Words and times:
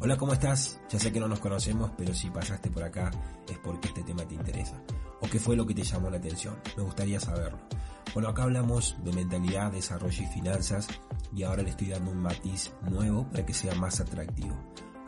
Hola, 0.00 0.16
¿cómo 0.16 0.32
estás? 0.32 0.78
Ya 0.90 1.00
sé 1.00 1.10
que 1.10 1.18
no 1.18 1.26
nos 1.26 1.40
conocemos, 1.40 1.90
pero 1.98 2.14
si 2.14 2.30
pasaste 2.30 2.70
por 2.70 2.84
acá 2.84 3.10
es 3.48 3.58
porque 3.58 3.88
este 3.88 4.04
tema 4.04 4.24
te 4.24 4.36
interesa. 4.36 4.80
¿O 5.20 5.28
qué 5.28 5.40
fue 5.40 5.56
lo 5.56 5.66
que 5.66 5.74
te 5.74 5.82
llamó 5.82 6.08
la 6.08 6.18
atención? 6.18 6.56
Me 6.76 6.84
gustaría 6.84 7.18
saberlo. 7.18 7.58
Bueno, 8.14 8.28
acá 8.28 8.44
hablamos 8.44 8.96
de 9.02 9.12
mentalidad, 9.12 9.72
desarrollo 9.72 10.22
y 10.22 10.26
finanzas 10.26 10.86
y 11.34 11.42
ahora 11.42 11.64
le 11.64 11.70
estoy 11.70 11.88
dando 11.88 12.12
un 12.12 12.22
matiz 12.22 12.72
nuevo 12.88 13.28
para 13.28 13.44
que 13.44 13.52
sea 13.52 13.74
más 13.74 13.98
atractivo. 13.98 14.56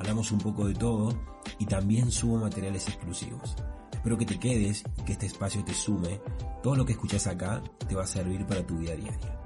Hablamos 0.01 0.33
un 0.33 0.39
poco 0.39 0.67
de 0.67 0.75
todo 0.75 1.17
y 1.61 1.67
también 1.67 2.11
subo 2.11 2.39
materiales 2.39 2.89
exclusivos. 2.89 3.55
Espero 3.93 4.19
que 4.19 4.27
te 4.27 4.41
quedes 4.41 4.83
y 4.97 5.03
que 5.03 5.13
este 5.13 5.27
espacio 5.27 5.65
te 5.65 5.73
sume. 5.73 6.21
Todo 6.65 6.75
lo 6.75 6.85
que 6.85 6.95
escuchas 6.95 7.29
acá 7.29 7.63
te 7.89 7.95
va 7.95 8.03
a 8.03 8.09
servir 8.09 8.45
para 8.45 8.67
tu 8.67 8.79
vida 8.79 8.97
diaria. 8.97 9.41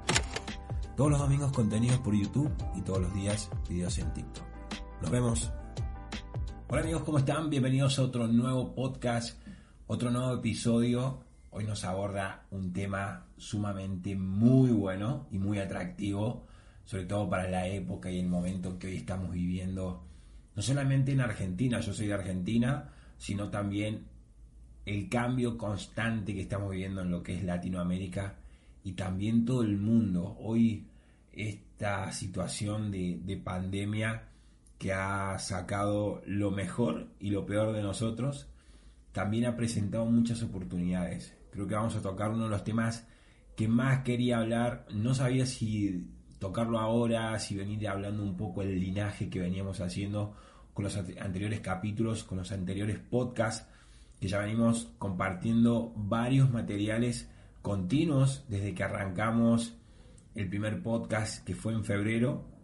Todos 0.97 1.11
los 1.11 1.19
domingos 1.19 1.51
contenidos 1.51 1.99
por 1.99 2.15
YouTube 2.15 2.51
y 2.73 2.81
todos 2.81 2.99
los 2.99 3.13
días 3.13 3.51
videos 3.69 3.99
en 3.99 4.11
TikTok. 4.11 4.54
Nos 5.05 5.11
vemos. 5.11 5.51
Hola 6.67 6.81
amigos, 6.81 7.03
¿cómo 7.03 7.19
están? 7.19 7.47
Bienvenidos 7.51 7.99
a 7.99 8.01
otro 8.01 8.27
nuevo 8.27 8.73
podcast, 8.73 9.39
otro 9.85 10.09
nuevo 10.09 10.33
episodio. 10.33 11.19
Hoy 11.51 11.63
nos 11.63 11.83
aborda 11.83 12.47
un 12.49 12.73
tema 12.73 13.27
sumamente 13.37 14.15
muy 14.15 14.71
bueno 14.71 15.27
y 15.29 15.37
muy 15.37 15.59
atractivo, 15.59 16.47
sobre 16.85 17.05
todo 17.05 17.29
para 17.29 17.47
la 17.47 17.67
época 17.67 18.09
y 18.09 18.19
el 18.19 18.25
momento 18.25 18.79
que 18.79 18.87
hoy 18.87 18.95
estamos 18.95 19.31
viviendo, 19.31 20.03
no 20.55 20.61
solamente 20.63 21.11
en 21.11 21.21
Argentina, 21.21 21.79
yo 21.81 21.93
soy 21.93 22.07
de 22.07 22.15
Argentina, 22.15 22.89
sino 23.19 23.51
también 23.51 24.07
el 24.87 25.07
cambio 25.07 25.55
constante 25.55 26.33
que 26.33 26.41
estamos 26.41 26.71
viviendo 26.71 27.01
en 27.01 27.11
lo 27.11 27.21
que 27.21 27.35
es 27.35 27.43
Latinoamérica 27.43 28.37
y 28.83 28.93
también 28.93 29.45
todo 29.45 29.61
el 29.61 29.77
mundo. 29.77 30.35
Hoy 30.39 30.87
esta 31.31 32.11
situación 32.11 32.89
de, 32.89 33.19
de 33.23 33.37
pandemia 33.37 34.29
que 34.85 34.93
ha 34.93 35.39
sacado 35.39 36.21
lo 36.27 36.51
mejor 36.51 37.07
y 37.19 37.31
lo 37.31 37.47
peor 37.47 37.73
de 37.73 37.81
nosotros, 37.81 38.47
también 39.13 39.47
ha 39.47 39.55
presentado 39.55 40.05
muchas 40.05 40.43
oportunidades. 40.43 41.35
Creo 41.49 41.65
que 41.65 41.73
vamos 41.73 41.95
a 41.95 42.03
tocar 42.03 42.29
uno 42.29 42.43
de 42.43 42.51
los 42.51 42.63
temas 42.63 43.07
que 43.55 43.67
más 43.67 44.03
quería 44.03 44.37
hablar. 44.37 44.85
No 44.93 45.15
sabía 45.15 45.47
si 45.47 46.07
tocarlo 46.37 46.77
ahora, 46.77 47.39
si 47.39 47.55
venir 47.55 47.87
hablando 47.87 48.21
un 48.21 48.37
poco 48.37 48.61
el 48.61 48.79
linaje 48.79 49.27
que 49.27 49.39
veníamos 49.39 49.81
haciendo 49.81 50.35
con 50.75 50.83
los 50.83 50.95
anteriores 50.97 51.61
capítulos, 51.61 52.23
con 52.23 52.37
los 52.37 52.51
anteriores 52.51 52.99
podcasts, 52.99 53.67
que 54.19 54.27
ya 54.27 54.37
venimos 54.37 54.91
compartiendo 54.99 55.93
varios 55.95 56.51
materiales 56.51 57.27
continuos 57.63 58.45
desde 58.49 58.75
que 58.75 58.83
arrancamos 58.83 59.73
el 60.35 60.47
primer 60.47 60.83
podcast 60.83 61.43
que 61.43 61.55
fue 61.55 61.73
en 61.73 61.83
febrero, 61.83 62.54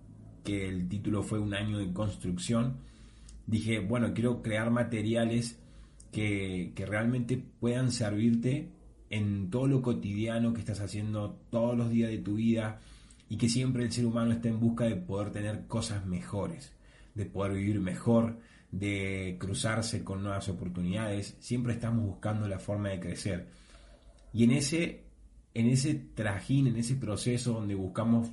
que 0.43 0.67
el 0.67 0.87
título 0.87 1.23
fue 1.23 1.39
Un 1.39 1.53
año 1.53 1.77
de 1.77 1.91
construcción. 1.93 2.77
Dije, 3.47 3.79
bueno, 3.79 4.13
quiero 4.13 4.41
crear 4.41 4.71
materiales 4.71 5.59
que, 6.11 6.73
que 6.75 6.85
realmente 6.85 7.43
puedan 7.59 7.91
servirte 7.91 8.69
en 9.09 9.49
todo 9.49 9.67
lo 9.67 9.81
cotidiano 9.81 10.53
que 10.53 10.61
estás 10.61 10.79
haciendo 10.79 11.37
todos 11.49 11.77
los 11.77 11.89
días 11.89 12.09
de 12.09 12.19
tu 12.19 12.35
vida 12.35 12.79
y 13.29 13.37
que 13.37 13.49
siempre 13.49 13.83
el 13.83 13.91
ser 13.91 14.05
humano 14.05 14.31
está 14.31 14.49
en 14.49 14.59
busca 14.59 14.85
de 14.85 14.95
poder 14.95 15.31
tener 15.31 15.67
cosas 15.67 16.05
mejores, 16.05 16.73
de 17.15 17.25
poder 17.25 17.53
vivir 17.53 17.79
mejor, 17.79 18.39
de 18.71 19.37
cruzarse 19.39 20.03
con 20.03 20.23
nuevas 20.23 20.49
oportunidades. 20.49 21.35
Siempre 21.39 21.73
estamos 21.73 22.05
buscando 22.05 22.47
la 22.47 22.59
forma 22.59 22.89
de 22.89 22.99
crecer. 22.99 23.47
Y 24.33 24.45
en 24.45 24.51
ese, 24.51 25.03
en 25.53 25.67
ese 25.67 25.95
trajín, 25.95 26.67
en 26.67 26.77
ese 26.77 26.95
proceso 26.95 27.53
donde 27.53 27.75
buscamos 27.75 28.29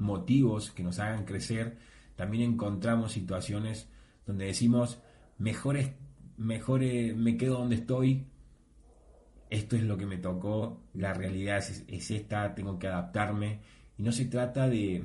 motivos 0.00 0.70
que 0.70 0.82
nos 0.82 0.98
hagan 0.98 1.24
crecer, 1.24 1.78
también 2.16 2.52
encontramos 2.52 3.12
situaciones 3.12 3.88
donde 4.26 4.46
decimos, 4.46 5.00
mejor, 5.38 5.76
es, 5.76 5.92
me 6.36 7.36
quedo 7.36 7.58
donde 7.58 7.76
estoy, 7.76 8.26
esto 9.50 9.76
es 9.76 9.82
lo 9.82 9.96
que 9.96 10.06
me 10.06 10.18
tocó, 10.18 10.82
la 10.94 11.12
realidad 11.12 11.58
es, 11.58 11.84
es, 11.88 12.10
esta, 12.10 12.54
tengo 12.54 12.78
que 12.78 12.86
adaptarme. 12.86 13.60
Y 13.98 14.02
no 14.02 14.12
se 14.12 14.26
trata 14.26 14.68
de 14.68 15.02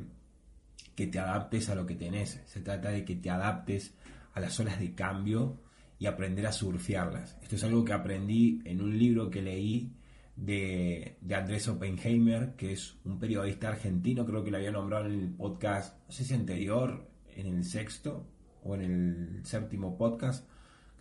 que 0.96 1.08
te 1.08 1.20
adaptes 1.20 1.70
a 1.70 1.76
lo 1.76 1.86
que 1.86 1.96
tenés, 1.96 2.42
se 2.46 2.62
trata 2.62 2.90
de 2.90 3.04
que 3.04 3.16
te 3.16 3.30
adaptes 3.30 3.94
a 4.34 4.40
las 4.40 4.60
olas 4.60 4.80
de 4.80 4.94
cambio 4.94 5.60
y 5.98 6.06
aprender 6.06 6.46
a 6.46 6.52
surfearlas. 6.52 7.38
Esto 7.42 7.56
es 7.56 7.64
algo 7.64 7.84
que 7.84 7.94
aprendí 7.94 8.62
en 8.66 8.82
un 8.82 8.98
libro 8.98 9.30
que 9.30 9.42
leí 9.42 9.92
de, 10.36 11.18
Andrés 11.34 11.68
Oppenheimer, 11.68 12.56
que 12.56 12.74
es 12.74 12.98
un 13.06 13.20
periodista 13.20 13.70
argentino, 13.70 14.26
creo 14.26 14.44
que 14.44 14.52
lo 14.52 14.58
había 14.58 14.72
nombrado 14.72 15.06
en 15.06 15.14
el 15.14 15.30
podcast, 15.30 15.98
no 16.06 16.12
sé 16.12 16.24
si 16.24 16.34
anterior, 16.34 17.10
en 17.36 17.48
el 17.48 17.64
sexto 17.64 18.28
o 18.64 18.76
en 18.76 18.82
el 18.82 19.46
séptimo 19.46 19.98
podcast, 19.98 20.48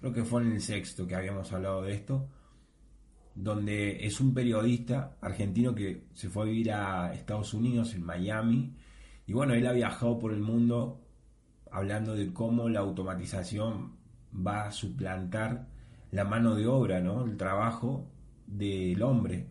creo 0.01 0.13
que 0.13 0.25
fue 0.25 0.43
en 0.43 0.53
el 0.53 0.61
sexto 0.61 1.07
que 1.07 1.15
habíamos 1.15 1.53
hablado 1.53 1.83
de 1.83 1.95
esto, 1.95 2.29
donde 3.35 4.07
es 4.07 4.21
un 4.21 4.33
periodista 4.33 5.17
argentino 5.21 5.75
que 5.75 6.07
se 6.13 6.29
fue 6.29 6.45
a 6.45 6.47
vivir 6.47 6.73
a 6.73 7.13
Estados 7.15 7.55
Unidos, 7.55 7.95
en 7.95 8.05
Miami, 8.05 8.77
y 9.27 9.33
bueno, 9.33 9.55
él 9.55 9.67
ha 9.67 9.73
viajado 9.73 10.19
por 10.19 10.33
el 10.33 10.41
mundo 10.41 11.01
hablando 11.73 12.15
de 12.15 12.33
cómo 12.33 12.69
la 12.69 12.81
automatización 12.81 13.97
va 14.35 14.67
a 14.67 14.71
suplantar 14.71 15.69
la 16.11 16.25
mano 16.25 16.55
de 16.55 16.67
obra, 16.67 17.01
¿no? 17.01 17.25
El 17.25 17.37
trabajo 17.37 18.14
del 18.47 19.03
hombre. 19.03 19.49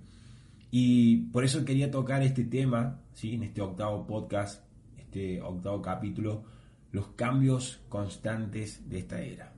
Y 0.72 1.28
por 1.28 1.44
eso 1.44 1.64
quería 1.64 1.92
tocar 1.92 2.24
este 2.24 2.46
tema, 2.46 3.02
¿sí? 3.14 3.36
en 3.36 3.44
este 3.44 3.62
octavo 3.62 4.08
podcast, 4.08 4.66
este 4.98 5.42
octavo 5.42 5.82
capítulo, 5.82 6.44
los 6.92 7.10
cambios 7.10 7.82
constantes 7.90 8.90
de 8.90 9.00
esta 9.00 9.22
era. 9.22 9.54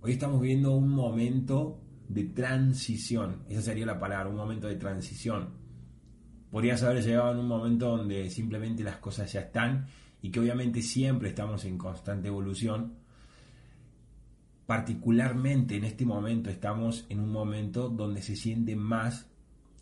Hoy 0.00 0.12
estamos 0.12 0.40
viviendo 0.40 0.76
un 0.76 0.90
momento 0.90 1.80
de 2.08 2.24
transición, 2.24 3.44
esa 3.48 3.62
sería 3.62 3.86
la 3.86 3.98
palabra, 3.98 4.30
un 4.30 4.36
momento 4.36 4.68
de 4.68 4.76
transición. 4.76 5.50
Podrías 6.50 6.82
haber 6.82 7.02
llegado 7.02 7.32
en 7.32 7.38
un 7.38 7.48
momento 7.48 7.96
donde 7.96 8.30
simplemente 8.30 8.82
las 8.82 8.96
cosas 8.96 9.32
ya 9.32 9.40
están 9.40 9.86
y 10.22 10.30
que 10.30 10.40
obviamente 10.40 10.82
siempre 10.82 11.30
estamos 11.30 11.64
en 11.64 11.78
constante 11.78 12.28
evolución, 12.28 12.97
particularmente 14.68 15.76
en 15.76 15.84
este 15.84 16.04
momento 16.04 16.50
estamos 16.50 17.06
en 17.08 17.20
un 17.20 17.32
momento 17.32 17.88
donde 17.88 18.20
se 18.20 18.36
siente 18.36 18.76
más 18.76 19.26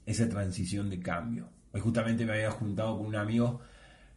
esa 0.07 0.29
transición 0.29 0.89
de 0.91 1.01
cambio. 1.01 1.49
Hoy 1.73 1.81
justamente 1.81 2.25
me 2.25 2.35
había 2.35 2.53
juntado 2.53 2.97
con 2.97 3.09
un 3.09 3.17
amigo, 3.17 3.61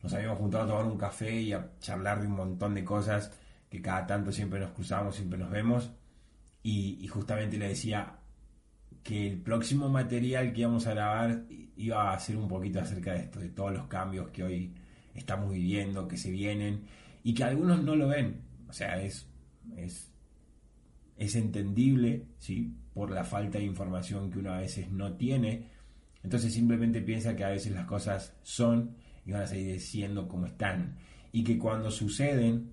nos 0.04 0.14
habíamos 0.14 0.38
juntado 0.38 0.66
a 0.66 0.68
tomar 0.68 0.86
un 0.86 0.96
café 1.00 1.42
y 1.42 1.54
a 1.54 1.72
charlar 1.80 2.22
de 2.22 2.28
un 2.28 2.34
montón 2.34 2.76
de 2.76 2.84
cosas 2.84 3.32
que 3.68 3.82
cada 3.82 4.06
tanto 4.06 4.32
siempre 4.32 4.60
nos 4.60 4.70
cruzamos, 4.70 5.16
siempre 5.16 5.40
nos 5.40 5.50
vemos, 5.50 5.90
y, 6.62 7.00
y 7.02 7.08
justamente 7.08 7.58
le 7.58 7.70
decía 7.70 8.20
que 9.02 9.26
el 9.28 9.42
próximo 9.42 9.90
material 9.90 10.54
que 10.54 10.62
íbamos 10.62 10.86
a 10.86 10.94
grabar 10.94 11.46
iba 11.78 12.14
a 12.14 12.20
ser 12.20 12.38
un 12.38 12.48
poquito 12.48 12.80
acerca 12.80 13.14
de 13.14 13.22
esto, 13.22 13.40
de 13.40 13.50
todos 13.50 13.74
los 13.74 13.88
cambios 13.88 14.30
que 14.30 14.44
hoy 14.44 14.76
estamos 15.16 15.52
viviendo, 15.52 16.08
que 16.08 16.18
se 16.18 16.30
vienen, 16.30 16.84
y 17.24 17.34
que 17.34 17.44
algunos 17.44 17.82
no 17.84 17.96
lo 17.96 18.08
ven. 18.08 18.44
O 18.70 18.74
sea, 18.74 19.02
es, 19.02 19.26
es 19.76 20.09
es 21.20 21.36
entendible, 21.36 22.26
¿sí? 22.40 22.74
Por 22.94 23.12
la 23.12 23.26
falta 23.26 23.60
de 23.60 23.66
información 23.66 24.32
que 24.32 24.40
uno 24.40 24.54
a 24.54 24.60
veces 24.60 24.90
no 24.90 25.14
tiene. 25.14 25.68
Entonces 26.24 26.54
simplemente 26.54 27.02
piensa 27.02 27.36
que 27.36 27.44
a 27.44 27.50
veces 27.50 27.74
las 27.74 27.86
cosas 27.86 28.34
son 28.42 28.96
y 29.26 29.34
van 29.34 29.42
a 29.42 29.48
seguir 29.48 29.80
siendo 29.82 30.30
como 30.30 30.46
están. 30.46 30.96
Y 31.34 31.44
que 31.44 31.60
cuando 31.60 31.92
suceden, 31.92 32.72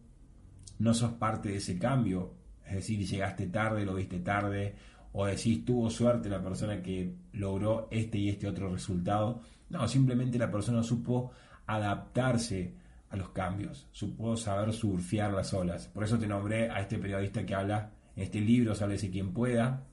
no 0.78 0.94
sos 0.94 1.14
parte 1.14 1.48
de 1.48 1.56
ese 1.56 1.76
cambio. 1.76 2.34
Es 2.64 2.76
decir, 2.76 3.04
llegaste 3.04 3.48
tarde, 3.48 3.84
lo 3.84 3.94
viste 3.96 4.20
tarde, 4.20 4.76
o 5.12 5.26
decís 5.26 5.64
tuvo 5.64 5.90
suerte 5.90 6.28
la 6.28 6.42
persona 6.42 6.80
que 6.80 7.16
logró 7.32 7.88
este 7.90 8.18
y 8.18 8.28
este 8.28 8.46
otro 8.46 8.72
resultado. 8.72 9.42
No, 9.70 9.88
simplemente 9.88 10.38
la 10.38 10.52
persona 10.52 10.84
supo 10.84 11.32
adaptarse 11.66 12.74
a 13.10 13.16
los 13.16 13.30
cambios, 13.30 13.88
supo 13.90 14.36
saber 14.36 14.72
surfear 14.72 15.32
las 15.32 15.52
olas. 15.52 15.88
Por 15.88 16.04
eso 16.04 16.16
te 16.16 16.28
nombré 16.28 16.70
a 16.70 16.80
este 16.80 16.98
periodista 16.98 17.44
que 17.44 17.54
habla 17.54 17.95
este 18.16 18.40
libro, 18.40 18.74
Sálvese 18.74 19.10
quien 19.10 19.32
pueda, 19.32 19.86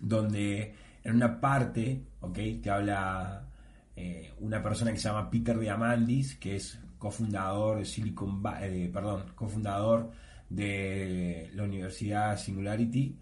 donde 0.00 0.74
en 1.04 1.14
una 1.14 1.40
parte, 1.40 2.02
¿ok? 2.20 2.38
Te 2.62 2.70
habla 2.70 3.48
eh, 3.94 4.32
una 4.40 4.62
persona 4.62 4.90
que 4.90 4.98
se 4.98 5.08
llama 5.08 5.30
Peter 5.30 5.58
Diamandis, 5.58 6.36
que 6.36 6.56
es 6.56 6.80
cofundador 6.98 7.78
de 7.78 7.84
Silicon 7.84 8.42
eh, 8.62 8.90
perdón, 8.92 9.32
cofundador 9.34 10.10
de 10.48 11.50
la 11.54 11.64
Universidad 11.64 12.38
Singularity 12.38 13.18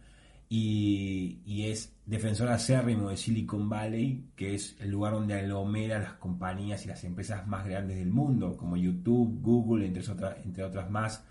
y, 0.55 1.65
es 1.65 1.97
defensor 2.05 2.49
acérrimo 2.49 3.09
de 3.09 3.17
Silicon 3.17 3.71
Valley, 3.71 4.33
que 4.37 4.55
es 4.55 4.77
el 4.81 4.91
lugar 4.91 5.15
donde 5.15 5.33
aglomeran 5.33 6.03
las 6.03 6.13
compañías 6.15 6.85
y 6.85 6.89
las 6.89 7.03
empresas 7.05 7.47
más 7.47 7.67
grandes 7.67 7.97
del 7.97 8.11
mundo, 8.11 8.55
como 8.57 8.77
YouTube, 8.77 9.41
Google, 9.41 9.87
entre 9.87 10.03
otras, 10.13 10.37
entre 10.45 10.63
otras 10.63 10.91
más. 10.91 11.25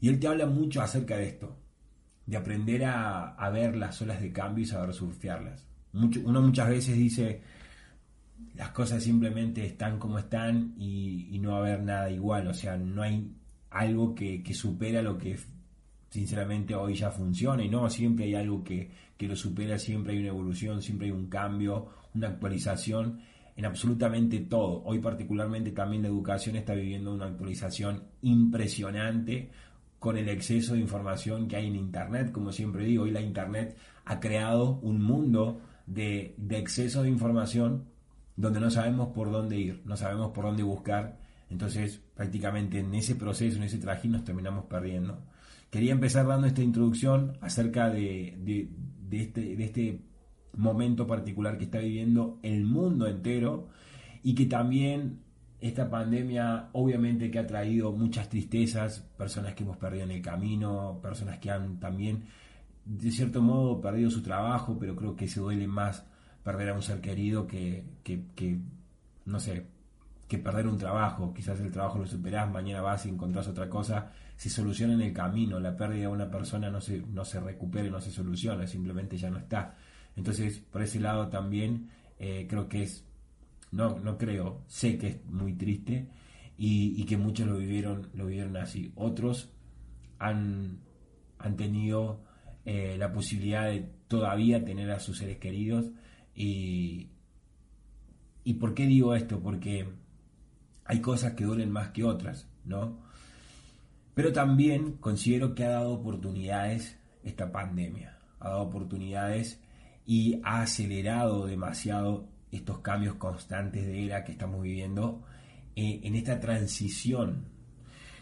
Y 0.00 0.08
él 0.08 0.18
te 0.18 0.28
habla 0.28 0.46
mucho 0.46 0.80
acerca 0.80 1.18
de 1.18 1.26
esto, 1.28 1.58
de 2.26 2.36
aprender 2.36 2.84
a, 2.84 3.50
ver 3.50 3.76
las 3.76 4.00
olas 4.02 4.20
de 4.20 4.32
cambio 4.32 4.62
y 4.62 4.66
saber 4.66 4.94
surfearlas. 4.94 5.66
uno 5.92 6.42
muchas 6.42 6.68
veces 6.68 6.96
dice, 6.96 7.42
las 8.54 8.70
cosas 8.70 9.02
simplemente 9.02 9.64
están 9.64 9.98
como 9.98 10.18
están 10.18 10.74
y, 10.78 11.38
no 11.40 11.52
va 11.52 11.56
a 11.56 11.60
haber 11.60 11.82
nada 11.82 12.10
igual, 12.10 12.46
o 12.46 12.54
sea, 12.54 12.76
no 12.76 13.02
hay 13.02 13.34
algo 13.70 14.14
que, 14.14 14.42
supera 14.54 15.02
lo 15.02 15.18
que 15.18 15.38
sinceramente 16.10 16.74
hoy 16.74 16.94
ya 16.94 17.10
funciona 17.10 17.64
y 17.64 17.68
no, 17.68 17.88
siempre 17.88 18.26
hay 18.26 18.34
algo 18.34 18.62
que, 18.62 18.90
que 19.16 19.26
lo 19.26 19.34
supera, 19.34 19.78
siempre 19.78 20.12
hay 20.12 20.20
una 20.20 20.28
evolución, 20.28 20.82
siempre 20.82 21.06
hay 21.06 21.12
un 21.12 21.26
cambio, 21.26 21.88
una 22.14 22.28
actualización 22.28 23.20
en 23.56 23.64
absolutamente 23.64 24.40
todo. 24.40 24.82
Hoy 24.84 24.98
particularmente 24.98 25.72
también 25.72 26.02
la 26.02 26.08
educación 26.08 26.56
está 26.56 26.74
viviendo 26.74 27.12
una 27.12 27.26
actualización 27.26 28.04
impresionante 28.22 29.50
con 30.02 30.18
el 30.18 30.28
exceso 30.28 30.74
de 30.74 30.80
información 30.80 31.46
que 31.46 31.54
hay 31.54 31.68
en 31.68 31.76
Internet. 31.76 32.32
Como 32.32 32.50
siempre 32.50 32.84
digo, 32.84 33.04
hoy 33.04 33.12
la 33.12 33.20
Internet 33.20 33.76
ha 34.04 34.18
creado 34.18 34.80
un 34.82 35.00
mundo 35.00 35.60
de, 35.86 36.34
exceso 36.50 37.04
de 37.04 37.08
información 37.08 37.84
donde 38.34 38.58
no 38.58 38.68
sabemos 38.68 39.10
por 39.14 39.30
dónde 39.30 39.58
ir, 39.58 39.80
no 39.84 39.96
sabemos 39.96 40.32
por 40.32 40.46
dónde 40.46 40.64
buscar. 40.64 41.20
Entonces, 41.50 42.00
prácticamente 42.16 42.80
en 42.80 42.92
ese 42.96 43.14
proceso, 43.14 43.58
en 43.58 43.62
ese 43.62 43.78
trajín, 43.78 44.10
nos 44.10 44.24
terminamos 44.24 44.64
perdiendo. 44.64 45.22
Quería 45.70 45.92
empezar 45.92 46.26
dando 46.26 46.48
esta 46.48 46.62
introducción 46.62 47.38
acerca 47.40 47.88
de, 47.88 48.34
de, 48.40 49.22
este, 49.22 49.54
de 49.54 49.64
este 49.64 50.00
momento 50.56 51.06
particular 51.06 51.58
que 51.58 51.64
está 51.66 51.78
viviendo 51.78 52.40
el 52.42 52.64
mundo 52.64 53.06
entero 53.06 53.68
y 54.24 54.34
que 54.34 54.46
también 54.46 55.20
esta 55.62 55.88
pandemia 55.88 56.70
obviamente 56.72 57.30
que 57.30 57.38
ha 57.38 57.46
traído 57.46 57.92
muchas 57.92 58.28
tristezas, 58.28 58.98
personas 59.16 59.54
que 59.54 59.62
hemos 59.62 59.76
perdido 59.76 60.04
en 60.04 60.10
el 60.10 60.20
camino, 60.20 60.98
personas 61.00 61.38
que 61.38 61.52
han 61.52 61.78
también 61.78 62.24
de 62.84 63.12
cierto 63.12 63.40
modo 63.40 63.80
perdido 63.80 64.10
su 64.10 64.22
trabajo, 64.22 64.76
pero 64.78 64.96
creo 64.96 65.14
que 65.14 65.28
se 65.28 65.38
duele 65.38 65.68
más 65.68 66.04
perder 66.42 66.70
a 66.70 66.74
un 66.74 66.82
ser 66.82 67.00
querido 67.00 67.46
que, 67.46 67.84
que, 68.02 68.58
no 69.24 69.38
sé, 69.38 69.66
que 70.26 70.38
perder 70.38 70.66
un 70.66 70.78
trabajo. 70.78 71.32
Quizás 71.32 71.60
el 71.60 71.70
trabajo 71.70 72.00
lo 72.00 72.06
superás, 72.06 72.50
mañana 72.50 72.82
vas 72.82 73.06
y 73.06 73.10
encontrás 73.10 73.46
otra 73.46 73.68
cosa, 73.68 74.10
se 74.36 74.50
soluciona 74.50 74.94
en 74.94 75.02
el 75.02 75.12
camino, 75.12 75.60
la 75.60 75.76
pérdida 75.76 76.02
de 76.02 76.08
una 76.08 76.28
persona 76.28 76.70
no 76.70 76.80
se, 76.80 77.02
no 77.02 77.24
se 77.24 77.38
recupera, 77.38 77.88
no 77.88 78.00
se 78.00 78.10
soluciona, 78.10 78.66
simplemente 78.66 79.16
ya 79.16 79.30
no 79.30 79.38
está. 79.38 79.76
Entonces, 80.16 80.58
por 80.58 80.82
ese 80.82 80.98
lado 80.98 81.28
también 81.28 81.88
eh, 82.18 82.48
creo 82.50 82.68
que 82.68 82.82
es, 82.82 83.04
no, 83.72 83.98
no 83.98 84.16
creo, 84.16 84.62
sé 84.68 84.96
que 84.96 85.08
es 85.08 85.24
muy 85.26 85.54
triste 85.54 86.08
y, 86.56 87.04
que 87.04 87.16
muchos 87.16 87.48
lo 87.48 87.56
vivieron, 87.56 88.08
lo 88.14 88.26
vivieron 88.26 88.56
así. 88.56 88.92
Otros 88.94 89.50
han, 90.18 90.78
han 91.38 91.56
tenido 91.56 92.22
eh, 92.64 92.96
la 92.98 93.12
posibilidad 93.12 93.66
de 93.66 93.90
todavía 94.06 94.64
tener 94.64 94.90
a 94.92 95.00
sus 95.00 95.18
seres 95.18 95.38
queridos 95.38 95.90
y, 96.34 97.08
¿Y 98.44 98.54
por 98.54 98.74
qué 98.74 98.86
digo 98.86 99.14
esto? 99.14 99.40
Porque 99.40 99.88
hay 100.84 101.00
cosas 101.00 101.34
que 101.34 101.44
duelen 101.44 101.70
más 101.70 101.90
que 101.90 102.04
otras, 102.04 102.48
¿no? 102.64 102.98
Pero 104.14 104.32
también 104.32 104.94
considero 104.98 105.54
que 105.54 105.64
ha 105.64 105.70
dado 105.70 105.92
oportunidades 105.92 106.98
esta 107.22 107.52
pandemia. 107.52 108.18
Ha 108.40 108.50
dado 108.50 108.62
oportunidades 108.62 109.60
y 110.04 110.40
ha 110.42 110.62
acelerado 110.62 111.46
demasiado 111.46 112.28
estos 112.52 112.78
cambios 112.78 113.16
constantes 113.16 113.86
de 113.86 114.04
era 114.04 114.24
que 114.24 114.32
estamos 114.32 114.62
viviendo 114.62 115.22
eh, 115.74 116.00
en 116.04 116.14
esta 116.14 116.38
transición. 116.38 117.46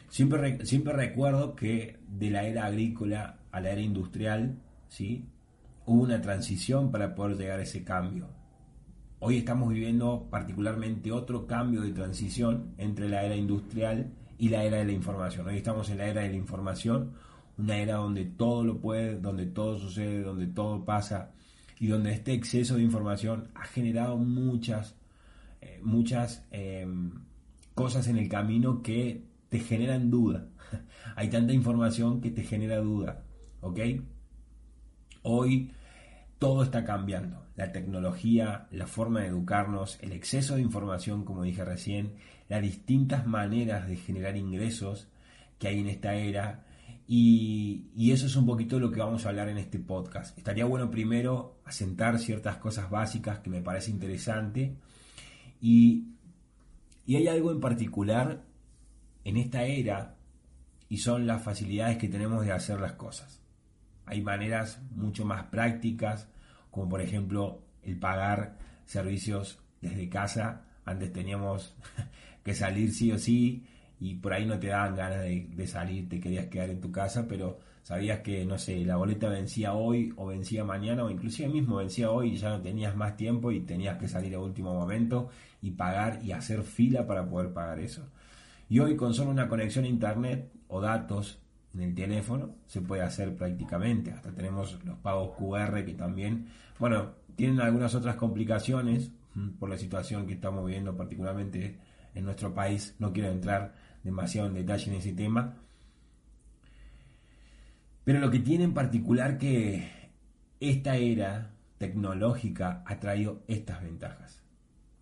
Siempre, 0.09 0.65
siempre 0.65 0.93
recuerdo 0.93 1.55
que 1.55 1.99
de 2.09 2.31
la 2.31 2.44
era 2.44 2.67
agrícola 2.67 3.41
a 3.50 3.61
la 3.61 3.71
era 3.71 3.81
industrial, 3.81 4.56
¿sí? 4.88 5.27
hubo 5.87 6.03
una 6.03 6.21
transición 6.21 6.91
para 6.93 7.15
poder 7.15 7.37
llegar 7.37 7.59
a 7.59 7.65
ese 7.65 7.82
cambio. 7.85 8.29
Hoy 9.19 9.37
estamos 9.37 9.73
viviendo 9.73 10.29
particularmente 10.31 11.12
otro 11.12 11.47
cambio 11.47 11.82
de 11.82 11.93
transición 11.93 12.75
entre 12.79 13.09
la 13.09 13.23
era 13.25 13.37
industrial 13.37 14.12
y 14.38 14.49
la 14.49 14.65
era 14.65 14.79
de 14.79 14.87
la 14.87 14.93
información. 14.93 15.47
Hoy 15.47 15.56
estamos 15.56 15.91
en 15.91 15.99
la 15.99 16.06
era 16.06 16.23
de 16.23 16.31
la 16.31 16.37
información, 16.37 17.12
una 17.59 17.77
era 17.77 17.97
donde 17.97 18.25
todo 18.25 18.65
lo 18.65 18.81
puede, 18.81 19.21
donde 19.21 19.47
todo 19.47 19.79
sucede, 19.79 20.23
donde 20.23 20.47
todo 20.47 20.85
pasa, 20.85 21.32
y 21.81 21.87
donde 21.88 22.12
este 22.12 22.35
exceso 22.35 22.77
de 22.77 22.82
información 22.82 23.49
ha 23.55 23.65
generado 23.65 24.19
muchas, 24.19 24.94
eh, 25.62 25.81
muchas 25.82 26.47
em, 26.50 27.11
cosas 27.75 28.06
en 28.06 28.19
el 28.19 28.29
camino 28.29 28.82
que 28.82 29.25
te 29.49 29.61
generan 29.61 30.11
duda. 30.11 30.47
Hay 31.17 31.31
tanta 31.31 31.55
información 31.55 32.21
que 32.21 32.31
te 32.31 32.43
genera 32.43 32.77
duda, 32.77 33.25
¿ok? 33.62 33.81
Hoy 35.23 35.73
todo 36.38 36.62
está 36.62 36.85
cambiando. 36.85 37.47
La 37.56 37.73
tecnología, 37.73 38.69
la 38.71 38.87
forma 38.87 39.21
de 39.21 39.29
educarnos, 39.29 39.99
el 40.03 40.12
exceso 40.12 40.56
de 40.56 40.62
información, 40.62 41.25
como 41.25 41.43
dije 41.43 41.65
recién, 41.65 42.12
las 42.50 42.61
distintas 42.61 43.27
maneras 43.27 43.88
de 43.88 43.97
generar 43.97 44.37
ingresos 44.37 45.09
que 45.59 45.69
hay 45.69 45.81
en 45.81 45.88
esta 45.88 46.15
era, 46.15 46.67
y, 47.12 48.12
eso 48.12 48.26
es 48.26 48.36
un 48.36 48.46
poquito 48.46 48.78
lo 48.78 48.92
que 48.92 49.00
vamos 49.00 49.26
a 49.26 49.30
hablar 49.30 49.48
en 49.48 49.58
este 49.58 49.80
podcast. 49.80 50.38
Estaría 50.38 50.64
bueno 50.64 50.92
primero 50.92 51.58
asentar 51.64 52.20
ciertas 52.20 52.58
cosas 52.58 52.88
básicas 52.88 53.40
que 53.40 53.50
me 53.50 53.62
parece 53.62 53.90
interesante. 53.90 54.76
Y, 55.60 56.04
y 57.06 57.16
hay 57.16 57.26
algo 57.26 57.50
en 57.50 57.58
particular 57.58 58.44
en 59.24 59.36
esta 59.38 59.64
era 59.64 60.14
y 60.88 60.98
son 60.98 61.26
las 61.26 61.42
facilidades 61.42 61.98
que 61.98 62.08
tenemos 62.08 62.46
de 62.46 62.52
hacer 62.52 62.78
las 62.78 62.92
cosas. 62.92 63.40
Hay 64.06 64.22
maneras 64.22 64.80
mucho 64.94 65.24
más 65.24 65.46
prácticas, 65.46 66.28
como 66.70 66.88
por 66.88 67.00
ejemplo 67.00 67.64
el 67.82 67.98
pagar 67.98 68.56
servicios 68.84 69.58
desde 69.80 70.08
casa. 70.08 70.64
Antes 70.84 71.12
teníamos 71.12 71.74
que 72.44 72.54
salir 72.54 72.94
sí 72.94 73.10
o 73.10 73.18
sí 73.18 73.66
y 74.00 74.14
por 74.14 74.32
ahí 74.32 74.47
no 74.47 74.58
te 74.58 74.69
daban 74.69 74.97
ganas 74.97 75.20
de, 75.23 75.67
salir, 75.67 76.08
te 76.08 76.19
querías 76.19 76.47
quedar 76.47 76.70
en 76.70 76.81
tu 76.81 76.91
casa, 76.91 77.29
pero 77.29 77.58
sabías 77.82 78.20
que, 78.20 78.47
no 78.47 78.58
sé, 78.58 78.82
la 78.87 78.97
boleta 78.97 79.29
vencía 79.29 79.75
hoy 79.75 80.12
o 80.17 80.26
vencía 80.26 80.64
mañana 80.64 81.05
o 81.05 81.11
inclusive 81.11 81.50
mismo 81.50 81.76
vencía 81.76 82.11
hoy 82.11 82.31
y 82.31 82.37
ya 82.37 82.49
no 82.49 82.62
tenías 82.62 82.97
más 82.97 83.17
tiempo 83.17 83.52
y 83.52 83.61
tenías 83.61 83.99
que 83.99 84.08
salir 84.08 84.35
a 84.35 84.41
último 84.41 84.73
momento 84.73 85.29
y 85.61 85.73
pagar 85.73 86.20
y 86.25 86.32
hacer 86.32 86.62
fila 86.62 87.06
para 87.06 87.29
poder 87.29 87.52
pagar 87.52 87.79
eso. 87.79 88.08
Y 88.70 88.79
hoy 88.79 88.97
con 88.97 89.12
solo 89.12 89.31
una 89.31 89.49
conexión 89.49 89.85
a 89.85 89.88
internet 89.88 90.50
o 90.69 90.81
datos 90.81 91.38
en 91.75 91.82
el 91.82 91.94
teléfono 91.94 92.55
se 92.67 92.81
puede 92.81 93.03
hacer 93.03 93.37
prácticamente. 93.37 94.12
Hasta 94.12 94.32
tenemos 94.32 94.82
los 94.85 94.99
pagos 94.99 95.37
QR 95.37 95.85
que 95.85 95.93
también, 95.94 96.46
bueno, 96.79 97.12
tienen 97.37 97.61
algunas 97.61 97.94
otras 97.94 98.17
complicaciones 98.17 99.11
mm, 99.35 99.50
por 99.58 99.69
la 99.69 99.76
situación 99.76 100.26
que 100.26 100.35
estamos 100.35 100.64
viviendo 100.64 100.96
particularmente 100.96 101.79
en 102.14 102.25
nuestro 102.25 102.55
país. 102.55 102.94
No 102.99 103.12
quiero 103.12 103.31
entrar 103.31 103.75
demasiado 104.02 104.49
en 104.49 104.55
detalle 104.55 104.91
en 104.91 104.97
ese 104.97 105.12
tema. 105.12 105.56
Pero 108.05 108.20
lo 108.20 108.31
que 108.31 108.41
tiene 108.41 108.65
en 108.65 108.74
particular 108.74 109.39
que 109.39 109.89
esta 110.58 110.96
era 110.96 111.55
tecnológica 111.79 112.82
ha 112.86 112.98
traído 112.98 113.43
estas 113.46 113.82
ventajas, 113.82 114.43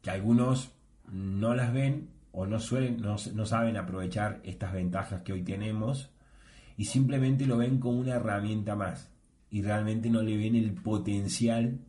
que 0.03 0.11
algunos 0.11 0.73
no 1.11 1.55
las 1.55 1.73
ven 1.73 2.11
o 2.33 2.47
no 2.47 2.61
suelen, 2.61 3.01
no, 3.01 3.47
saben 3.47 3.77
aprovechar 3.77 4.41
estas 4.45 4.73
ventajas 4.73 5.23
que 5.23 5.33
hoy 5.33 5.43
tenemos 5.43 6.11
y 6.77 6.85
simplemente 6.85 7.47
lo 7.47 7.57
ven 7.57 7.79
como 7.79 7.99
una 7.99 8.15
herramienta 8.15 8.77
más 8.77 9.11
y 9.51 9.63
realmente 9.63 10.11
no 10.11 10.23
le 10.23 10.37
ven 10.37 10.55
el 10.55 10.73
potencial 10.75 11.81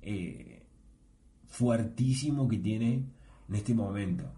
eh, 0.00 0.64
fuertísimo 1.46 2.48
que 2.48 2.58
tiene 2.58 3.04
en 3.48 3.54
este 3.54 3.74
momento 3.74 4.32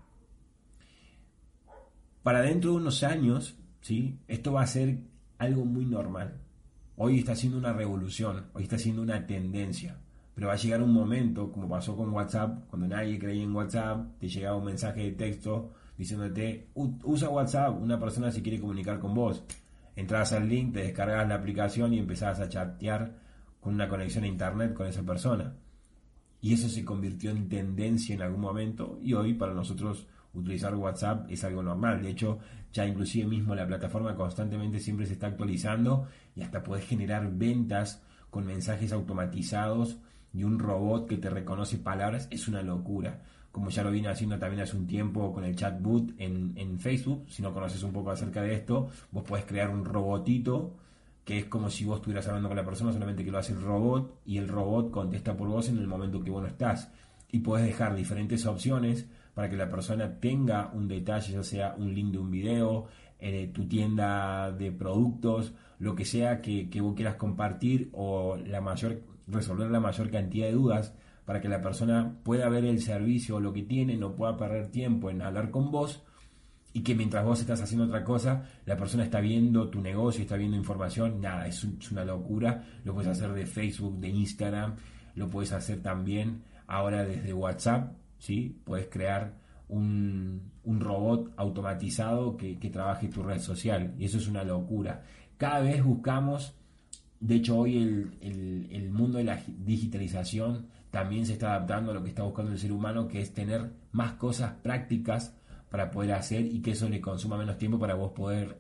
para 2.28 2.42
dentro 2.42 2.72
de 2.72 2.76
unos 2.76 3.04
años, 3.04 3.56
¿sí? 3.80 4.18
esto 4.28 4.52
va 4.52 4.60
a 4.60 4.66
ser 4.66 4.98
algo 5.38 5.64
muy 5.64 5.86
normal. 5.86 6.42
Hoy 6.96 7.20
está 7.20 7.34
siendo 7.34 7.56
una 7.56 7.72
revolución, 7.72 8.48
hoy 8.52 8.64
está 8.64 8.76
siendo 8.76 9.00
una 9.00 9.26
tendencia, 9.26 9.96
pero 10.34 10.48
va 10.48 10.52
a 10.52 10.56
llegar 10.56 10.82
un 10.82 10.92
momento, 10.92 11.50
como 11.50 11.70
pasó 11.70 11.96
con 11.96 12.10
WhatsApp, 12.10 12.68
cuando 12.68 12.86
nadie 12.86 13.18
creía 13.18 13.44
en 13.44 13.56
WhatsApp, 13.56 14.18
te 14.18 14.28
llegaba 14.28 14.58
un 14.58 14.66
mensaje 14.66 15.04
de 15.04 15.12
texto 15.12 15.72
diciéndote, 15.96 16.68
usa 16.74 17.30
WhatsApp, 17.30 17.80
una 17.80 17.98
persona 17.98 18.30
se 18.30 18.42
quiere 18.42 18.60
comunicar 18.60 18.98
con 18.98 19.14
vos. 19.14 19.42
Entrabas 19.96 20.34
al 20.34 20.46
link, 20.46 20.74
te 20.74 20.80
descargabas 20.80 21.28
la 21.28 21.36
aplicación 21.36 21.94
y 21.94 21.98
empezabas 21.98 22.40
a 22.40 22.48
chatear 22.50 23.10
con 23.58 23.72
una 23.72 23.88
conexión 23.88 24.24
a 24.24 24.28
internet 24.28 24.74
con 24.74 24.86
esa 24.86 25.02
persona. 25.02 25.54
Y 26.42 26.52
eso 26.52 26.68
se 26.68 26.84
convirtió 26.84 27.30
en 27.30 27.48
tendencia 27.48 28.14
en 28.14 28.20
algún 28.20 28.42
momento 28.42 28.98
y 29.00 29.14
hoy 29.14 29.32
para 29.32 29.54
nosotros 29.54 30.06
utilizar 30.34 30.74
WhatsApp 30.74 31.30
es 31.30 31.44
algo 31.44 31.62
normal. 31.62 32.02
De 32.02 32.10
hecho, 32.10 32.38
ya 32.72 32.86
inclusive 32.86 33.28
mismo 33.28 33.54
la 33.54 33.66
plataforma 33.66 34.14
constantemente 34.14 34.80
siempre 34.80 35.06
se 35.06 35.14
está 35.14 35.28
actualizando 35.28 36.06
y 36.36 36.42
hasta 36.42 36.62
puedes 36.62 36.86
generar 36.86 37.30
ventas 37.32 38.02
con 38.30 38.46
mensajes 38.46 38.92
automatizados 38.92 39.98
y 40.32 40.44
un 40.44 40.58
robot 40.58 41.08
que 41.08 41.16
te 41.16 41.30
reconoce 41.30 41.78
palabras. 41.78 42.28
Es 42.30 42.48
una 42.48 42.62
locura. 42.62 43.22
Como 43.50 43.70
ya 43.70 43.82
lo 43.82 43.90
vine 43.90 44.08
haciendo 44.08 44.38
también 44.38 44.62
hace 44.62 44.76
un 44.76 44.86
tiempo 44.86 45.32
con 45.32 45.44
el 45.44 45.56
chatbot 45.56 46.12
en, 46.18 46.52
en 46.56 46.78
Facebook. 46.78 47.24
Si 47.28 47.42
no 47.42 47.52
conoces 47.52 47.82
un 47.82 47.92
poco 47.92 48.10
acerca 48.10 48.42
de 48.42 48.54
esto, 48.54 48.90
vos 49.10 49.24
puedes 49.24 49.46
crear 49.46 49.70
un 49.70 49.84
robotito 49.84 50.76
que 51.28 51.40
es 51.40 51.44
como 51.44 51.68
si 51.68 51.84
vos 51.84 51.96
estuvieras 51.96 52.26
hablando 52.26 52.48
con 52.48 52.56
la 52.56 52.64
persona, 52.64 52.90
solamente 52.90 53.22
que 53.22 53.30
lo 53.30 53.36
hace 53.36 53.52
el 53.52 53.60
robot 53.60 54.20
y 54.24 54.38
el 54.38 54.48
robot 54.48 54.90
contesta 54.90 55.36
por 55.36 55.46
vos 55.46 55.68
en 55.68 55.76
el 55.76 55.86
momento 55.86 56.22
que 56.22 56.30
vos 56.30 56.40
no 56.40 56.48
estás. 56.48 56.90
Y 57.30 57.40
puedes 57.40 57.66
dejar 57.66 57.94
diferentes 57.94 58.46
opciones 58.46 59.06
para 59.38 59.48
que 59.48 59.56
la 59.56 59.68
persona 59.68 60.18
tenga 60.18 60.72
un 60.74 60.88
detalle, 60.88 61.34
ya 61.34 61.44
sea 61.44 61.76
un 61.78 61.94
link 61.94 62.10
de 62.10 62.18
un 62.18 62.28
video, 62.28 62.86
eh, 63.20 63.52
tu 63.54 63.68
tienda 63.68 64.50
de 64.50 64.72
productos, 64.72 65.52
lo 65.78 65.94
que 65.94 66.04
sea 66.04 66.40
que, 66.40 66.68
que 66.68 66.80
vos 66.80 66.96
quieras 66.96 67.14
compartir 67.14 67.88
o 67.92 68.36
la 68.36 68.60
mayor, 68.60 69.00
resolver 69.28 69.70
la 69.70 69.78
mayor 69.78 70.10
cantidad 70.10 70.48
de 70.48 70.54
dudas 70.54 70.92
para 71.24 71.40
que 71.40 71.48
la 71.48 71.62
persona 71.62 72.16
pueda 72.24 72.48
ver 72.48 72.64
el 72.64 72.82
servicio 72.82 73.36
o 73.36 73.40
lo 73.40 73.52
que 73.52 73.62
tiene, 73.62 73.96
no 73.96 74.16
pueda 74.16 74.36
perder 74.36 74.72
tiempo 74.72 75.08
en 75.08 75.22
hablar 75.22 75.52
con 75.52 75.70
vos 75.70 76.02
y 76.72 76.82
que 76.82 76.96
mientras 76.96 77.24
vos 77.24 77.38
estás 77.38 77.62
haciendo 77.62 77.86
otra 77.86 78.02
cosa, 78.02 78.42
la 78.66 78.76
persona 78.76 79.04
está 79.04 79.20
viendo 79.20 79.68
tu 79.68 79.80
negocio, 79.80 80.22
está 80.22 80.36
viendo 80.36 80.56
información, 80.56 81.20
nada, 81.20 81.46
es, 81.46 81.62
es 81.62 81.92
una 81.92 82.04
locura, 82.04 82.64
lo 82.82 82.92
puedes 82.92 83.12
hacer 83.12 83.32
de 83.34 83.46
Facebook, 83.46 84.00
de 84.00 84.08
Instagram, 84.08 84.74
lo 85.14 85.28
puedes 85.28 85.52
hacer 85.52 85.80
también 85.80 86.42
ahora 86.66 87.04
desde 87.04 87.32
WhatsApp, 87.32 87.92
¿sí? 88.18 88.60
Puedes 88.64 88.88
crear 88.88 89.34
un, 89.68 90.52
robot 90.64 91.32
automatizado 91.36 92.36
que, 92.36 92.56
trabaje 92.70 93.08
tu 93.08 93.22
red 93.22 93.40
social. 93.40 93.94
Y 93.98 94.04
eso 94.04 94.18
es 94.18 94.28
una 94.28 94.44
locura. 94.44 95.02
Cada 95.36 95.60
vez 95.60 95.82
buscamos, 95.82 96.54
de 97.20 97.36
hecho 97.36 97.58
hoy 97.58 97.76
el, 97.76 98.68
el 98.70 98.90
mundo 98.90 99.18
de 99.18 99.24
la 99.24 99.42
digitalización 99.46 100.66
también 100.90 101.26
se 101.26 101.34
está 101.34 101.54
adaptando 101.54 101.90
a 101.90 101.94
lo 101.94 102.02
que 102.02 102.10
está 102.10 102.22
buscando 102.22 102.52
el 102.52 102.58
ser 102.58 102.72
humano, 102.72 103.08
que 103.08 103.20
es 103.20 103.32
tener 103.32 103.70
más 103.92 104.14
cosas 104.14 104.52
prácticas 104.62 105.34
para 105.70 105.90
poder 105.90 106.12
hacer 106.12 106.46
y 106.46 106.60
que 106.60 106.72
eso 106.72 106.88
le 106.88 107.00
consuma 107.00 107.36
menos 107.36 107.58
tiempo 107.58 107.78
para 107.78 107.94
vos 107.94 108.12
poder 108.12 108.58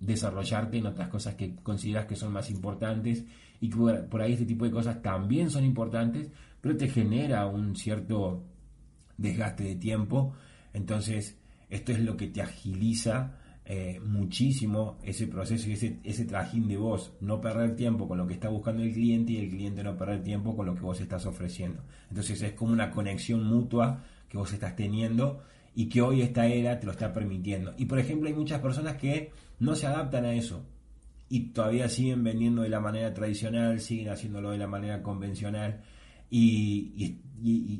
desarrollarte 0.00 0.78
en 0.78 0.86
otras 0.86 1.08
cosas 1.08 1.34
que 1.34 1.56
consideras 1.56 2.06
que 2.06 2.14
son 2.14 2.32
más 2.32 2.50
importantes 2.50 3.24
y 3.60 3.68
que 3.68 3.76
por 3.76 4.22
ahí 4.22 4.34
este 4.34 4.46
tipo 4.46 4.64
de 4.64 4.70
cosas 4.70 5.02
también 5.02 5.50
son 5.50 5.64
importantes, 5.64 6.30
pero 6.60 6.76
te 6.76 6.88
genera 6.88 7.46
un 7.46 7.74
cierto 7.74 8.44
desgaste 9.18 9.64
de 9.64 9.74
tiempo. 9.76 10.34
Entonces, 10.72 11.36
esto 11.68 11.92
es 11.92 12.00
lo 12.00 12.16
que 12.16 12.28
te 12.28 12.40
agiliza 12.40 13.36
eh, 13.66 14.00
muchísimo 14.02 14.96
ese 15.02 15.26
proceso 15.26 15.68
y 15.68 15.74
ese, 15.74 15.98
ese 16.02 16.24
trajín 16.24 16.68
de 16.68 16.78
vos. 16.78 17.12
No 17.20 17.40
perder 17.40 17.76
tiempo 17.76 18.08
con 18.08 18.16
lo 18.16 18.26
que 18.26 18.34
está 18.34 18.48
buscando 18.48 18.82
el 18.82 18.94
cliente 18.94 19.32
y 19.32 19.36
el 19.38 19.50
cliente 19.50 19.84
no 19.84 19.96
perder 19.96 20.22
tiempo 20.22 20.56
con 20.56 20.64
lo 20.64 20.74
que 20.74 20.80
vos 20.80 21.00
estás 21.00 21.26
ofreciendo. 21.26 21.82
Entonces, 22.08 22.40
es 22.40 22.52
como 22.54 22.72
una 22.72 22.90
conexión 22.90 23.44
mutua 23.44 24.02
que 24.28 24.38
vos 24.38 24.52
estás 24.52 24.74
teniendo 24.74 25.42
y 25.74 25.88
que 25.88 26.00
hoy 26.00 26.22
esta 26.22 26.46
era 26.46 26.80
te 26.80 26.86
lo 26.86 26.92
está 26.92 27.12
permitiendo. 27.12 27.74
Y 27.76 27.84
por 27.84 27.98
ejemplo, 27.98 28.28
hay 28.28 28.34
muchas 28.34 28.60
personas 28.60 28.96
que 28.96 29.30
no 29.60 29.74
se 29.74 29.86
adaptan 29.86 30.24
a 30.24 30.34
eso 30.34 30.64
y 31.28 31.50
todavía 31.50 31.88
siguen 31.88 32.24
vendiendo 32.24 32.62
de 32.62 32.68
la 32.68 32.80
manera 32.80 33.12
tradicional, 33.12 33.80
siguen 33.80 34.10
haciéndolo 34.10 34.50
de 34.50 34.58
la 34.58 34.66
manera 34.66 35.02
convencional 35.02 35.82
y, 36.30 37.20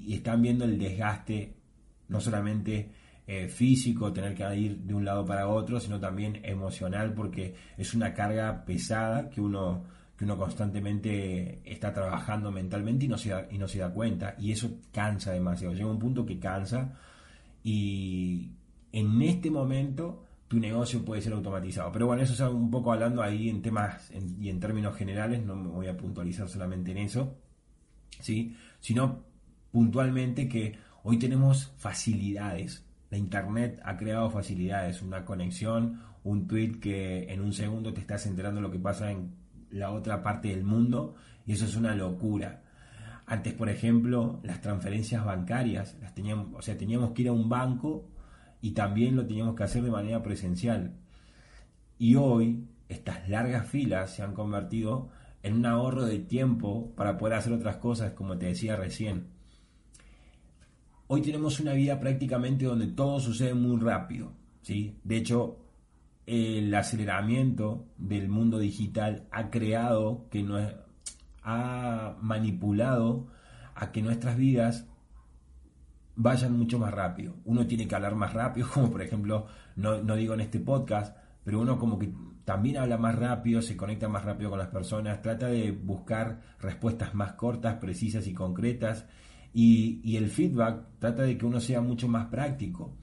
están 0.09 0.43
viendo 0.43 0.65
el 0.65 0.79
desgaste, 0.79 1.55
no 2.09 2.21
solamente 2.21 2.91
eh, 3.27 3.49
físico, 3.49 4.13
tener 4.13 4.35
que 4.35 4.57
ir 4.57 4.79
de 4.79 4.95
un 4.95 5.05
lado 5.05 5.25
para 5.25 5.49
otro, 5.49 5.81
sino 5.81 5.99
también 6.01 6.41
emocional, 6.45 7.13
porque 7.13 7.55
es 7.77 7.93
una 7.95 8.15
carga 8.15 8.65
pesada 8.65 9.29
que 9.29 9.41
uno, 9.41 9.85
que 10.17 10.25
uno 10.25 10.39
constantemente 10.39 11.61
está 11.65 11.93
trabajando 11.93 12.51
mentalmente 12.51 13.05
y 13.05 13.09
no, 13.09 13.19
se 13.19 13.31
da, 13.31 13.47
y 13.51 13.59
no 13.59 13.69
se 13.69 13.81
da 13.81 13.93
cuenta. 13.93 14.35
Y 14.39 14.53
eso 14.53 14.79
cansa 14.93 15.33
demasiado. 15.33 15.75
Llega 15.75 15.91
un 15.91 15.99
punto 15.99 16.25
que 16.25 16.39
cansa 16.39 16.95
y 17.63 18.53
en 18.93 19.23
este 19.23 19.51
momento 19.51 20.25
tu 20.49 20.59
negocio 20.59 21.05
puede 21.05 21.21
ser 21.21 21.35
automatizado. 21.35 21.93
Pero 21.93 22.07
bueno, 22.07 22.23
eso 22.23 22.33
es 22.33 22.53
un 22.53 22.71
poco 22.71 22.93
hablando 22.93 23.23
ahí 23.23 23.51
en 23.51 23.61
temas 23.61 24.11
y 24.41 24.49
en 24.49 24.59
términos 24.59 24.97
generales, 24.97 25.45
no 25.45 25.55
me 25.55 25.69
voy 25.69 25.87
a 25.87 25.97
puntualizar 25.97 26.49
solamente 26.49 26.93
en 26.93 26.99
eso. 26.99 27.37
¿Sí? 28.21 28.57
sino 28.81 29.25
puntualmente 29.71 30.49
que 30.49 30.79
hoy 31.03 31.19
tenemos 31.19 31.73
facilidades. 31.77 32.85
La 33.11 33.19
Internet 33.19 33.81
ha 33.85 33.97
creado 33.97 34.31
facilidades, 34.31 35.03
una 35.03 35.25
conexión, 35.25 36.01
un 36.25 36.47
tweet 36.47 36.79
que 36.81 37.33
en 37.33 37.41
un 37.41 37.53
segundo 37.53 37.93
te 37.93 38.01
estás 38.01 38.27
enterando 38.27 38.61
lo 38.61 38.71
que 38.71 38.79
pasa 38.79 39.11
en 39.11 39.35
la 39.71 39.91
otra 39.91 40.23
parte 40.23 40.49
del 40.49 40.65
mundo 40.65 41.15
y 41.47 41.53
eso 41.53 41.65
es 41.65 41.77
una 41.77 41.95
locura. 41.95 42.63
Antes, 43.27 43.53
por 43.53 43.69
ejemplo, 43.69 44.41
las 44.43 44.61
transferencias 44.61 45.25
bancarias, 45.25 45.97
las 46.01 46.15
teníamos, 46.15 46.49
o 46.55 46.63
sea, 46.63 46.79
teníamos 46.79 47.13
que 47.13 47.23
ir 47.23 47.29
a 47.29 47.33
un 47.33 47.49
banco 47.49 48.09
y 48.61 48.73
también 48.73 49.17
lo 49.17 49.27
teníamos 49.27 49.55
que 49.55 49.65
hacer 49.65 49.83
de 49.83 49.91
manera 49.91 50.23
presencial. 50.23 50.95
Y 51.99 52.15
hoy 52.15 52.69
estas 52.89 53.29
largas 53.29 53.69
filas 53.69 54.15
se 54.15 54.23
han 54.23 54.33
convertido 54.33 55.11
en 55.49 55.57
un 55.57 55.67
ahorro 55.67 56.05
de 56.05 56.19
tiempo 56.19 56.93
para 56.95 57.17
poder 57.17 57.35
hacer 57.35 57.53
otras 57.53 57.77
cosas, 57.79 58.13
como 58.13 58.37
te 58.37 58.47
decía 58.47 58.77
recién. 58.77 59.29
Hoy 61.07 61.23
tenemos 61.23 61.59
una 61.59 61.73
vida 61.73 61.99
prácticamente 61.99 62.67
donde 62.67 62.89
todo 62.89 63.19
sucede 63.19 63.55
muy 63.55 63.81
rápido. 63.81 64.33
¿sí? 64.61 64.99
De 65.05 65.17
hecho, 65.17 65.57
el 66.27 66.75
aceleramiento 66.75 67.87
del 67.97 68.29
mundo 68.29 68.59
digital 68.59 69.27
ha 69.31 69.49
creado 69.49 70.29
que 70.31 70.43
no 70.43 70.59
ha 71.43 72.17
manipulado 72.21 73.29
a 73.75 73.91
que 73.91 74.03
nuestras 74.03 74.37
vidas 74.37 74.87
vayan 76.15 76.59
mucho 76.59 76.79
más 76.79 76.93
rápido. 76.93 77.37
Uno 77.47 77.67
tiene 77.67 77.89
que 77.89 77.95
hablar 77.95 78.15
más 78.17 78.35
rápido, 78.35 78.69
como 78.75 78.91
por 78.91 79.01
ejemplo, 79.01 79.47
no, 79.77 80.03
no 80.03 80.15
digo 80.15 80.35
en 80.35 80.41
este 80.41 80.61
podcast, 80.61 81.17
pero 81.49 81.63
uno 81.63 81.79
como 81.79 81.99
que 81.99 82.13
también 82.45 82.77
habla 82.77 82.99
más 82.99 83.15
rápido, 83.15 83.63
se 83.63 83.75
conecta 83.75 84.07
más 84.07 84.23
rápido 84.23 84.51
con 84.51 84.59
las 84.59 84.69
personas, 84.69 85.23
trata 85.23 85.47
de 85.47 85.73
buscar 85.73 86.43
respuestas 86.61 87.15
más 87.15 87.33
cortas, 87.33 87.77
precisas 87.77 88.27
y 88.27 88.35
concretas. 88.35 89.07
Y, 89.55 90.15
el 90.15 90.29
feedback 90.29 90.99
trata 90.99 91.23
de 91.23 91.39
que 91.39 91.47
uno 91.47 91.59
sea 91.59 91.81
mucho 91.81 92.07
más 92.07 92.27
práctico. 92.27 92.95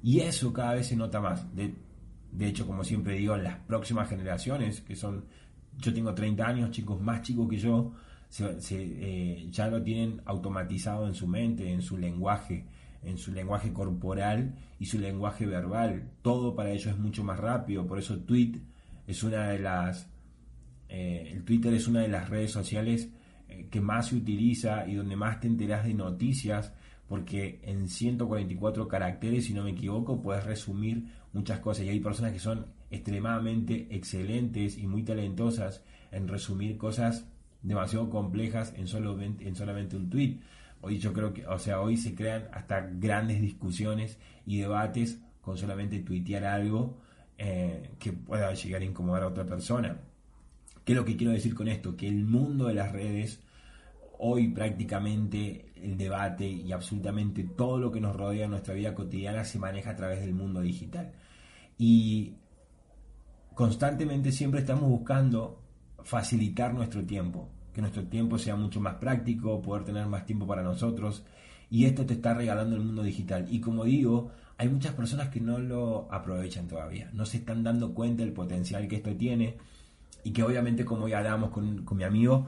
Y 0.00 0.20
eso 0.20 0.52
cada 0.52 0.74
vez 0.74 0.86
se 0.86 0.94
nota 0.94 1.20
más. 1.20 1.44
De, 1.56 1.74
hecho, 2.38 2.68
como 2.68 2.84
siempre 2.84 3.14
digo, 3.14 3.36
las 3.36 3.58
próximas 3.58 4.08
generaciones, 4.08 4.80
que 4.80 4.94
son, 4.94 5.24
yo 5.78 5.92
tengo 5.92 6.14
30 6.14 6.46
años, 6.46 6.70
chicos 6.70 7.00
más 7.00 7.22
chicos 7.22 7.48
que 7.48 7.56
yo, 7.56 7.94
eh, 8.70 9.48
ya 9.50 9.66
lo 9.66 9.82
tienen 9.82 10.22
automatizado 10.24 11.08
en 11.08 11.14
su 11.14 11.26
mente, 11.26 11.68
en 11.68 11.82
su 11.82 11.98
lenguaje, 11.98 12.64
en 13.02 13.18
su 13.18 13.32
lenguaje 13.32 13.72
corporal 13.72 14.54
y 14.78 14.86
su 14.86 14.98
lenguaje 14.98 15.46
verbal. 15.46 16.10
Todo 16.22 16.54
para 16.54 16.70
ellos 16.70 16.86
es 16.86 16.98
mucho 16.98 17.24
más 17.24 17.38
rápido. 17.38 17.86
Por 17.86 17.98
eso 17.98 18.18
tweet 18.20 18.60
es 19.06 19.22
una 19.22 19.48
de 19.48 19.58
las, 19.58 20.08
eh, 20.88 21.30
el 21.32 21.44
Twitter 21.44 21.72
es 21.74 21.88
una 21.88 22.00
de 22.00 22.08
las 22.08 22.28
redes 22.28 22.50
sociales 22.50 23.08
eh, 23.48 23.68
que 23.70 23.80
más 23.80 24.08
se 24.08 24.16
utiliza 24.16 24.86
y 24.86 24.94
donde 24.94 25.16
más 25.16 25.40
te 25.40 25.46
enteras 25.46 25.84
de 25.84 25.94
noticias, 25.94 26.72
porque 27.08 27.60
en 27.62 27.88
144 27.88 28.86
caracteres, 28.86 29.46
si 29.46 29.54
no 29.54 29.64
me 29.64 29.70
equivoco, 29.70 30.20
puedes 30.20 30.44
resumir 30.44 31.06
muchas 31.32 31.60
cosas. 31.60 31.86
Y 31.86 31.88
hay 31.88 32.00
personas 32.00 32.32
que 32.32 32.38
son 32.38 32.66
extremadamente 32.90 33.88
excelentes 33.90 34.76
y 34.76 34.86
muy 34.86 35.04
talentosas 35.04 35.82
en 36.10 36.28
resumir 36.28 36.76
cosas 36.76 37.26
demasiado 37.62 38.08
complejas 38.08 38.72
en, 38.76 38.86
solo, 38.86 39.20
en 39.20 39.56
solamente 39.56 39.96
un 39.96 40.10
tweet. 40.10 40.38
Hoy 40.80 40.98
yo 40.98 41.12
creo 41.12 41.32
que, 41.32 41.46
o 41.46 41.58
sea, 41.58 41.80
hoy 41.80 41.96
se 41.96 42.14
crean 42.14 42.48
hasta 42.52 42.80
grandes 42.80 43.40
discusiones 43.40 44.18
y 44.46 44.58
debates 44.58 45.20
con 45.40 45.56
solamente 45.56 46.00
tuitear 46.00 46.44
algo 46.44 46.98
eh, 47.36 47.90
que 47.98 48.12
pueda 48.12 48.52
llegar 48.54 48.82
a 48.82 48.84
incomodar 48.84 49.22
a 49.22 49.28
otra 49.28 49.46
persona. 49.46 50.00
¿Qué 50.84 50.92
es 50.92 50.96
lo 50.96 51.04
que 51.04 51.16
quiero 51.16 51.32
decir 51.32 51.54
con 51.54 51.68
esto? 51.68 51.96
Que 51.96 52.08
el 52.08 52.24
mundo 52.24 52.66
de 52.66 52.74
las 52.74 52.92
redes, 52.92 53.40
hoy 54.18 54.48
prácticamente 54.48 55.72
el 55.76 55.96
debate 55.96 56.46
y 56.46 56.72
absolutamente 56.72 57.44
todo 57.44 57.78
lo 57.78 57.92
que 57.92 58.00
nos 58.00 58.16
rodea 58.16 58.44
en 58.44 58.52
nuestra 58.52 58.74
vida 58.74 58.94
cotidiana 58.94 59.44
se 59.44 59.58
maneja 59.58 59.90
a 59.90 59.96
través 59.96 60.20
del 60.20 60.34
mundo 60.34 60.60
digital. 60.60 61.12
Y 61.76 62.34
constantemente 63.54 64.32
siempre 64.32 64.60
estamos 64.60 64.88
buscando 64.88 65.62
facilitar 66.02 66.74
nuestro 66.74 67.04
tiempo, 67.04 67.50
que 67.72 67.80
nuestro 67.80 68.04
tiempo 68.04 68.38
sea 68.38 68.56
mucho 68.56 68.80
más 68.80 68.94
práctico, 68.94 69.62
poder 69.62 69.84
tener 69.84 70.06
más 70.06 70.26
tiempo 70.26 70.46
para 70.46 70.62
nosotros. 70.62 71.24
Y 71.70 71.84
esto 71.84 72.06
te 72.06 72.14
está 72.14 72.34
regalando 72.34 72.76
el 72.76 72.82
mundo 72.82 73.02
digital. 73.02 73.46
Y 73.50 73.60
como 73.60 73.84
digo, 73.84 74.30
hay 74.56 74.68
muchas 74.68 74.94
personas 74.94 75.28
que 75.28 75.40
no 75.40 75.58
lo 75.58 76.08
aprovechan 76.10 76.66
todavía, 76.66 77.10
no 77.12 77.24
se 77.24 77.38
están 77.38 77.62
dando 77.62 77.94
cuenta 77.94 78.24
del 78.24 78.32
potencial 78.32 78.88
que 78.88 78.96
esto 78.96 79.14
tiene 79.14 79.56
y 80.24 80.32
que 80.32 80.42
obviamente 80.42 80.84
como 80.84 81.06
ya 81.08 81.18
hablábamos 81.18 81.50
con, 81.50 81.96
mi 81.96 82.02
amigo, 82.04 82.46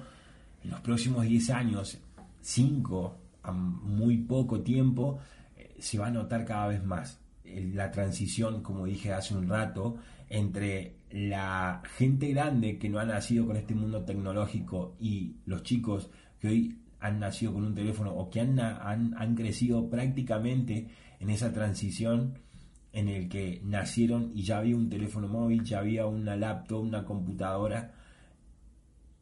en 0.65 0.71
los 0.71 0.81
próximos 0.81 1.25
10 1.25 1.50
años, 1.50 1.99
5 2.41 3.17
a 3.45 3.53
muy 3.53 4.19
poco 4.19 4.61
tiempo, 4.61 5.21
eh, 5.57 5.77
se 5.79 5.99
va 5.99 6.09
a 6.09 6.11
notar 6.11 6.45
cada 6.45 6.67
vez 6.67 6.85
más 6.85 7.21
la 7.45 7.91
transición, 7.91 8.62
como 8.62 8.87
dije 8.87 9.12
hace 9.12 9.37
un 9.37 9.49
rato, 9.49 9.97
entre 10.29 10.97
la 11.11 11.83
gente 11.97 12.29
grande 12.29 12.79
que 12.79 12.88
no 12.88 12.99
ha 12.99 13.05
nacido 13.05 13.47
con 13.47 13.57
este 13.57 13.75
mundo 13.75 14.05
tecnológico 14.05 14.97
y 15.00 15.37
los 15.47 15.62
chicos 15.62 16.11
que 16.38 16.49
hoy 16.49 16.79
han 17.00 17.19
nacido 17.19 17.55
con 17.55 17.64
un 17.64 17.75
teléfono 17.75 18.12
o 18.14 18.31
que 18.31 18.40
han, 18.40 18.59
han, 18.61 19.14
han 19.17 19.35
crecido 19.35 19.88
prácticamente 19.88 20.88
en 21.19 21.31
esa 21.31 21.52
transición 21.52 22.38
en 22.93 23.09
el 23.09 23.29
que 23.29 23.61
nacieron 23.64 24.33
y 24.35 24.43
ya 24.43 24.59
había 24.59 24.76
un 24.76 24.88
teléfono 24.88 25.29
móvil, 25.29 25.64
ya 25.64 25.79
había 25.79 26.07
una 26.07 26.37
laptop, 26.37 26.83
una 26.83 27.05
computadora, 27.05 27.93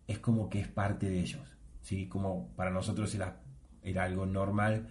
es 0.06 0.18
como 0.18 0.48
que 0.48 0.60
es 0.60 0.68
parte 0.68 1.10
de 1.10 1.20
ellos, 1.20 1.46
¿sí? 1.82 2.06
Como 2.06 2.48
para 2.56 2.70
nosotros 2.70 3.14
era, 3.14 3.40
algo 4.00 4.26
normal, 4.26 4.86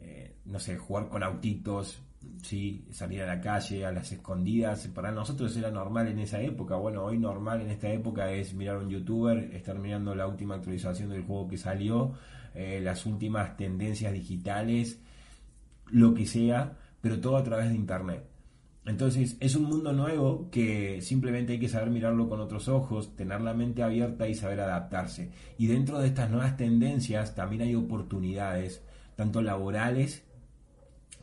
eh, 0.00 0.36
no 0.46 0.58
sé, 0.58 0.76
jugar 0.76 1.08
con 1.08 1.22
autitos, 1.22 2.02
¿sí? 2.42 2.86
salir 2.90 3.22
a 3.22 3.26
la 3.26 3.40
calle, 3.40 3.86
a 3.86 3.92
las 3.92 4.12
escondidas, 4.12 4.86
para 4.88 5.12
nosotros 5.12 5.56
era 5.56 5.70
normal 5.70 6.08
en 6.08 6.18
esa 6.18 6.40
época, 6.40 6.76
bueno, 6.76 7.04
hoy 7.04 7.18
normal 7.18 7.60
en 7.62 7.70
esta 7.70 7.90
época 7.90 8.30
es 8.32 8.54
mirar 8.54 8.78
un 8.78 8.90
youtuber, 8.90 9.50
estar 9.54 9.78
mirando 9.78 10.14
la 10.14 10.26
última 10.26 10.56
actualización 10.56 11.10
del 11.10 11.22
juego 11.22 11.48
que 11.48 11.58
salió, 11.58 12.14
eh, 12.54 12.80
las 12.82 13.06
últimas 13.06 13.56
tendencias 13.56 14.12
digitales, 14.12 15.00
lo 15.90 16.14
que 16.14 16.26
sea, 16.26 16.76
pero 17.00 17.20
todo 17.20 17.36
a 17.36 17.44
través 17.44 17.68
de 17.68 17.74
internet. 17.74 18.24
Entonces 18.84 19.36
es 19.38 19.54
un 19.54 19.64
mundo 19.64 19.92
nuevo 19.92 20.50
que 20.50 21.00
simplemente 21.02 21.52
hay 21.52 21.60
que 21.60 21.68
saber 21.68 21.90
mirarlo 21.90 22.28
con 22.28 22.40
otros 22.40 22.68
ojos, 22.68 23.14
tener 23.14 23.40
la 23.40 23.54
mente 23.54 23.82
abierta 23.82 24.26
y 24.26 24.34
saber 24.34 24.60
adaptarse. 24.60 25.30
Y 25.56 25.68
dentro 25.68 26.00
de 26.00 26.08
estas 26.08 26.30
nuevas 26.30 26.56
tendencias 26.56 27.34
también 27.36 27.62
hay 27.62 27.74
oportunidades, 27.76 28.82
tanto 29.14 29.40
laborales 29.40 30.24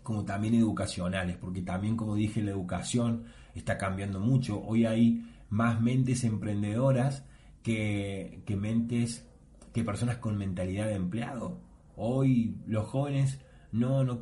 como 0.10 0.26
también 0.26 0.56
educacionales, 0.56 1.38
porque 1.38 1.62
también 1.62 1.96
como 1.96 2.16
dije 2.16 2.42
la 2.42 2.50
educación 2.50 3.26
está 3.54 3.78
cambiando 3.78 4.20
mucho. 4.20 4.60
Hoy 4.60 4.88
hay 4.88 5.24
más 5.52 5.80
mentes 5.80 6.24
emprendedoras 6.24 7.24
que, 7.62 8.42
que 8.44 8.56
mentes, 8.56 9.30
que 9.72 9.84
personas 9.84 10.18
con 10.18 10.36
mentalidad 10.36 10.88
de 10.88 10.96
empleado. 10.96 11.62
Hoy 11.96 12.56
los 12.66 12.88
jóvenes 12.88 13.40
no, 13.72 14.04
no, 14.04 14.22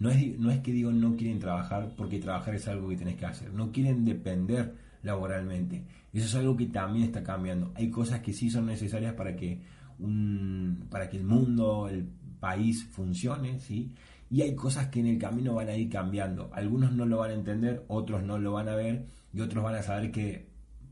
no 0.00 0.10
es, 0.10 0.36
no 0.40 0.50
es 0.50 0.58
que 0.58 0.72
digo 0.72 0.90
no 0.90 1.14
quieren 1.14 1.38
trabajar 1.38 1.94
porque 1.96 2.18
trabajar 2.18 2.56
es 2.56 2.66
algo 2.66 2.88
que 2.88 2.96
tenés 2.96 3.14
que 3.14 3.26
hacer, 3.26 3.52
no 3.52 3.70
quieren 3.70 4.04
depender 4.04 4.74
laboralmente. 5.04 5.84
Eso 6.12 6.26
es 6.26 6.34
algo 6.34 6.56
que 6.56 6.66
también 6.66 7.04
está 7.04 7.22
cambiando. 7.22 7.70
Hay 7.76 7.90
cosas 7.90 8.22
que 8.22 8.32
sí 8.32 8.50
son 8.50 8.66
necesarias 8.66 9.14
para 9.14 9.36
que 9.36 9.60
un, 10.00 10.88
para 10.90 11.08
que 11.08 11.16
el 11.16 11.24
mundo, 11.24 11.88
el 11.88 12.08
país 12.40 12.84
funcione, 12.84 13.60
¿sí? 13.60 13.92
Y 14.30 14.42
hay 14.42 14.54
cosas 14.54 14.88
que 14.88 15.00
en 15.00 15.06
el 15.06 15.18
camino 15.18 15.54
van 15.54 15.68
a 15.68 15.76
ir 15.76 15.88
cambiando. 15.88 16.50
Algunos 16.52 16.92
no 16.92 17.06
lo 17.06 17.18
van 17.18 17.30
a 17.30 17.34
entender, 17.34 17.84
otros 17.88 18.22
no 18.22 18.38
lo 18.38 18.52
van 18.52 18.68
a 18.68 18.74
ver 18.74 19.06
y 19.32 19.40
otros 19.40 19.62
van 19.62 19.76
a 19.76 19.82
saber 19.82 20.10
que, 20.10 20.48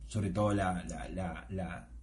sobre 0.07 0.31
todo 0.31 0.55
la, 0.55 0.85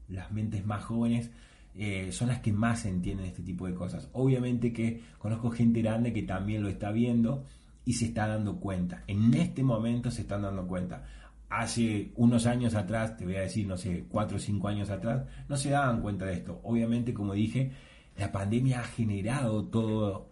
las 0.08 0.32
mentes 0.32 0.66
más 0.66 0.84
jóvenes, 0.84 1.32
eh, 1.74 2.12
son 2.12 2.28
las 2.28 2.40
que 2.40 2.52
más 2.52 2.86
entienden 2.86 3.28
este 3.28 3.44
tipo 3.44 3.66
de 3.66 3.74
cosas. 3.74 4.10
Obviamente 4.14 4.74
que 4.74 5.02
conozco 5.18 5.52
gente 5.52 5.82
grande 5.82 6.12
que 6.12 6.24
también 6.24 6.64
lo 6.64 6.70
está 6.70 6.92
viendo 6.92 7.46
y 7.86 7.94
se 7.94 8.06
está 8.06 8.28
dando 8.28 8.60
cuenta. 8.60 9.04
En 9.08 9.34
este 9.34 9.64
momento 9.64 10.12
se 10.12 10.22
están 10.22 10.42
dando 10.42 10.68
cuenta. 10.68 11.06
Hace 11.50 12.12
unos 12.16 12.46
años 12.46 12.76
atrás, 12.76 13.18
te 13.18 13.26
voy 13.26 13.36
a 13.36 13.42
decir, 13.42 13.68
no 13.68 13.78
sé, 13.78 14.06
cuatro 14.10 14.38
o 14.38 14.40
cinco 14.40 14.68
años 14.68 14.90
atrás, 14.90 15.26
no 15.50 15.58
se 15.58 15.70
daban 15.70 16.02
cuenta 16.02 16.26
de 16.26 16.34
esto. 16.34 16.62
Obviamente, 16.64 17.14
como 17.14 17.34
dije, 17.34 17.72
la 18.18 18.32
pandemia 18.32 18.82
ha 18.82 18.84
generado 18.84 19.66
todo, 19.66 20.30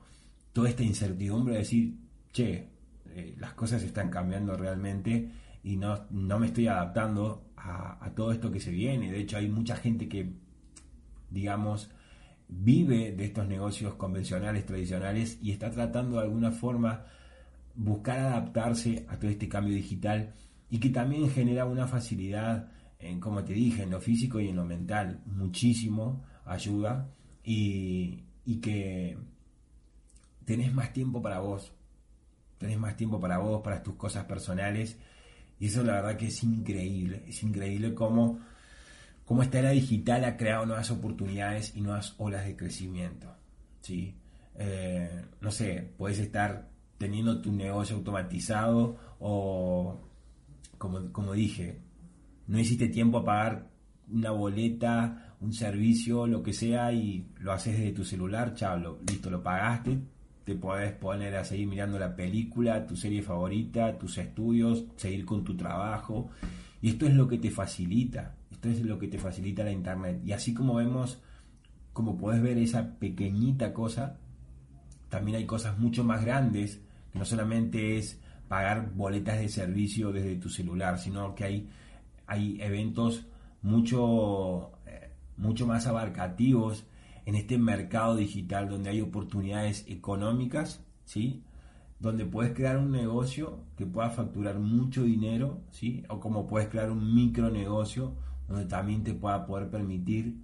toda 0.53 0.69
esta 0.69 0.83
incertidumbre 0.83 1.53
de 1.53 1.59
decir, 1.59 1.95
che, 2.31 2.69
eh, 3.05 3.35
las 3.37 3.53
cosas 3.53 3.83
están 3.83 4.09
cambiando 4.09 4.55
realmente 4.55 5.29
y 5.63 5.77
no, 5.77 6.05
no 6.09 6.39
me 6.39 6.47
estoy 6.47 6.67
adaptando 6.67 7.51
a, 7.57 8.03
a 8.03 8.13
todo 8.13 8.31
esto 8.31 8.51
que 8.51 8.59
se 8.59 8.71
viene. 8.71 9.11
De 9.11 9.19
hecho, 9.19 9.37
hay 9.37 9.49
mucha 9.49 9.75
gente 9.75 10.07
que 10.07 10.33
digamos, 11.29 11.89
vive 12.47 13.11
de 13.11 13.25
estos 13.25 13.47
negocios 13.47 13.95
convencionales, 13.95 14.65
tradicionales, 14.65 15.37
y 15.41 15.51
está 15.51 15.69
tratando 15.69 16.17
de 16.17 16.23
alguna 16.23 16.51
forma 16.51 17.05
buscar 17.75 18.19
adaptarse 18.19 19.05
a 19.09 19.17
todo 19.17 19.29
este 19.31 19.47
cambio 19.47 19.75
digital 19.75 20.33
y 20.69 20.79
que 20.79 20.89
también 20.89 21.29
genera 21.29 21.65
una 21.65 21.87
facilidad, 21.87 22.71
en, 22.99 23.19
como 23.19 23.43
te 23.43 23.53
dije, 23.53 23.83
en 23.83 23.91
lo 23.91 24.01
físico 24.01 24.39
y 24.39 24.49
en 24.49 24.55
lo 24.55 24.65
mental, 24.65 25.21
muchísimo 25.25 26.23
ayuda 26.45 27.09
y, 27.43 28.23
y 28.45 28.57
que 28.57 29.17
tenés 30.49 30.73
más 30.73 30.91
tiempo 30.91 31.21
para 31.21 31.41
vos, 31.41 31.71
tenés 32.57 32.79
más 32.79 32.97
tiempo 32.97 33.19
para 33.19 33.37
vos, 33.37 33.61
para 33.61 33.83
tus 33.83 33.93
cosas 33.93 34.25
personales, 34.25 34.97
y 35.59 35.67
eso 35.67 35.83
la 35.83 35.93
verdad 35.93 36.17
que 36.17 36.25
es 36.25 36.43
increíble, 36.43 37.23
es 37.27 37.43
increíble 37.43 37.93
cómo 37.93 38.39
cómo 39.25 39.43
esta 39.43 39.59
era 39.59 39.69
digital 39.69 40.25
ha 40.25 40.37
creado 40.37 40.65
nuevas 40.65 40.89
oportunidades 40.89 41.75
y 41.75 41.81
nuevas 41.81 42.15
olas 42.17 42.45
de 42.47 42.55
crecimiento. 42.55 43.27
¿sí? 43.79 44.15
Eh, 44.55 45.23
no 45.39 45.51
sé, 45.51 45.93
puedes 45.99 46.17
estar 46.17 46.67
teniendo 46.97 47.39
tu 47.39 47.51
negocio 47.51 47.97
automatizado 47.97 48.97
o, 49.19 50.01
como, 50.79 51.11
como 51.11 51.33
dije, 51.33 51.79
no 52.47 52.57
hiciste 52.57 52.87
tiempo 52.87 53.19
a 53.19 53.25
pagar 53.25 53.67
una 54.11 54.31
boleta, 54.31 55.35
un 55.41 55.53
servicio, 55.53 56.25
lo 56.25 56.41
que 56.41 56.53
sea, 56.53 56.91
y 56.91 57.27
lo 57.37 57.51
haces 57.51 57.77
desde 57.77 57.91
tu 57.91 58.03
celular, 58.03 58.55
chao, 58.55 58.99
listo, 59.07 59.29
lo 59.29 59.43
pagaste, 59.43 59.99
te 60.49 60.55
puedes 60.55 60.93
poner 60.93 61.35
a 61.35 61.43
seguir 61.43 61.67
mirando 61.67 61.99
la 61.99 62.15
película, 62.15 62.87
tu 62.87 62.95
serie 62.95 63.21
favorita, 63.21 63.99
tus 63.99 64.17
estudios, 64.17 64.85
seguir 64.95 65.23
con 65.23 65.43
tu 65.43 65.55
trabajo. 65.55 66.31
Y 66.81 66.89
esto 66.89 67.05
es 67.05 67.13
lo 67.13 67.27
que 67.27 67.37
te 67.37 67.51
facilita. 67.51 68.35
Esto 68.49 68.69
es 68.69 68.81
lo 68.81 68.97
que 68.97 69.07
te 69.07 69.19
facilita 69.19 69.63
la 69.63 69.71
internet. 69.71 70.21
Y 70.25 70.31
así 70.31 70.55
como 70.55 70.73
vemos, 70.73 71.21
como 71.93 72.17
puedes 72.17 72.41
ver 72.41 72.57
esa 72.57 72.97
pequeñita 72.97 73.75
cosa, 73.75 74.17
también 75.07 75.37
hay 75.37 75.45
cosas 75.45 75.77
mucho 75.77 76.03
más 76.03 76.25
grandes, 76.25 76.81
que 77.13 77.19
no 77.19 77.25
solamente 77.25 77.99
es 77.99 78.19
pagar 78.47 78.91
boletas 78.95 79.37
de 79.37 79.49
servicio 79.49 80.11
desde 80.11 80.35
tu 80.37 80.49
celular, 80.49 80.97
sino 80.97 81.35
que 81.35 81.43
hay, 81.43 81.69
hay 82.25 82.59
eventos 82.59 83.27
mucho, 83.61 84.71
eh, 84.87 85.11
mucho 85.37 85.67
más 85.67 85.85
abarcativos 85.85 86.85
en 87.29 87.35
este 87.35 87.59
mercado 87.59 88.15
digital 88.15 88.67
donde 88.67 88.89
hay 88.89 89.01
oportunidades 89.01 89.85
económicas, 89.87 90.83
¿sí? 91.05 91.43
donde 91.99 92.25
puedes 92.25 92.55
crear 92.55 92.79
un 92.79 92.89
negocio 92.91 93.65
que 93.77 93.85
pueda 93.85 94.09
facturar 94.09 94.57
mucho 94.57 95.03
dinero, 95.03 95.61
¿sí? 95.69 96.03
o 96.09 96.19
como 96.19 96.47
puedes 96.47 96.69
crear 96.69 96.89
un 96.89 97.13
micronegocio 97.13 98.15
donde 98.47 98.65
también 98.65 99.03
te 99.03 99.13
pueda 99.13 99.45
poder 99.45 99.69
permitir 99.69 100.37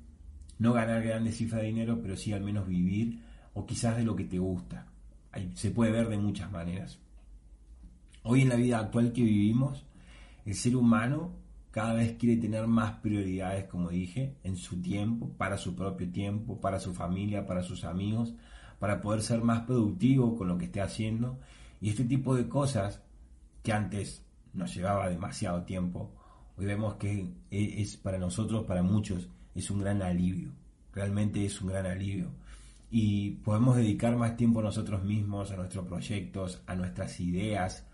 no 0.60 0.74
ganar 0.74 1.02
grandes 1.02 1.38
cifras 1.38 1.62
de 1.62 1.69
dinero, 1.69 2.00
pero 2.04 2.15
sí 2.15 2.34
al 2.34 2.43
menos 2.43 2.67
vivir 2.67 3.19
o 3.56 3.65
quizás 3.65 3.98
de 3.98 4.04
lo 4.04 4.15
que 4.15 4.26
te 4.26 4.38
gusta. 4.38 4.86
se 5.56 5.71
puede 5.71 5.91
ver 5.91 6.08
de 6.08 6.19
muchas 6.19 6.52
maneras. 6.52 7.00
Hoy 8.21 8.41
en 8.41 8.50
la 8.50 8.58
vida 8.58 8.78
actual 8.78 9.12
que 9.12 9.24
vivimos, 9.24 9.84
el 10.45 10.54
ser 10.54 10.76
humano 10.76 11.32
cada 11.75 11.93
vez 11.93 12.13
quiere 12.13 12.41
tener 12.41 12.67
más 12.67 12.99
prioridades, 13.01 13.65
como 13.65 13.89
dije, 13.89 14.38
en 14.45 14.55
su 14.55 14.81
tiempo, 14.81 15.33
para 15.38 15.57
su 15.57 15.75
propio 15.75 16.09
tiempo, 16.09 16.61
para 16.61 16.79
su 16.79 16.93
familia, 16.93 17.45
para 17.45 17.63
sus 17.63 17.83
amigos, 17.83 18.33
para 18.79 19.01
poder 19.01 19.21
ser 19.21 19.41
más 19.41 19.63
productivo 19.65 20.38
con 20.38 20.47
lo 20.47 20.57
que 20.57 20.65
esté 20.65 20.79
haciendo. 20.79 21.38
Y 21.81 21.89
este 21.89 22.05
tipo 22.05 22.33
de 22.33 22.47
cosas 22.47 23.01
que 23.61 23.73
antes 23.73 24.25
nos 24.53 24.73
llevaba 24.73 25.09
demasiado 25.09 25.63
tiempo, 25.63 26.13
hoy 26.55 26.65
vemos 26.65 26.93
que 26.93 27.33
e, 27.51 27.81
es 27.81 27.97
para 27.97 28.19
nosotros, 28.19 28.63
para 28.63 28.81
muchos, 28.81 29.27
es 29.53 29.69
un 29.69 29.79
gran 29.79 30.01
alivio. 30.01 30.53
Realmente 30.93 31.43
es 31.43 31.61
un 31.61 31.67
gran 31.67 31.88
alivio. 31.88 32.31
Y 32.89 33.31
podemos 33.31 33.75
dedicar 33.75 34.15
más 34.15 34.38
tiempo 34.38 34.61
a 34.61 34.63
nosotros 34.63 35.03
mismos, 35.03 35.51
a 35.51 35.57
nuestros 35.57 35.85
proyectos, 35.85 36.63
a 36.67 36.75
nuestras 36.75 37.19
ideas. 37.19 37.85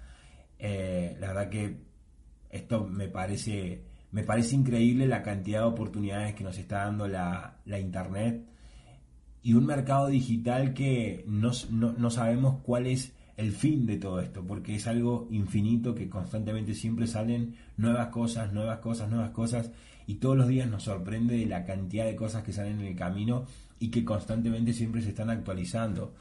Eh, 0.59 1.17
la 1.19 1.29
verdad 1.29 1.49
que 1.49 1.90
esto 2.51 2.85
me 2.85 3.07
parece, 3.07 3.83
me 4.11 4.23
parece 4.23 4.55
increíble 4.55 5.07
la 5.07 5.23
cantidad 5.23 5.61
de 5.61 5.65
oportunidades 5.65 6.35
que 6.35 6.43
nos 6.43 6.57
está 6.57 6.85
dando 6.85 7.07
la, 7.07 7.59
la 7.65 7.79
Internet 7.79 8.45
y 9.43 9.53
un 9.53 9.65
mercado 9.65 10.07
digital 10.07 10.73
que 10.73 11.23
no, 11.27 11.51
no, 11.69 11.93
no 11.93 12.09
sabemos 12.09 12.61
cuál 12.63 12.87
es 12.87 13.13
el 13.37 13.53
fin 13.53 13.87
de 13.87 13.97
todo 13.97 14.19
esto, 14.19 14.45
porque 14.45 14.75
es 14.75 14.85
algo 14.85 15.27
infinito 15.31 15.95
que 15.95 16.09
constantemente 16.09 16.75
siempre 16.75 17.07
salen 17.07 17.55
nuevas 17.77 18.09
cosas, 18.09 18.53
nuevas 18.53 18.79
cosas, 18.79 19.09
nuevas 19.09 19.31
cosas, 19.31 19.71
y 20.05 20.15
todos 20.15 20.37
los 20.37 20.47
días 20.47 20.69
nos 20.69 20.83
sorprende 20.83 21.37
de 21.37 21.45
la 21.47 21.65
cantidad 21.65 22.05
de 22.05 22.15
cosas 22.15 22.43
que 22.43 22.53
salen 22.53 22.79
en 22.79 22.87
el 22.87 22.95
camino 22.95 23.45
y 23.79 23.89
que 23.89 24.05
constantemente 24.05 24.73
siempre 24.73 25.01
se 25.01 25.09
están 25.09 25.29
actualizando. 25.29 26.13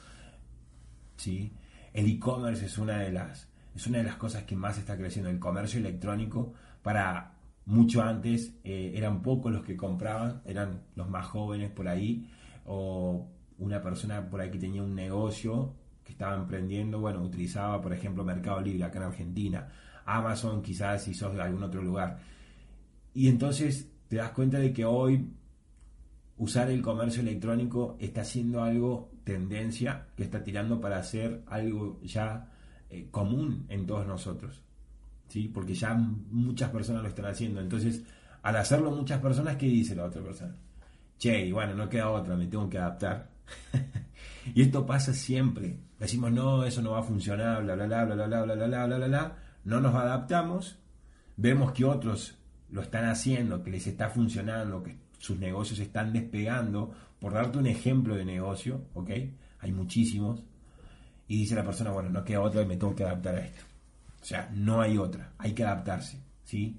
¿Sí? 1.16 1.52
El 1.92 2.06
e-commerce 2.06 2.66
es 2.66 2.78
una 2.78 3.00
de 3.00 3.12
las 3.12 3.49
es 3.74 3.87
una 3.87 3.98
de 3.98 4.04
las 4.04 4.16
cosas 4.16 4.44
que 4.44 4.56
más 4.56 4.78
está 4.78 4.96
creciendo. 4.96 5.30
El 5.30 5.38
comercio 5.38 5.80
electrónico 5.80 6.54
para 6.83 7.35
mucho 7.66 8.02
antes 8.02 8.54
eh, 8.64 8.92
eran 8.94 9.22
pocos 9.22 9.52
los 9.52 9.64
que 9.64 9.76
compraban, 9.76 10.42
eran 10.44 10.83
los 10.96 11.09
más 11.09 11.26
jóvenes 11.26 11.70
por 11.70 11.88
ahí, 11.88 12.28
o 12.64 13.28
una 13.59 13.80
persona 13.83 14.28
por 14.28 14.40
ahí 14.40 14.50
que 14.50 14.59
tenía 14.59 14.83
un 14.83 14.94
negocio 14.94 15.74
estaba 16.11 16.37
emprendiendo, 16.37 17.00
bueno, 17.00 17.22
utilizaba, 17.22 17.80
por 17.80 17.92
ejemplo, 17.92 18.24
Mercado 18.24 18.61
Libre 18.61 18.85
acá 18.85 18.98
en 18.98 19.04
Argentina, 19.04 19.68
Amazon 20.04 20.62
quizás 20.62 21.04
si 21.04 21.14
sos 21.14 21.35
de 21.35 21.42
algún 21.42 21.62
otro 21.62 21.83
lugar. 21.83 22.18
Y 23.14 23.28
entonces 23.28 23.90
te 24.09 24.16
das 24.16 24.33
cuenta 24.33 24.59
de 24.59 24.72
que 24.72 24.85
hoy 24.85 25.33
usar 26.37 26.70
el 26.70 26.83
comercio 26.83 27.22
electrónico 27.22 27.96
está 28.00 28.24
siendo 28.24 28.62
algo 28.62 29.12
tendencia 29.24 30.09
que 30.16 30.24
está 30.24 30.42
tirando 30.42 30.80
para 30.80 30.98
hacer 30.98 31.42
algo 31.46 32.00
ya 32.02 32.49
eh, 32.90 33.09
común 33.11 33.66
en 33.68 33.87
todos 33.87 34.07
nosotros. 34.07 34.62
¿sí? 35.29 35.48
Porque 35.48 35.74
ya 35.74 35.94
muchas 35.94 36.70
personas 36.70 37.03
lo 37.03 37.09
están 37.09 37.26
haciendo. 37.26 37.61
Entonces, 37.61 38.03
al 38.42 38.57
hacerlo 38.57 38.90
muchas 38.90 39.20
personas, 39.20 39.57
¿qué 39.57 39.66
dice 39.66 39.94
la 39.94 40.05
otra 40.05 40.22
persona? 40.22 40.55
Che, 41.18 41.46
y 41.46 41.53
bueno, 41.53 41.74
no 41.74 41.88
queda 41.88 42.11
otra, 42.11 42.37
me 42.37 42.46
tengo 42.46 42.68
que 42.68 42.79
adaptar. 42.79 43.31
y 44.55 44.62
esto 44.62 44.85
pasa 44.87 45.14
siempre. 45.14 45.79
Decimos, 45.98 46.33
no, 46.33 46.64
eso 46.64 46.83
no 46.83 46.92
va 46.92 47.00
a 47.00 47.05
funcionar, 47.05 47.62
bla, 47.62 47.74
bla, 47.74 47.87
bla, 47.87 48.05
bla, 48.05 48.14
bla, 48.14 48.26
bla, 48.26 48.42
bla, 48.42 48.55
bla, 48.55 48.87
bla, 48.87 48.96
bla, 48.96 49.07
bla. 49.07 49.37
No 49.64 49.81
nos 49.81 49.94
adaptamos, 49.94 50.79
vemos 51.37 51.72
que 51.72 51.85
otros 51.85 52.38
lo 52.70 52.81
están 52.81 53.05
haciendo, 53.05 53.62
que 53.62 53.70
les 53.70 53.87
está 53.87 54.09
funcionando, 54.09 54.83
que 54.83 54.96
sus 55.18 55.38
negocios 55.38 55.79
están 55.79 56.12
despegando. 56.12 56.92
Por 57.20 57.35
darte 57.35 57.59
un 57.59 57.66
ejemplo 57.66 58.16
de 58.16 58.24
negocio, 58.24 58.87
¿ok? 58.94 59.11
Hay 59.59 59.72
muchísimos. 59.72 60.42
Y 61.30 61.36
dice 61.36 61.54
la 61.54 61.62
persona, 61.62 61.92
bueno, 61.92 62.10
no 62.10 62.24
queda 62.24 62.40
otra 62.40 62.60
y 62.60 62.66
me 62.66 62.76
tengo 62.76 62.92
que 62.92 63.04
adaptar 63.04 63.36
a 63.36 63.44
esto. 63.44 63.62
O 64.20 64.24
sea, 64.24 64.50
no 64.52 64.80
hay 64.80 64.98
otra, 64.98 65.32
hay 65.38 65.52
que 65.52 65.62
adaptarse, 65.62 66.18
¿sí? 66.42 66.76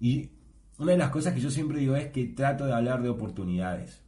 Y 0.00 0.30
una 0.78 0.92
de 0.92 0.98
las 0.98 1.10
cosas 1.10 1.34
que 1.34 1.40
yo 1.40 1.50
siempre 1.50 1.78
digo 1.78 1.94
es 1.94 2.10
que 2.10 2.24
trato 2.28 2.64
de 2.64 2.72
hablar 2.72 3.02
de 3.02 3.10
oportunidades. 3.10 4.00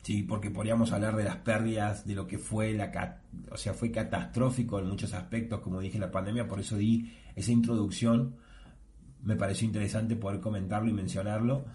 Sí, 0.00 0.22
porque 0.22 0.50
podríamos 0.50 0.90
hablar 0.90 1.16
de 1.16 1.24
las 1.24 1.36
pérdidas, 1.36 2.06
de 2.06 2.14
lo 2.14 2.26
que 2.26 2.38
fue 2.38 2.72
la 2.72 3.20
o 3.50 3.58
sea, 3.58 3.74
fue 3.74 3.90
catastrófico 3.90 4.78
en 4.78 4.88
muchos 4.88 5.12
aspectos, 5.12 5.60
como 5.60 5.78
dije, 5.78 5.98
la 5.98 6.10
pandemia, 6.10 6.48
por 6.48 6.60
eso 6.60 6.78
di 6.78 7.12
esa 7.36 7.52
introducción. 7.52 8.36
Me 9.22 9.36
pareció 9.36 9.66
interesante 9.66 10.16
poder 10.16 10.40
comentarlo 10.40 10.88
y 10.88 10.94
mencionarlo, 10.94 11.66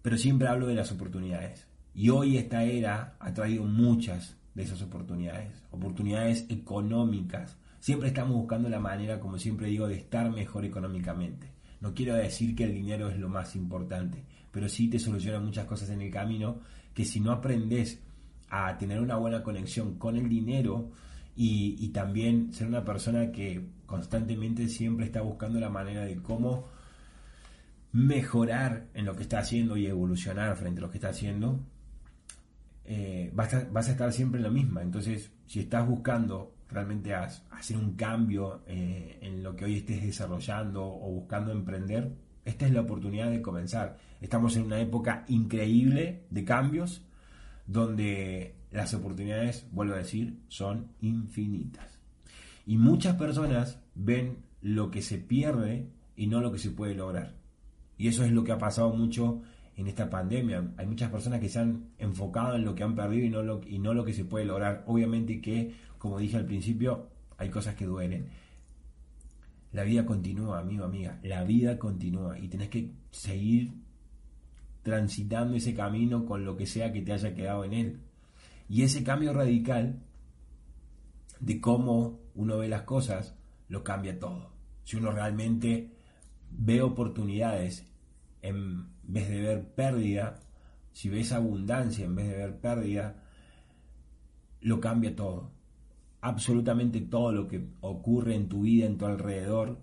pero 0.00 0.16
siempre 0.16 0.48
hablo 0.48 0.66
de 0.66 0.76
las 0.76 0.90
oportunidades. 0.90 1.66
Y 1.92 2.08
hoy 2.08 2.38
esta 2.38 2.64
era 2.64 3.16
ha 3.20 3.34
traído 3.34 3.64
muchas 3.64 4.39
de 4.54 4.62
esas 4.62 4.82
oportunidades, 4.82 5.62
oportunidades 5.70 6.46
económicas. 6.48 7.56
Siempre 7.78 8.08
estamos 8.08 8.36
buscando 8.36 8.68
la 8.68 8.80
manera, 8.80 9.20
como 9.20 9.38
siempre 9.38 9.68
digo, 9.68 9.88
de 9.88 9.96
estar 9.96 10.30
mejor 10.30 10.64
económicamente. 10.64 11.48
No 11.80 11.94
quiero 11.94 12.14
decir 12.14 12.54
que 12.54 12.64
el 12.64 12.74
dinero 12.74 13.08
es 13.08 13.18
lo 13.18 13.28
más 13.28 13.56
importante, 13.56 14.22
pero 14.50 14.68
sí 14.68 14.88
te 14.88 14.98
soluciona 14.98 15.40
muchas 15.40 15.66
cosas 15.66 15.90
en 15.90 16.02
el 16.02 16.10
camino 16.10 16.60
que 16.94 17.04
si 17.04 17.20
no 17.20 17.32
aprendes 17.32 18.00
a 18.50 18.76
tener 18.76 19.00
una 19.00 19.16
buena 19.16 19.42
conexión 19.42 19.94
con 19.94 20.16
el 20.16 20.28
dinero 20.28 20.90
y, 21.36 21.88
también 21.88 22.52
ser 22.52 22.66
una 22.66 22.84
persona 22.84 23.32
que 23.32 23.64
constantemente 23.86 24.68
siempre 24.68 25.06
está 25.06 25.22
buscando 25.22 25.58
la 25.58 25.70
manera 25.70 26.04
de 26.04 26.16
cómo 26.16 26.68
mejorar 27.92 28.88
en 28.94 29.06
lo 29.06 29.16
que 29.16 29.22
está 29.22 29.38
haciendo 29.38 29.76
y 29.76 29.86
evolucionar 29.86 30.54
frente 30.56 30.80
a 30.80 30.82
lo 30.82 30.90
que 30.90 30.98
está 30.98 31.08
haciendo, 31.08 31.60
eh, 32.92 33.30
vas, 33.32 33.54
a, 33.54 33.92
estar 33.92 34.12
siempre 34.12 34.40
en 34.40 34.42
la 34.42 34.50
misma. 34.50 34.82
Entonces, 34.82 35.30
si 35.46 35.60
estás 35.60 35.86
buscando 35.86 36.56
realmente 36.68 37.14
hacer 37.14 37.76
un 37.76 37.94
cambio 37.94 38.64
eh, 38.66 39.16
en 39.22 39.44
lo 39.44 39.54
que 39.54 39.64
hoy 39.64 39.76
estés 39.76 40.02
desarrollando 40.02 40.84
o 40.84 41.12
buscando 41.12 41.52
emprender, 41.52 42.12
esta 42.44 42.66
es 42.66 42.72
la 42.72 42.80
oportunidad 42.80 43.30
de 43.30 43.40
comenzar. 43.40 43.96
Estamos 44.20 44.56
en 44.56 44.64
una 44.64 44.80
época 44.80 45.24
increíble 45.28 46.24
de 46.30 46.44
cambios 46.44 47.06
donde 47.64 48.56
las 48.72 48.92
oportunidades, 48.92 49.68
vuelvo 49.70 49.94
a 49.94 49.98
decir, 49.98 50.40
son 50.48 50.88
infinitas. 51.00 52.00
Y 52.66 52.76
muchas 52.76 53.14
personas 53.14 53.78
ven 53.94 54.38
lo 54.62 54.90
que 54.90 55.02
se 55.02 55.18
pierde 55.18 55.86
y 56.16 56.26
no 56.26 56.40
lo 56.40 56.50
que 56.50 56.58
se 56.58 56.70
puede 56.70 56.96
lograr. 56.96 57.36
Y 57.98 58.08
eso 58.08 58.24
es 58.24 58.32
lo 58.32 58.42
que 58.42 58.50
ha 58.50 58.58
pasado 58.58 58.92
mucho 58.92 59.42
en 59.80 59.86
esta 59.86 60.10
pandemia. 60.10 60.72
Hay 60.76 60.86
muchas 60.86 61.10
personas 61.10 61.40
que 61.40 61.48
se 61.48 61.58
han 61.58 61.90
enfocado 61.98 62.54
en 62.54 62.64
lo 62.64 62.74
que 62.74 62.82
han 62.82 62.94
perdido 62.94 63.26
y 63.26 63.30
no 63.30 63.42
lo, 63.42 63.62
y 63.66 63.78
no 63.78 63.94
lo 63.94 64.04
que 64.04 64.12
se 64.12 64.26
puede 64.26 64.44
lograr. 64.44 64.84
Obviamente 64.86 65.40
que, 65.40 65.74
como 65.96 66.18
dije 66.18 66.36
al 66.36 66.44
principio, 66.44 67.08
hay 67.38 67.48
cosas 67.48 67.74
que 67.76 67.86
duelen. 67.86 68.28
La 69.72 69.82
vida 69.84 70.04
continúa, 70.04 70.58
amigo, 70.58 70.84
amiga. 70.84 71.18
La 71.22 71.44
vida 71.44 71.78
continúa 71.78 72.38
y 72.38 72.48
tenés 72.48 72.68
que 72.68 72.92
seguir 73.10 73.72
transitando 74.82 75.56
ese 75.56 75.74
camino 75.74 76.26
con 76.26 76.44
lo 76.44 76.56
que 76.58 76.66
sea 76.66 76.92
que 76.92 77.00
te 77.00 77.12
haya 77.12 77.34
quedado 77.34 77.64
en 77.64 77.72
él. 77.72 78.00
Y 78.68 78.82
ese 78.82 79.02
cambio 79.02 79.32
radical 79.32 80.02
de 81.40 81.58
cómo 81.58 82.20
uno 82.34 82.58
ve 82.58 82.68
las 82.68 82.82
cosas 82.82 83.34
lo 83.68 83.82
cambia 83.82 84.18
todo. 84.18 84.52
Si 84.84 84.96
uno 84.96 85.10
realmente 85.10 85.90
ve 86.50 86.82
oportunidades 86.82 87.89
en 88.42 88.88
vez 89.02 89.28
de 89.28 89.40
ver 89.40 89.74
pérdida, 89.74 90.40
si 90.92 91.08
ves 91.08 91.32
abundancia 91.32 92.04
en 92.04 92.14
vez 92.14 92.28
de 92.28 92.36
ver 92.36 92.58
pérdida, 92.58 93.22
lo 94.60 94.80
cambia 94.80 95.14
todo 95.14 95.50
absolutamente 96.20 97.00
todo 97.00 97.32
lo 97.32 97.48
que 97.48 97.66
ocurre 97.80 98.34
en 98.34 98.48
tu 98.48 98.62
vida, 98.62 98.86
en 98.86 98.98
tu 98.98 99.06
alrededor, 99.06 99.78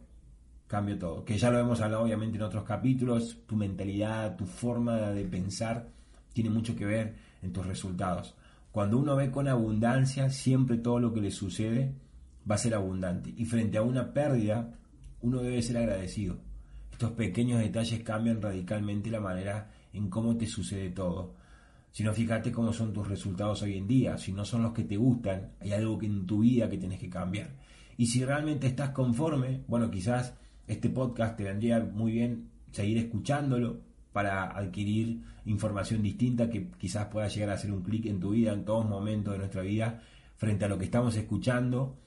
cambia 0.67 0.97
todo. 0.99 1.25
Que 1.25 1.37
ya 1.37 1.49
lo 1.49 1.59
hemos 1.59 1.81
hablado 1.81 2.03
obviamente 2.03 2.37
en 2.37 2.43
otros 2.43 2.63
capítulos, 2.63 3.39
tu 3.45 3.55
mentalidad, 3.55 4.35
tu 4.35 4.45
forma 4.45 4.97
de 4.97 5.25
pensar 5.25 5.89
tiene 6.33 6.49
mucho 6.49 6.75
que 6.75 6.85
ver 6.85 7.15
en 7.41 7.51
tus 7.51 7.65
resultados. 7.65 8.35
Cuando 8.71 8.99
uno 8.99 9.15
ve 9.15 9.31
con 9.31 9.47
abundancia, 9.47 10.29
siempre 10.29 10.77
todo 10.77 10.99
lo 10.99 11.13
que 11.13 11.21
le 11.21 11.31
sucede 11.31 11.95
va 12.49 12.55
a 12.55 12.59
ser 12.59 12.75
abundante. 12.75 13.33
Y 13.35 13.45
frente 13.45 13.77
a 13.77 13.81
una 13.81 14.13
pérdida, 14.13 14.75
uno 15.21 15.41
debe 15.41 15.63
ser 15.63 15.77
agradecido. 15.77 16.37
Estos 16.97 17.11
pequeños 17.11 17.59
detalles 17.59 18.01
cambian 18.01 18.41
radicalmente 18.41 19.11
la 19.11 19.19
manera 19.19 19.69
en 19.93 20.09
cómo 20.09 20.35
te 20.35 20.47
sucede 20.47 20.89
todo 20.89 21.35
sino 21.97 22.13
fíjate 22.13 22.51
cómo 22.51 22.73
son 22.73 22.93
tus 22.93 23.07
resultados 23.07 23.63
hoy 23.63 23.75
en 23.75 23.87
día. 23.87 24.19
Si 24.19 24.31
no 24.31 24.45
son 24.45 24.61
los 24.61 24.71
que 24.71 24.83
te 24.83 24.97
gustan, 24.97 25.53
hay 25.59 25.71
algo 25.71 25.97
que 25.97 26.05
en 26.05 26.27
tu 26.27 26.41
vida 26.41 26.69
que 26.69 26.77
tienes 26.77 26.99
que 26.99 27.09
cambiar. 27.09 27.49
Y 27.97 28.05
si 28.05 28.23
realmente 28.23 28.67
estás 28.67 28.91
conforme, 28.91 29.61
bueno, 29.67 29.89
quizás 29.89 30.35
este 30.67 30.91
podcast 30.91 31.37
te 31.37 31.45
vendría 31.45 31.79
muy 31.79 32.11
bien 32.11 32.49
seguir 32.71 32.99
escuchándolo 32.99 33.79
para 34.13 34.55
adquirir 34.55 35.23
información 35.45 36.03
distinta 36.03 36.51
que 36.51 36.69
quizás 36.77 37.07
pueda 37.07 37.27
llegar 37.29 37.49
a 37.49 37.53
hacer 37.53 37.71
un 37.71 37.81
clic 37.81 38.05
en 38.05 38.19
tu 38.19 38.29
vida 38.29 38.53
en 38.53 38.63
todos 38.63 38.87
momentos 38.87 39.33
de 39.33 39.39
nuestra 39.39 39.63
vida 39.63 40.03
frente 40.35 40.65
a 40.65 40.67
lo 40.67 40.77
que 40.77 40.85
estamos 40.85 41.15
escuchando. 41.15 41.97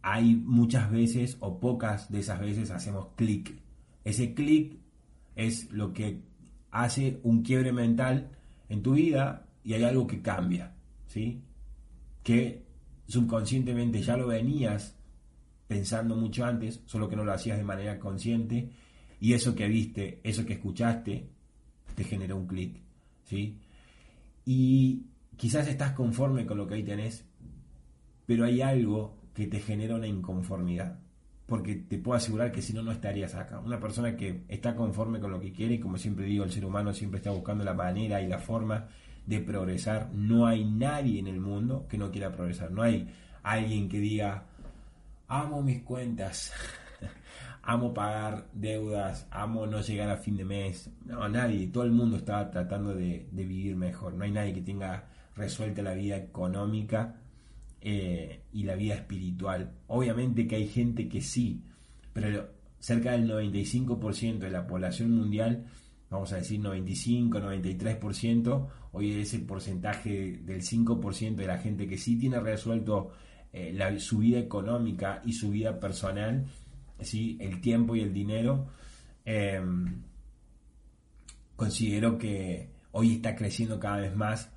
Hay 0.00 0.36
muchas 0.36 0.90
veces 0.90 1.36
o 1.40 1.60
pocas 1.60 2.10
de 2.10 2.20
esas 2.20 2.40
veces 2.40 2.70
hacemos 2.70 3.08
clic. 3.14 3.65
Ese 4.06 4.34
clic 4.34 4.78
es 5.34 5.72
lo 5.72 5.92
que 5.92 6.20
hace 6.70 7.18
un 7.24 7.42
quiebre 7.42 7.72
mental 7.72 8.30
en 8.68 8.80
tu 8.80 8.92
vida 8.92 9.48
y 9.64 9.72
hay 9.72 9.82
algo 9.82 10.06
que 10.06 10.22
cambia, 10.22 10.76
¿sí? 11.08 11.42
Que 12.22 12.62
subconscientemente 13.08 14.00
ya 14.00 14.16
lo 14.16 14.28
venías 14.28 14.94
pensando 15.66 16.14
mucho 16.14 16.44
antes, 16.44 16.82
solo 16.86 17.08
que 17.08 17.16
no 17.16 17.24
lo 17.24 17.32
hacías 17.32 17.58
de 17.58 17.64
manera 17.64 17.98
consciente 17.98 18.70
y 19.18 19.32
eso 19.32 19.56
que 19.56 19.66
viste, 19.66 20.20
eso 20.22 20.46
que 20.46 20.52
escuchaste, 20.52 21.28
te 21.96 22.04
generó 22.04 22.36
un 22.36 22.46
clic, 22.46 22.76
¿sí? 23.24 23.58
Y 24.44 25.02
quizás 25.36 25.66
estás 25.66 25.94
conforme 25.94 26.46
con 26.46 26.58
lo 26.58 26.68
que 26.68 26.74
ahí 26.74 26.84
tenés, 26.84 27.24
pero 28.24 28.44
hay 28.44 28.60
algo 28.60 29.16
que 29.34 29.48
te 29.48 29.58
genera 29.58 29.96
una 29.96 30.06
inconformidad 30.06 31.00
porque 31.46 31.76
te 31.76 31.98
puedo 31.98 32.16
asegurar 32.16 32.50
que 32.50 32.60
si 32.60 32.72
no, 32.72 32.82
no 32.82 32.90
estarías 32.90 33.34
acá. 33.34 33.60
Una 33.60 33.78
persona 33.78 34.16
que 34.16 34.42
está 34.48 34.74
conforme 34.74 35.20
con 35.20 35.30
lo 35.30 35.40
que 35.40 35.52
quiere, 35.52 35.74
y 35.74 35.80
como 35.80 35.96
siempre 35.96 36.26
digo, 36.26 36.44
el 36.44 36.50
ser 36.50 36.64
humano 36.64 36.92
siempre 36.92 37.18
está 37.18 37.30
buscando 37.30 37.64
la 37.64 37.74
manera 37.74 38.20
y 38.20 38.26
la 38.26 38.38
forma 38.38 38.88
de 39.24 39.40
progresar. 39.40 40.10
No 40.12 40.46
hay 40.46 40.64
nadie 40.64 41.20
en 41.20 41.28
el 41.28 41.40
mundo 41.40 41.86
que 41.88 41.98
no 41.98 42.10
quiera 42.10 42.32
progresar. 42.32 42.72
No 42.72 42.82
hay 42.82 43.08
alguien 43.44 43.88
que 43.88 44.00
diga, 44.00 44.44
amo 45.28 45.62
mis 45.62 45.82
cuentas, 45.82 46.52
amo 47.62 47.94
pagar 47.94 48.48
deudas, 48.52 49.28
amo 49.30 49.66
no 49.66 49.80
llegar 49.82 50.10
a 50.10 50.16
fin 50.16 50.36
de 50.36 50.44
mes. 50.44 50.90
No, 51.04 51.28
nadie. 51.28 51.68
Todo 51.68 51.84
el 51.84 51.92
mundo 51.92 52.16
está 52.16 52.50
tratando 52.50 52.92
de, 52.92 53.28
de 53.30 53.44
vivir 53.44 53.76
mejor. 53.76 54.14
No 54.14 54.24
hay 54.24 54.32
nadie 54.32 54.52
que 54.52 54.62
tenga 54.62 55.04
resuelta 55.36 55.80
la 55.82 55.94
vida 55.94 56.16
económica 56.16 57.14
eh, 57.88 58.40
y 58.52 58.64
la 58.64 58.74
vida 58.74 58.94
espiritual. 58.94 59.70
Obviamente 59.86 60.48
que 60.48 60.56
hay 60.56 60.66
gente 60.66 61.08
que 61.08 61.20
sí, 61.20 61.62
pero 62.12 62.50
cerca 62.80 63.12
del 63.12 63.30
95% 63.30 64.38
de 64.38 64.50
la 64.50 64.66
población 64.66 65.12
mundial, 65.12 65.66
vamos 66.10 66.32
a 66.32 66.38
decir 66.38 66.58
95, 66.58 67.38
93%, 67.38 68.68
hoy 68.90 69.12
es 69.12 69.34
el 69.34 69.42
porcentaje 69.42 70.40
del 70.44 70.62
5% 70.62 71.36
de 71.36 71.46
la 71.46 71.58
gente 71.58 71.86
que 71.86 71.96
sí 71.96 72.18
tiene 72.18 72.40
resuelto 72.40 73.12
eh, 73.52 73.96
su 74.00 74.18
vida 74.18 74.40
económica 74.40 75.22
y 75.24 75.34
su 75.34 75.50
vida 75.50 75.78
personal, 75.78 76.44
¿sí? 76.98 77.38
el 77.40 77.60
tiempo 77.60 77.94
y 77.94 78.00
el 78.00 78.12
dinero. 78.12 78.66
Em, 79.24 80.02
considero 81.54 82.18
que 82.18 82.68
hoy 82.90 83.14
está 83.14 83.36
creciendo 83.36 83.78
cada 83.78 83.98
vez 83.98 84.16
más 84.16 84.50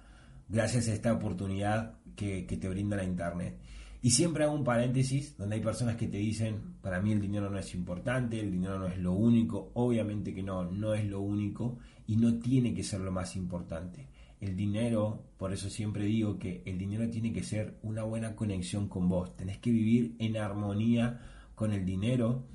gracias 0.47 0.87
a 0.87 0.93
esta 0.93 1.13
oportunidad 1.13 1.98
que, 2.19 2.57
te 2.57 2.69
brinda 2.69 2.97
la 2.97 3.03
Internet. 3.03 3.57
Y 4.01 4.11
siempre 4.11 4.43
hago 4.43 4.53
un 4.53 4.63
paréntesis 4.63 5.37
donde 5.37 5.55
hay 5.55 5.61
personas 5.61 5.95
que 5.95 6.07
te 6.07 6.17
dicen, 6.17 6.75
para 6.81 7.01
mí 7.01 7.11
el 7.11 7.21
dinero 7.21 7.49
no 7.49 7.57
es 7.57 7.73
importante, 7.73 8.39
el 8.39 8.51
dinero 8.51 8.79
no 8.79 8.87
es 8.87 8.97
lo 8.97 9.13
único, 9.13 9.71
obviamente 9.73 10.33
que 10.33 10.43
no, 10.43 10.63
no 10.63 10.93
es 10.93 11.05
lo 11.05 11.19
único 11.21 11.79
y 12.07 12.15
no 12.15 12.39
tiene 12.39 12.73
que 12.73 12.83
ser 12.83 13.01
lo 13.01 13.11
más 13.11 13.35
importante. 13.35 14.07
El 14.39 14.55
dinero, 14.55 15.25
por 15.37 15.51
eso 15.51 15.69
siempre 15.69 16.05
digo 16.05 16.39
que 16.39 16.61
el 16.65 16.77
dinero 16.77 17.09
tiene 17.09 17.33
que 17.33 17.43
ser 17.43 17.77
una 17.83 18.03
buena 18.03 18.35
conexión 18.35 18.87
con 18.87 19.09
vos, 19.09 19.35
tenés 19.35 19.57
que 19.57 19.71
vivir 19.71 20.15
en 20.19 20.37
armonía 20.37 21.19
con 21.55 21.73
el 21.73 21.85
dinero 21.85 22.45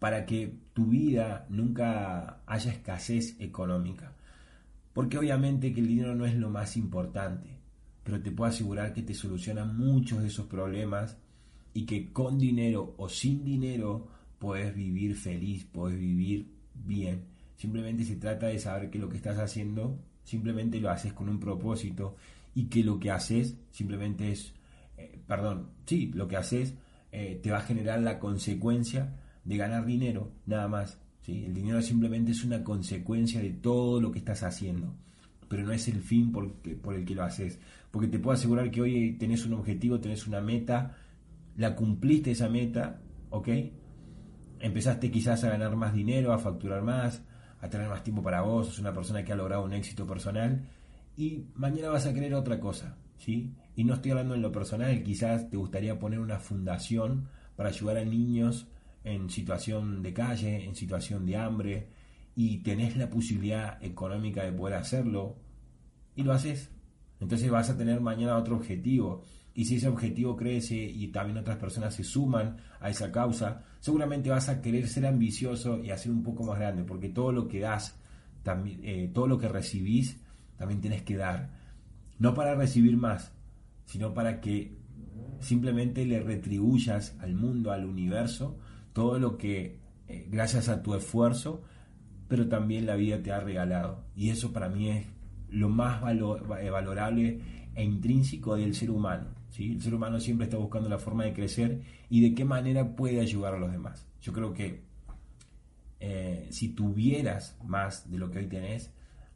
para 0.00 0.26
que 0.26 0.52
tu 0.72 0.86
vida 0.86 1.46
nunca 1.48 2.42
haya 2.44 2.72
escasez 2.72 3.36
económica. 3.40 4.16
Porque 4.92 5.16
obviamente 5.16 5.72
que 5.72 5.80
el 5.80 5.86
dinero 5.86 6.16
no 6.16 6.26
es 6.26 6.34
lo 6.34 6.50
más 6.50 6.76
importante, 6.76 7.61
pero 8.04 8.20
te 8.20 8.30
puedo 8.30 8.50
asegurar 8.50 8.92
que 8.92 9.02
te 9.02 9.14
soluciona 9.14 9.64
muchos 9.64 10.22
de 10.22 10.28
esos 10.28 10.46
problemas 10.46 11.16
y 11.74 11.86
que 11.86 12.12
con 12.12 12.38
dinero 12.38 12.94
o 12.98 13.08
sin 13.08 13.44
dinero 13.44 14.08
puedes 14.38 14.74
vivir 14.74 15.14
feliz, 15.16 15.64
puedes 15.64 15.98
vivir 15.98 16.48
bien. 16.74 17.24
Simplemente 17.56 18.04
se 18.04 18.16
trata 18.16 18.46
de 18.48 18.58
saber 18.58 18.90
que 18.90 18.98
lo 18.98 19.08
que 19.08 19.16
estás 19.16 19.38
haciendo 19.38 19.98
simplemente 20.24 20.80
lo 20.80 20.90
haces 20.90 21.12
con 21.12 21.28
un 21.28 21.38
propósito 21.38 22.16
y 22.54 22.64
que 22.64 22.84
lo 22.84 22.98
que 22.98 23.10
haces 23.10 23.56
simplemente 23.70 24.32
es, 24.32 24.52
eh, 24.98 25.18
perdón, 25.26 25.70
sí, 25.86 26.10
lo 26.14 26.28
que 26.28 26.36
haces 26.36 26.74
eh, 27.12 27.40
te 27.42 27.50
va 27.50 27.58
a 27.58 27.62
generar 27.62 28.00
la 28.00 28.18
consecuencia 28.18 29.14
de 29.44 29.56
ganar 29.56 29.86
dinero, 29.86 30.32
nada 30.46 30.68
más. 30.68 30.98
¿sí? 31.22 31.44
El 31.44 31.54
dinero 31.54 31.80
simplemente 31.82 32.32
es 32.32 32.44
una 32.44 32.64
consecuencia 32.64 33.40
de 33.40 33.50
todo 33.50 34.00
lo 34.00 34.12
que 34.12 34.18
estás 34.18 34.42
haciendo, 34.42 34.94
pero 35.48 35.64
no 35.64 35.72
es 35.72 35.88
el 35.88 36.00
fin 36.00 36.32
por 36.32 36.94
el 36.94 37.04
que 37.04 37.14
lo 37.14 37.22
haces. 37.22 37.58
Porque 37.92 38.08
te 38.08 38.18
puedo 38.18 38.34
asegurar 38.34 38.70
que 38.72 38.80
hoy 38.80 39.12
tenés 39.18 39.46
un 39.46 39.52
objetivo, 39.52 40.00
tenés 40.00 40.26
una 40.26 40.40
meta, 40.40 40.96
la 41.56 41.76
cumpliste 41.76 42.32
esa 42.32 42.48
meta, 42.48 43.00
¿ok? 43.30 43.48
Empezaste 44.58 45.10
quizás 45.10 45.44
a 45.44 45.50
ganar 45.50 45.76
más 45.76 45.94
dinero, 45.94 46.32
a 46.32 46.38
facturar 46.38 46.82
más, 46.82 47.22
a 47.60 47.68
tener 47.68 47.88
más 47.88 48.02
tiempo 48.02 48.22
para 48.22 48.42
vos, 48.42 48.66
sos 48.66 48.80
una 48.80 48.92
persona 48.92 49.24
que 49.24 49.32
ha 49.32 49.36
logrado 49.36 49.64
un 49.64 49.72
éxito 49.72 50.04
personal 50.04 50.68
y 51.16 51.44
mañana 51.54 51.90
vas 51.90 52.06
a 52.06 52.12
querer 52.12 52.34
otra 52.34 52.58
cosa, 52.58 52.96
¿sí? 53.18 53.54
Y 53.76 53.84
no 53.84 53.94
estoy 53.94 54.10
hablando 54.10 54.34
en 54.34 54.42
lo 54.42 54.50
personal, 54.50 55.02
quizás 55.02 55.48
te 55.48 55.56
gustaría 55.56 55.98
poner 55.98 56.18
una 56.18 56.38
fundación 56.38 57.28
para 57.54 57.68
ayudar 57.68 57.98
a 57.98 58.04
niños 58.04 58.66
en 59.04 59.30
situación 59.30 60.02
de 60.02 60.12
calle, 60.12 60.64
en 60.64 60.74
situación 60.74 61.26
de 61.26 61.36
hambre, 61.36 61.88
y 62.34 62.58
tenés 62.58 62.96
la 62.96 63.10
posibilidad 63.10 63.82
económica 63.82 64.42
de 64.42 64.52
poder 64.52 64.74
hacerlo, 64.74 65.36
y 66.16 66.22
lo 66.22 66.32
haces. 66.32 66.70
Entonces 67.22 67.48
vas 67.50 67.70
a 67.70 67.76
tener 67.76 68.00
mañana 68.00 68.36
otro 68.36 68.56
objetivo. 68.56 69.22
Y 69.54 69.64
si 69.64 69.76
ese 69.76 69.88
objetivo 69.88 70.34
crece 70.34 70.76
y 70.76 71.08
también 71.08 71.38
otras 71.38 71.56
personas 71.56 71.94
se 71.94 72.02
suman 72.02 72.56
a 72.80 72.90
esa 72.90 73.12
causa, 73.12 73.62
seguramente 73.78 74.28
vas 74.28 74.48
a 74.48 74.60
querer 74.60 74.88
ser 74.88 75.06
ambicioso 75.06 75.78
y 75.78 75.90
hacer 75.90 76.10
un 76.10 76.24
poco 76.24 76.42
más 76.42 76.58
grande, 76.58 76.82
porque 76.82 77.10
todo 77.10 77.30
lo 77.30 77.46
que 77.46 77.60
das, 77.60 77.96
también, 78.42 78.80
eh, 78.82 79.10
todo 79.14 79.28
lo 79.28 79.38
que 79.38 79.48
recibís, 79.48 80.20
también 80.56 80.80
tienes 80.80 81.02
que 81.02 81.16
dar. 81.16 81.50
No 82.18 82.34
para 82.34 82.56
recibir 82.56 82.96
más, 82.96 83.32
sino 83.84 84.14
para 84.14 84.40
que 84.40 84.76
simplemente 85.38 86.04
le 86.04 86.20
retribuyas 86.20 87.16
al 87.20 87.34
mundo, 87.34 87.70
al 87.70 87.84
universo, 87.84 88.58
todo 88.92 89.20
lo 89.20 89.38
que, 89.38 89.78
eh, 90.08 90.26
gracias 90.28 90.68
a 90.68 90.82
tu 90.82 90.94
esfuerzo, 90.94 91.62
pero 92.26 92.48
también 92.48 92.86
la 92.86 92.96
vida 92.96 93.22
te 93.22 93.30
ha 93.30 93.38
regalado. 93.38 94.06
Y 94.16 94.30
eso 94.30 94.52
para 94.52 94.68
mí 94.68 94.88
es 94.88 95.06
lo 95.52 95.68
más 95.68 96.02
eh, 96.02 96.70
valorable 96.70 97.40
e 97.74 97.84
intrínseco 97.84 98.56
del 98.56 98.74
ser 98.74 98.90
humano. 98.90 99.28
¿sí? 99.50 99.72
El 99.72 99.82
ser 99.82 99.94
humano 99.94 100.18
siempre 100.18 100.44
está 100.44 100.56
buscando 100.56 100.88
la 100.88 100.98
forma 100.98 101.24
de 101.24 101.32
crecer 101.32 101.82
y 102.08 102.20
de 102.20 102.34
qué 102.34 102.44
manera 102.44 102.96
puede 102.96 103.20
ayudar 103.20 103.54
a 103.54 103.58
los 103.58 103.70
demás. 103.70 104.06
Yo 104.20 104.32
creo 104.32 104.52
que 104.52 104.82
eh, 106.00 106.48
si 106.50 106.70
tuvieras 106.70 107.56
más 107.64 108.10
de 108.10 108.18
lo 108.18 108.30
que 108.30 108.38
hoy 108.38 108.46
tenés, 108.46 108.90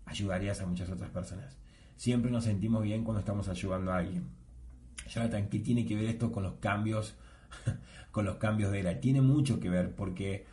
ayudarías 0.04 0.60
a 0.60 0.66
muchas 0.66 0.90
otras 0.90 1.10
personas. 1.10 1.56
Siempre 1.96 2.30
nos 2.30 2.44
sentimos 2.44 2.82
bien 2.82 3.04
cuando 3.04 3.20
estamos 3.20 3.48
ayudando 3.48 3.92
a 3.92 3.98
alguien. 3.98 4.24
Jonathan, 5.08 5.48
¿qué 5.48 5.60
tiene 5.60 5.86
que 5.86 5.94
ver 5.94 6.06
esto 6.06 6.32
con 6.32 6.42
los 6.42 6.54
cambios, 6.54 7.14
con 8.10 8.24
los 8.24 8.36
cambios 8.36 8.72
de 8.72 8.80
era? 8.80 9.00
Tiene 9.00 9.20
mucho 9.20 9.60
que 9.60 9.68
ver 9.68 9.94
porque 9.94 10.46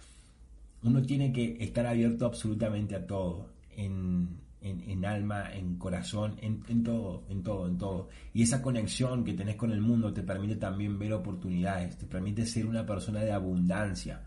uno 0.83 1.01
tiene 1.01 1.31
que 1.31 1.57
estar 1.61 1.85
abierto 1.85 2.25
absolutamente 2.25 2.95
a 2.95 3.07
todo, 3.07 3.49
en, 3.75 4.42
en, 4.63 5.05
alma, 5.05 5.53
en 5.53 5.75
corazón, 5.77 6.37
en, 6.41 6.83
todo, 6.83 7.25
en 7.29 7.43
todo, 7.43 7.67
en 7.67 7.77
todo. 7.77 8.09
Y 8.33 8.43
esa 8.43 8.61
conexión 8.61 9.23
que 9.23 9.33
tenés 9.33 9.55
con 9.57 9.71
el 9.71 9.81
mundo 9.81 10.13
te 10.13 10.23
permite 10.23 10.55
también 10.55 10.97
ver 10.97 11.13
oportunidades, 11.13 11.97
te 11.97 12.05
permite 12.05 12.45
ser 12.45 12.65
una 12.65 12.85
persona 12.85 13.19
de 13.19 13.31
abundancia. 13.31 14.21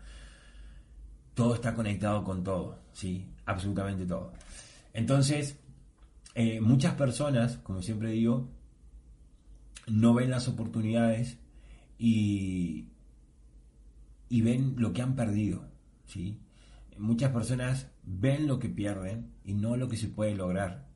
Todo 1.33 1.55
está 1.55 1.73
conectado 1.73 2.23
con 2.23 2.43
todo, 2.43 2.79
¿sí? 2.93 3.25
Absolutamente 3.45 4.05
todo. 4.05 4.33
Entonces, 4.93 5.59
eh, 6.35 6.61
muchas 6.61 6.93
personas, 6.93 7.57
como 7.57 7.81
siempre 7.81 8.11
digo, 8.11 8.47
no 9.87 10.13
ven 10.13 10.29
las 10.29 10.47
oportunidades 10.47 11.37
y, 11.97 12.85
y 14.29 14.41
ven 14.41 14.75
lo 14.77 14.93
que 14.93 15.01
han 15.01 15.15
perdido. 15.15 15.65
¿sí? 16.05 16.39
Muchas 16.97 17.31
personas 17.31 17.87
ven 18.03 18.47
lo 18.47 18.59
que 18.59 18.69
pierden 18.69 19.31
y 19.43 19.53
no 19.53 19.77
lo 19.77 19.87
que 19.87 19.97
se 19.97 20.07
puede 20.07 20.35
lograr. 20.35 20.87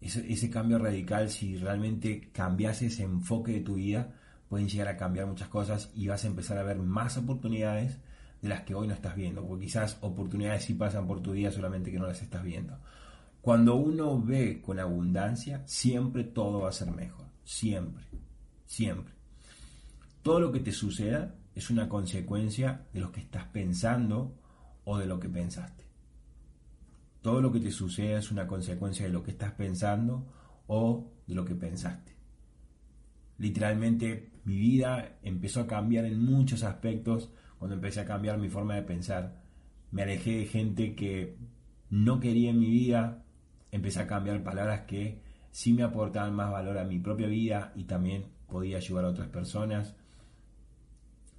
Ese, 0.00 0.48
cambio 0.48 0.78
radical, 0.78 1.28
si 1.28 1.58
realmente 1.58 2.30
cambias 2.32 2.80
ese 2.80 3.02
enfoque 3.02 3.52
de 3.52 3.60
tu 3.60 3.74
vida, 3.74 4.14
pueden 4.48 4.68
llegar 4.68 4.88
a 4.88 4.96
cambiar 4.96 5.26
muchas 5.26 5.48
cosas 5.48 5.90
y 5.94 6.08
vas 6.08 6.24
a 6.24 6.28
empezar 6.28 6.56
a 6.56 6.62
ver 6.62 6.78
más 6.78 7.18
oportunidades 7.18 7.98
de 8.40 8.48
las 8.48 8.62
que 8.62 8.74
hoy 8.74 8.88
no 8.88 8.94
estás 8.94 9.14
viendo, 9.14 9.46
porque 9.46 9.66
quizás 9.66 9.98
oportunidades 10.00 10.64
sí 10.64 10.74
pasan 10.74 11.06
por 11.06 11.20
tu 11.20 11.32
vida, 11.32 11.52
solamente 11.52 11.92
que 11.92 11.98
no 11.98 12.06
las 12.06 12.22
estás 12.22 12.42
viendo. 12.42 12.78
Cuando 13.42 13.76
uno 13.76 14.20
ve 14.20 14.62
con 14.62 14.78
abundancia, 14.78 15.62
siempre 15.66 16.24
todo 16.24 16.60
va 16.60 16.70
a 16.70 16.72
ser 16.72 16.90
mejor, 16.90 17.26
siempre, 17.44 18.04
siempre. 18.66 19.14
Todo 20.22 20.40
lo 20.40 20.52
que 20.52 20.60
te 20.60 20.72
suceda 20.72 21.34
es 21.54 21.70
una 21.70 21.88
consecuencia 21.88 22.86
de 22.92 23.00
lo 23.00 23.12
que 23.12 23.20
estás 23.20 23.44
pensando 23.48 24.39
o 24.90 24.98
de 24.98 25.06
lo 25.06 25.20
que 25.20 25.28
pensaste. 25.28 25.84
Todo 27.22 27.40
lo 27.40 27.52
que 27.52 27.60
te 27.60 27.70
suceda 27.70 28.18
es 28.18 28.32
una 28.32 28.48
consecuencia 28.48 29.06
de 29.06 29.12
lo 29.12 29.22
que 29.22 29.30
estás 29.30 29.52
pensando 29.52 30.26
o 30.66 31.12
de 31.28 31.34
lo 31.36 31.44
que 31.44 31.54
pensaste. 31.54 32.16
Literalmente 33.38 34.32
mi 34.44 34.58
vida 34.58 35.20
empezó 35.22 35.60
a 35.60 35.68
cambiar 35.68 36.06
en 36.06 36.20
muchos 36.20 36.64
aspectos 36.64 37.30
cuando 37.56 37.76
empecé 37.76 38.00
a 38.00 38.04
cambiar 38.04 38.38
mi 38.38 38.48
forma 38.48 38.74
de 38.74 38.82
pensar. 38.82 39.40
Me 39.92 40.02
alejé 40.02 40.38
de 40.38 40.46
gente 40.46 40.96
que 40.96 41.36
no 41.88 42.18
quería 42.18 42.50
en 42.50 42.58
mi 42.58 42.68
vida, 42.68 43.22
empecé 43.70 44.00
a 44.00 44.08
cambiar 44.08 44.42
palabras 44.42 44.86
que 44.88 45.22
sí 45.52 45.72
me 45.72 45.84
aportaban 45.84 46.34
más 46.34 46.50
valor 46.50 46.78
a 46.78 46.84
mi 46.84 46.98
propia 46.98 47.28
vida 47.28 47.72
y 47.76 47.84
también 47.84 48.24
podía 48.48 48.78
ayudar 48.78 49.04
a 49.04 49.10
otras 49.10 49.28
personas. 49.28 49.94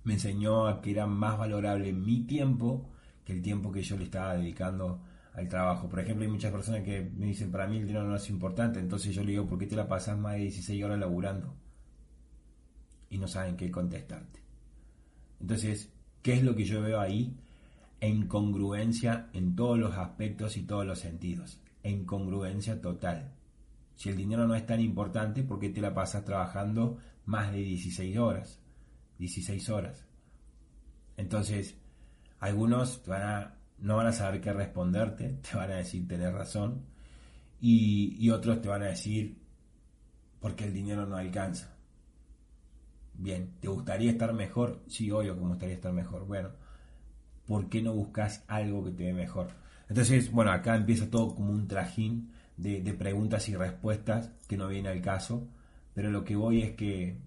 Me 0.05 0.13
enseñó 0.13 0.67
a 0.67 0.81
que 0.81 0.91
era 0.91 1.05
más 1.05 1.37
valorable 1.37 1.91
mi 1.91 2.23
tiempo 2.23 2.87
que 3.25 3.33
el 3.33 3.41
tiempo 3.41 3.71
que 3.71 3.81
yo 3.81 3.97
le 3.97 4.05
estaba 4.05 4.35
dedicando 4.35 5.01
al 5.33 5.47
trabajo. 5.47 5.87
Por 5.87 5.99
ejemplo, 5.99 6.25
hay 6.25 6.31
muchas 6.31 6.51
personas 6.51 6.81
que 6.83 7.09
me 7.15 7.27
dicen, 7.27 7.51
para 7.51 7.67
mí 7.67 7.77
el 7.77 7.87
dinero 7.87 8.05
no 8.05 8.15
es 8.15 8.29
importante, 8.29 8.79
entonces 8.79 9.13
yo 9.15 9.23
le 9.23 9.31
digo, 9.31 9.47
¿por 9.47 9.59
qué 9.59 9.67
te 9.67 9.75
la 9.75 9.87
pasas 9.87 10.17
más 10.17 10.33
de 10.33 10.39
16 10.41 10.83
horas 10.83 10.99
laburando? 10.99 11.55
Y 13.09 13.17
no 13.17 13.27
saben 13.27 13.57
qué 13.57 13.69
contestarte. 13.71 14.39
Entonces, 15.39 15.89
¿Qué 16.21 16.33
es 16.33 16.43
lo 16.43 16.55
que 16.55 16.65
yo 16.65 16.81
veo 16.81 16.99
ahí? 16.99 17.35
Incongruencia 17.99 19.29
en 19.33 19.55
todos 19.55 19.77
los 19.77 19.97
aspectos 19.97 20.55
y 20.57 20.63
todos 20.63 20.85
los 20.85 20.99
sentidos. 20.99 21.59
Incongruencia 21.83 22.79
total. 22.79 23.33
Si 23.95 24.09
el 24.09 24.17
dinero 24.17 24.47
no 24.47 24.55
es 24.55 24.65
tan 24.65 24.81
importante, 24.81 25.43
¿por 25.43 25.59
qué 25.59 25.69
te 25.69 25.81
la 25.81 25.93
pasas 25.93 26.23
trabajando 26.23 26.97
más 27.25 27.51
de 27.51 27.59
16 27.59 28.17
horas? 28.17 28.59
16 29.17 29.69
horas. 29.69 30.05
Entonces, 31.17 31.75
algunos 32.41 33.01
no 33.79 33.95
van 33.95 34.07
a 34.07 34.11
saber 34.11 34.41
qué 34.41 34.51
responderte, 34.51 35.29
te 35.49 35.57
van 35.57 35.71
a 35.71 35.75
decir 35.75 36.05
tener 36.07 36.33
razón, 36.33 36.83
y, 37.61 38.29
otros 38.31 38.61
te 38.61 38.67
van 38.67 38.81
a 38.81 38.87
decir 38.87 39.37
porque 40.39 40.65
el 40.65 40.73
dinero 40.73 41.05
no 41.05 41.15
alcanza. 41.15 41.77
Bien, 43.13 43.51
¿te 43.59 43.67
gustaría 43.67 44.09
estar 44.09 44.33
mejor? 44.33 44.81
Sí, 44.87 45.11
obvio 45.11 45.35
que 45.35 45.41
me 45.41 45.49
gustaría 45.49 45.75
estar 45.75 45.93
mejor. 45.93 46.25
Bueno, 46.25 46.49
¿por 47.45 47.69
qué 47.69 47.83
no 47.83 47.93
buscas 47.93 48.43
algo 48.47 48.83
que 48.83 48.91
te 48.91 49.03
dé 49.03 49.13
mejor? 49.13 49.51
Entonces, 49.87 50.31
bueno, 50.31 50.51
acá 50.51 50.75
empieza 50.75 51.11
todo 51.11 51.35
como 51.35 51.51
un 51.51 51.67
trajín 51.67 52.31
de, 52.57 52.93
preguntas 52.93 53.47
y 53.49 53.55
respuestas 53.55 54.31
que 54.47 54.57
no 54.57 54.67
viene 54.67 54.89
al 54.89 55.01
caso, 55.01 55.47
pero 55.93 56.09
lo 56.09 56.23
que 56.23 56.35
voy 56.35 56.63
es 56.63 56.71
que 56.71 57.17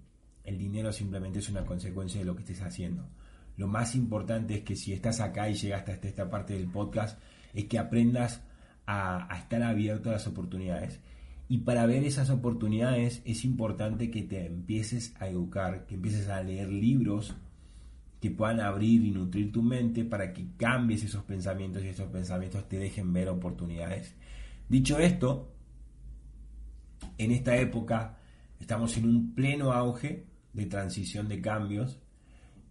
el 0.42 0.58
dinero 0.58 0.92
simplemente 0.92 1.38
es 1.38 1.48
una 1.48 1.64
consecuencia 1.64 2.18
de 2.18 2.26
lo 2.26 2.34
que 2.34 2.42
estés 2.42 2.62
haciendo. 2.62 3.06
Lo 3.56 3.68
más 3.68 3.94
importante 3.94 4.54
es 4.54 4.60
que 4.62 4.76
si 4.76 4.92
estás 4.92 5.20
acá 5.20 5.48
y 5.48 5.54
llegaste 5.54 5.92
hasta 5.92 6.08
esta 6.08 6.30
parte 6.30 6.54
del 6.54 6.68
podcast, 6.68 7.20
es 7.52 7.66
que 7.66 7.78
aprendas 7.78 8.42
a, 8.86 9.32
a 9.32 9.38
estar 9.38 9.62
abierto 9.62 10.10
a 10.10 10.12
las 10.12 10.26
oportunidades 10.26 11.00
y 11.48 11.58
para 11.58 11.86
ver 11.86 12.04
esas 12.04 12.30
oportunidades 12.30 13.22
es 13.24 13.44
importante 13.44 14.10
que 14.10 14.22
te 14.22 14.46
empieces 14.46 15.14
a 15.20 15.28
educar, 15.28 15.86
que 15.86 15.94
empieces 15.94 16.28
a 16.28 16.42
leer 16.42 16.68
libros 16.70 17.34
que 18.20 18.30
puedan 18.30 18.60
abrir 18.60 19.04
y 19.04 19.10
nutrir 19.10 19.52
tu 19.52 19.62
mente 19.62 20.04
para 20.04 20.32
que 20.32 20.46
cambies 20.56 21.04
esos 21.04 21.24
pensamientos 21.24 21.84
y 21.84 21.88
esos 21.88 22.08
pensamientos 22.08 22.66
te 22.68 22.78
dejen 22.78 23.12
ver 23.12 23.28
oportunidades. 23.28 24.14
Dicho 24.66 24.98
esto, 24.98 25.52
en 27.18 27.30
esta 27.30 27.56
época 27.58 28.18
estamos 28.58 28.96
en 28.96 29.04
un 29.06 29.34
pleno 29.34 29.72
auge 29.72 30.24
de 30.54 30.64
transición 30.64 31.28
de 31.28 31.42
cambios 31.42 32.00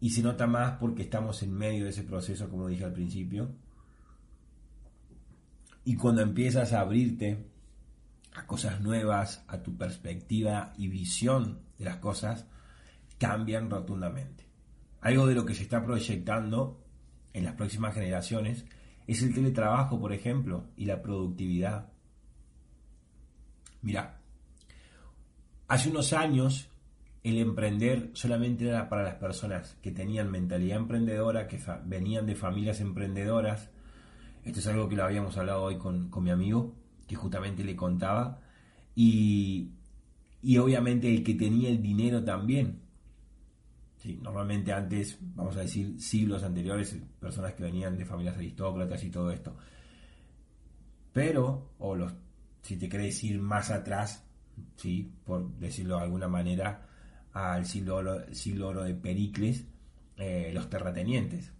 y 0.03 0.09
se 0.09 0.21
nota 0.21 0.47
más 0.47 0.79
porque 0.79 1.03
estamos 1.03 1.43
en 1.43 1.53
medio 1.53 1.85
de 1.85 1.91
ese 1.91 2.03
proceso, 2.03 2.49
como 2.49 2.67
dije 2.67 2.83
al 2.83 2.91
principio. 2.91 3.55
Y 5.85 5.95
cuando 5.95 6.21
empiezas 6.21 6.73
a 6.73 6.81
abrirte 6.81 7.47
a 8.33 8.45
cosas 8.45 8.81
nuevas, 8.81 9.45
a 9.47 9.63
tu 9.63 9.77
perspectiva 9.77 10.73
y 10.77 10.89
visión 10.89 11.61
de 11.77 11.85
las 11.85 11.99
cosas, 11.99 12.45
cambian 13.17 13.69
rotundamente. 13.69 14.45
Algo 14.99 15.25
de 15.25 15.35
lo 15.35 15.45
que 15.45 15.55
se 15.55 15.63
está 15.63 15.81
proyectando 15.85 16.83
en 17.31 17.45
las 17.45 17.53
próximas 17.53 17.93
generaciones 17.93 18.65
es 19.07 19.23
el 19.23 19.33
teletrabajo, 19.33 20.01
por 20.01 20.11
ejemplo, 20.11 20.65
y 20.75 20.83
la 20.83 21.01
productividad. 21.01 21.93
Mira, 23.81 24.19
hace 25.69 25.89
unos 25.89 26.11
años 26.11 26.72
el 27.23 27.37
emprender 27.37 28.11
solamente 28.13 28.67
era 28.67 28.89
para 28.89 29.03
las 29.03 29.15
personas 29.15 29.77
que 29.81 29.91
tenían 29.91 30.29
mentalidad 30.29 30.77
emprendedora, 30.77 31.47
que 31.47 31.59
venían 31.85 32.25
de 32.25 32.35
familias 32.35 32.81
emprendedoras. 32.81 33.69
Esto 34.43 34.59
es 34.59 34.67
algo 34.67 34.89
que 34.89 34.97
lo 34.97 35.05
habíamos 35.05 35.37
hablado 35.37 35.63
hoy 35.63 35.77
con, 35.77 36.09
mi 36.21 36.31
amigo, 36.31 36.75
que 37.07 37.15
justamente 37.15 37.63
le 37.63 37.77
contaba. 37.77 38.41
Y, 38.93 39.71
y 40.41 40.57
obviamente 40.57 41.09
el 41.09 41.23
que 41.23 41.35
tenía 41.35 41.69
el 41.69 41.81
dinero 41.81 42.23
también. 42.23 42.81
Sí, 43.95 44.19
normalmente 44.21 44.73
antes, 44.73 45.17
vamos 45.21 45.55
a 45.55 45.61
decir, 45.61 45.97
siglos 46.01 46.43
anteriores, 46.43 46.97
personas 47.21 47.53
que 47.53 47.63
venían 47.63 47.97
de 47.97 48.05
familias 48.05 48.35
aristócratas 48.35 49.01
y 49.01 49.09
todo 49.09 49.31
esto. 49.31 49.55
Pero, 51.13 51.69
o 51.77 51.95
los, 51.95 52.13
si 52.61 52.75
te 52.75 52.89
querés 52.89 53.23
ir 53.23 53.39
más 53.39 53.71
atrás, 53.71 54.25
¿sí? 54.75 55.09
por 55.23 55.49
decirlo 55.57 55.95
de 55.95 56.03
alguna 56.03 56.27
manera, 56.27 56.89
al 57.33 57.65
siglo 57.65 57.97
oro, 57.97 58.33
siglo 58.33 58.69
oro 58.69 58.83
de 58.83 58.93
Pericles, 58.93 59.65
eh, 60.17 60.51
los 60.53 60.69
terratenientes. 60.69 61.51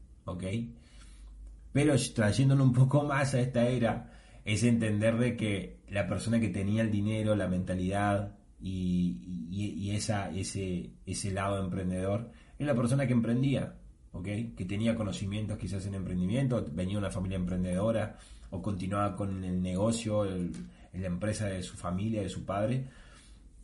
Pero 1.71 1.95
trayéndolo 2.13 2.63
un 2.63 2.73
poco 2.73 3.03
más 3.03 3.33
a 3.33 3.41
esta 3.41 3.67
era, 3.67 4.11
es 4.45 4.63
entender 4.63 5.17
de 5.17 5.35
que 5.35 5.79
la 5.89 6.07
persona 6.07 6.39
que 6.39 6.49
tenía 6.49 6.83
el 6.83 6.91
dinero, 6.91 7.35
la 7.35 7.47
mentalidad 7.47 8.37
y, 8.61 9.91
esa, 9.91 10.31
ese, 10.31 10.91
ese 11.05 11.31
lado 11.31 11.63
emprendedor, 11.63 12.31
es 12.57 12.65
la 12.65 12.75
persona 12.75 13.07
que 13.07 13.13
emprendía. 13.13 13.75
Que 14.23 14.65
tenía 14.67 14.95
conocimientos 14.95 15.57
quizás 15.57 15.87
en 15.87 15.95
emprendimiento, 15.95 16.63
venía 16.71 16.99
una 16.99 17.09
familia 17.09 17.37
emprendedora 17.37 18.19
o 18.51 18.61
continuaba 18.61 19.15
con 19.15 19.43
el 19.43 19.59
negocio, 19.59 20.25
en 20.25 20.53
la 20.93 21.07
empresa 21.07 21.47
de 21.47 21.63
su 21.63 21.75
familia, 21.75 22.21
de 22.21 22.29
su 22.29 22.45
padre. 22.45 22.85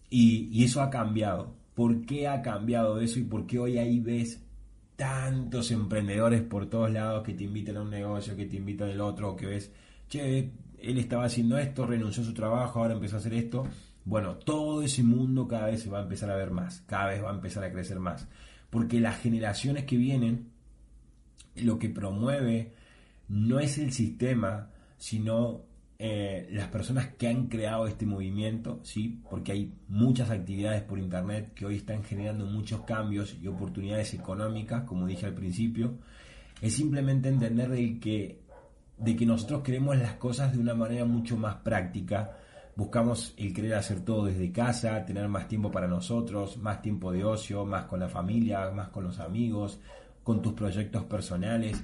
y 0.09 0.63
eso 0.63 0.81
ha 0.81 0.89
cambiado 0.89 1.58
por 1.79 2.05
qué 2.05 2.27
ha 2.27 2.41
cambiado 2.41 2.99
eso 2.99 3.19
y 3.19 3.23
por 3.23 3.47
qué 3.47 3.57
hoy 3.57 3.77
ahí 3.77 4.01
ves 4.01 4.43
tantos 4.97 5.71
emprendedores 5.71 6.41
por 6.41 6.69
todos 6.69 6.91
lados 6.91 7.23
que 7.23 7.33
te 7.33 7.45
invitan 7.45 7.77
a 7.77 7.83
un 7.83 7.89
negocio, 7.89 8.35
que 8.35 8.47
te 8.47 8.57
invitan 8.57 8.89
al 8.89 8.99
otro, 8.99 9.33
que 9.37 9.45
ves, 9.45 9.71
che, 10.09 10.51
él 10.77 10.97
estaba 10.97 11.23
haciendo 11.23 11.57
esto, 11.57 11.87
renunció 11.87 12.21
a 12.21 12.25
su 12.25 12.33
trabajo, 12.33 12.81
ahora 12.81 12.95
empezó 12.95 13.15
a 13.15 13.19
hacer 13.19 13.33
esto. 13.33 13.65
Bueno, 14.03 14.35
todo 14.35 14.81
ese 14.81 15.03
mundo 15.03 15.47
cada 15.47 15.67
vez 15.67 15.81
se 15.81 15.89
va 15.89 15.99
a 15.99 16.03
empezar 16.03 16.29
a 16.29 16.35
ver 16.35 16.51
más, 16.51 16.81
cada 16.85 17.07
vez 17.07 17.23
va 17.23 17.31
a 17.31 17.35
empezar 17.35 17.63
a 17.63 17.71
crecer 17.71 18.01
más. 18.01 18.27
Porque 18.69 18.99
las 18.99 19.17
generaciones 19.17 19.85
que 19.85 19.95
vienen, 19.95 20.49
lo 21.55 21.79
que 21.79 21.87
promueve 21.87 22.73
no 23.29 23.61
es 23.61 23.77
el 23.77 23.93
sistema, 23.93 24.69
sino 24.97 25.61
eh, 26.01 26.47
las 26.51 26.69
personas 26.69 27.07
que 27.17 27.27
han 27.27 27.47
creado 27.47 27.85
este 27.85 28.05
movimiento, 28.05 28.79
¿sí? 28.83 29.21
porque 29.29 29.51
hay 29.51 29.73
muchas 29.89 30.29
actividades 30.29 30.81
por 30.83 30.97
Internet 30.97 31.53
que 31.53 31.65
hoy 31.65 31.75
están 31.75 32.05
generando 32.05 32.45
muchos 32.45 32.83
cambios 32.83 33.35
y 33.41 33.47
oportunidades 33.47 34.13
económicas, 34.13 34.83
como 34.83 35.05
dije 35.05 35.25
al 35.25 35.33
principio, 35.33 35.97
es 36.61 36.73
simplemente 36.73 37.27
entender 37.27 37.67
de 37.67 37.99
que, 37.99 38.39
de 38.97 39.15
que 39.17 39.25
nosotros 39.25 39.61
queremos 39.61 39.97
las 39.97 40.13
cosas 40.13 40.53
de 40.53 40.59
una 40.59 40.73
manera 40.73 41.03
mucho 41.03 41.35
más 41.35 41.57
práctica, 41.57 42.37
buscamos 42.77 43.33
el 43.35 43.53
querer 43.53 43.73
hacer 43.73 43.99
todo 43.99 44.27
desde 44.27 44.53
casa, 44.53 45.03
tener 45.03 45.27
más 45.27 45.49
tiempo 45.49 45.69
para 45.69 45.89
nosotros, 45.89 46.55
más 46.59 46.81
tiempo 46.81 47.11
de 47.11 47.25
ocio, 47.25 47.65
más 47.65 47.83
con 47.87 47.99
la 47.99 48.07
familia, 48.07 48.71
más 48.71 48.87
con 48.87 49.03
los 49.03 49.19
amigos, 49.19 49.81
con 50.23 50.41
tus 50.41 50.53
proyectos 50.53 51.03
personales. 51.03 51.83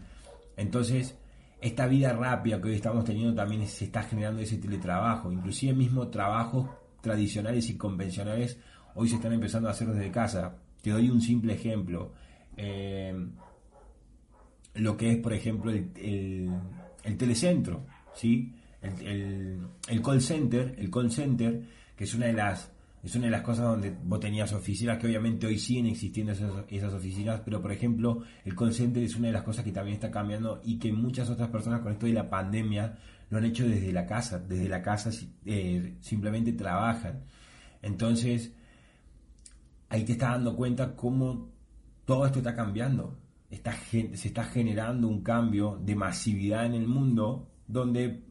Entonces, 0.55 1.17
esta 1.65 1.87
vida 1.87 2.13
rápida 2.13 2.61
que 2.61 2.67
hoy 2.67 2.75
estamos 2.75 3.03
teniendo 3.03 3.33
también 3.33 3.65
se 3.67 3.85
está 3.85 4.03
generando 4.03 4.39
ese 4.39 4.57
teletrabajo, 4.57 5.31
inclusive 5.31 5.73
mismo 5.73 6.07
trabajos 6.09 6.69
tradicionales 7.01 7.69
y 7.69 7.75
convencionales 7.75 8.59
hoy 8.93 9.09
se 9.09 9.15
están 9.15 9.33
empezando 9.33 9.67
a 9.67 9.71
hacer 9.71 9.87
desde 9.87 10.11
casa. 10.11 10.55
Te 10.81 10.91
doy 10.91 11.09
un 11.09 11.21
simple 11.21 11.53
ejemplo. 11.53 12.13
Eh, 12.55 13.13
lo 14.75 14.95
que 14.95 15.11
es, 15.11 15.17
por 15.17 15.33
ejemplo, 15.33 15.71
el, 15.71 17.17
telecentro, 17.17 17.85
¿sí? 18.13 18.53
El, 18.81 19.67
el, 19.87 20.01
call 20.03 20.21
center, 20.21 20.75
el 20.77 20.91
call 20.91 21.11
center, 21.11 21.63
que 21.95 22.03
es 22.03 22.13
una 22.13 22.27
de 22.27 22.33
las 22.33 22.71
es 23.05 23.15
una 23.15 23.25
de 23.25 23.31
las 23.31 23.43
cosas 23.43 23.65
donde 23.65 23.95
vos 24.03 24.19
tenías 24.19 24.51
oficinas 24.51 24.97
que 24.97 25.05
obviamente 25.05 25.45
hoy 25.45 25.59
siguen 25.59 25.85
existiendo 25.85 26.31
esas, 26.31 26.91
oficinas, 26.91 27.39
pero 27.45 27.61
por 27.61 27.71
ejemplo 27.71 28.23
el 28.43 28.55
call 28.55 28.69
es 28.69 29.15
una 29.15 29.27
de 29.27 29.33
las 29.33 29.43
cosas 29.43 29.63
que 29.63 29.71
también 29.71 29.93
está 29.93 30.09
cambiando 30.09 30.59
y 30.63 30.79
que 30.79 30.91
muchas 30.91 31.29
otras 31.29 31.49
personas 31.49 31.81
con 31.81 31.91
esto 31.91 32.07
de 32.07 32.13
la 32.13 32.27
pandemia 32.27 32.97
lo 33.29 33.37
han 33.37 33.45
hecho 33.45 33.67
desde 33.67 33.93
la 33.93 34.07
casa, 34.07 34.39
desde 34.39 34.67
la 34.67 34.81
casa 34.81 35.11
eh, 35.45 35.97
simplemente 35.99 36.53
trabajan. 36.53 37.25
Entonces, 37.83 38.51
ahí 39.89 40.03
te 40.03 40.13
estás 40.13 40.31
dando 40.31 40.55
cuenta 40.55 40.95
cómo 40.95 41.51
todo 42.05 42.25
esto 42.25 42.39
está 42.39 42.55
cambiando. 42.55 43.19
Está, 43.51 43.73
se 43.73 44.09
está 44.13 44.45
generando 44.45 45.07
un 45.07 45.21
cambio 45.21 45.79
de 45.79 45.95
masividad 45.95 46.65
en 46.65 46.73
el 46.73 46.87
mundo 46.87 47.51
donde 47.67 48.23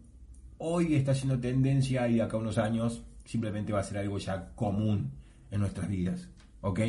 hoy 0.58 0.96
está 0.96 1.14
siendo 1.14 1.38
tendencia 1.38 2.08
y 2.08 2.14
de 2.14 2.22
acá 2.22 2.36
a 2.36 2.40
unos 2.40 2.58
años 2.58 3.04
simplemente 3.24 3.72
va 3.72 3.80
a 3.80 3.84
ser 3.84 3.98
algo 3.98 4.18
ya 4.18 4.52
común 4.54 5.12
en 5.50 5.60
nuestras 5.60 5.88
vidas. 5.88 6.28
¿Ok? 6.60 6.80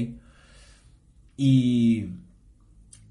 Y, 1.37 2.09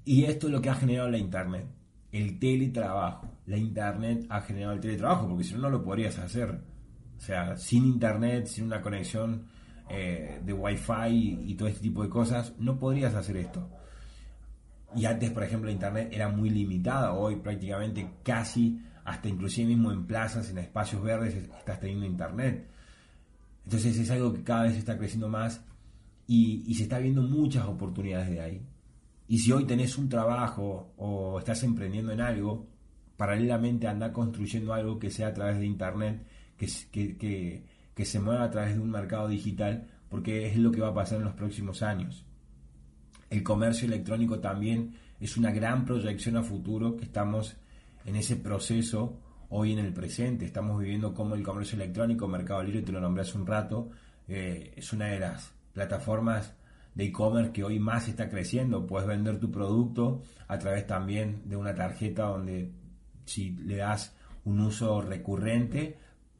y 0.03 0.23
esto 0.23 0.47
es 0.47 0.53
lo 0.53 0.61
que 0.61 0.69
ha 0.69 0.75
generado 0.75 1.09
la 1.09 1.17
Internet. 1.17 1.65
El 2.11 2.39
teletrabajo. 2.39 3.29
La 3.47 3.57
Internet 3.57 4.25
ha 4.29 4.41
generado 4.41 4.73
el 4.73 4.79
teletrabajo, 4.79 5.27
porque 5.27 5.43
si 5.43 5.53
no, 5.53 5.61
no 5.61 5.69
lo 5.69 5.83
podrías 5.83 6.17
hacer. 6.17 6.59
O 7.17 7.21
sea, 7.21 7.55
sin 7.57 7.85
Internet, 7.85 8.47
sin 8.47 8.65
una 8.65 8.81
conexión 8.81 9.47
eh, 9.89 10.41
de 10.43 10.53
Wi-Fi 10.53 11.43
y, 11.45 11.53
todo 11.55 11.67
este 11.67 11.81
tipo 11.81 12.03
de 12.03 12.09
cosas, 12.09 12.53
no 12.59 12.77
podrías 12.79 13.13
hacer 13.13 13.37
esto. 13.37 13.69
Y 14.95 15.05
antes, 15.05 15.31
por 15.31 15.43
ejemplo, 15.43 15.67
la 15.67 15.73
Internet 15.73 16.09
era 16.11 16.29
muy 16.29 16.49
limitada. 16.49 17.13
Hoy 17.13 17.35
prácticamente 17.37 18.09
casi, 18.23 18.79
hasta 19.03 19.27
inclusive 19.27 19.67
mismo 19.67 19.91
en 19.91 20.05
plazas, 20.05 20.49
en 20.49 20.57
espacios 20.57 21.03
verdes, 21.03 21.35
estás 21.35 21.79
teniendo 21.79 22.05
Internet. 22.05 22.67
Entonces 23.65 23.97
es 23.97 24.09
algo 24.11 24.31
que 24.33 24.43
cada 24.43 24.63
vez 24.63 24.77
está 24.77 24.97
creciendo 24.97 25.27
más 25.27 25.61
y, 26.27 26.73
se 26.75 26.83
está 26.83 26.99
viendo 26.99 27.21
muchas 27.21 27.65
oportunidades 27.65 28.29
de 28.29 28.41
ahí. 28.41 28.61
Y 29.27 29.39
si 29.39 29.51
hoy 29.51 29.65
tenés 29.65 29.97
un 29.97 30.07
trabajo 30.07 30.93
o 30.97 31.39
estás 31.39 31.63
emprendiendo 31.63 32.11
en 32.11 32.21
algo, 32.21 32.67
paralelamente 33.17 33.87
anda 33.87 34.13
construyendo 34.13 34.73
algo 34.73 34.99
que 34.99 35.09
sea 35.09 35.27
a 35.27 35.33
través 35.33 35.59
de 35.59 35.65
Internet, 35.65 36.25
que, 36.57 37.65
que, 37.95 38.05
se 38.05 38.19
mueva 38.19 38.43
a 38.43 38.51
través 38.51 38.75
de 38.75 38.81
un 38.81 38.91
mercado 38.91 39.27
digital, 39.27 39.87
porque 40.09 40.47
es 40.47 40.57
lo 40.57 40.71
que 40.71 40.81
va 40.81 40.89
a 40.89 40.93
pasar 40.93 41.17
en 41.19 41.25
los 41.25 41.33
próximos 41.33 41.81
años. 41.81 42.23
El 43.31 43.41
comercio 43.41 43.87
electrónico 43.87 44.39
también 44.39 44.95
es 45.19 45.37
una 45.37 45.51
gran 45.51 45.85
proyección 45.85 46.37
a 46.37 46.43
futuro 46.43 46.95
que 46.95 47.05
estamos 47.05 47.57
en 48.05 48.15
ese 48.15 48.35
proceso 48.35 49.19
hoy 49.49 49.73
en 49.73 49.79
el 49.79 49.93
presente. 49.93 50.45
Estamos 50.45 50.79
viviendo 50.79 51.13
como 51.13 51.35
el 51.35 51.43
comercio 51.43 51.75
electrónico, 51.75 52.27
Mercado 52.27 52.63
Libre, 52.63 52.81
te 52.81 52.91
lo 52.91 52.99
nombré 52.99 53.23
hace 53.23 53.37
un 53.37 53.45
rato, 53.45 53.89
eh, 54.27 54.73
es 54.75 54.93
una 54.93 55.07
de 55.07 55.19
las 55.19 55.53
plataformas 55.73 56.53
de 56.93 57.05
e-commerce 57.05 57.51
que 57.51 57.63
hoy 57.63 57.79
más 57.79 58.07
está 58.07 58.29
creciendo. 58.29 58.87
Puedes 58.87 59.07
vender 59.07 59.39
tu 59.39 59.51
producto 59.51 60.23
a 60.47 60.57
través 60.57 60.87
también 60.87 61.41
de 61.45 61.57
una 61.57 61.75
tarjeta 61.75 62.23
donde 62.23 62.71
si 63.25 63.51
le 63.51 63.77
das 63.77 64.15
un 64.45 64.59
uso 64.61 65.01
recurrente, 65.01 65.97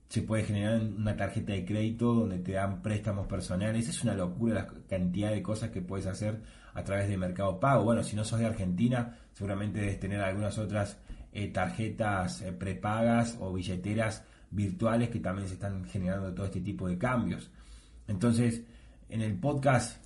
se 0.07 0.21
puede 0.21 0.43
generar 0.43 0.79
una 0.81 1.17
tarjeta 1.17 1.53
de 1.53 1.65
crédito 1.65 2.13
donde 2.13 2.39
te 2.39 2.53
dan 2.53 2.82
préstamos 2.82 3.27
personales. 3.27 3.89
Es 3.89 4.03
una 4.03 4.13
locura 4.13 4.53
la 4.53 4.67
cantidad 4.88 5.32
de 5.32 5.41
cosas 5.41 5.71
que 5.71 5.82
puedes 5.82 6.05
hacer 6.05 6.41
a 6.73 6.84
través 6.84 7.09
de 7.09 7.17
Mercado 7.17 7.59
Pago. 7.59 7.84
Bueno, 7.84 8.03
si 8.03 8.15
no 8.15 8.23
sos 8.23 8.39
de 8.39 8.45
Argentina, 8.45 9.17
seguramente 9.34 9.80
debes 9.80 9.99
tener 9.99 10.21
algunas 10.21 10.57
otras 10.57 10.97
eh, 11.38 11.49
tarjetas 11.49 12.41
eh, 12.41 12.53
prepagas 12.53 13.38
o 13.41 13.51
billeteras 13.51 14.23
virtuales 14.49 15.09
que 15.09 15.19
también 15.19 15.49
se 15.49 15.55
están 15.55 15.83
generando 15.83 16.33
todo 16.33 16.45
este 16.45 16.61
tipo 16.61 16.88
de 16.88 16.97
cambios. 16.97 17.51
Entonces, 18.07 18.63
en 19.09 19.21
el 19.21 19.38
podcast, 19.38 20.01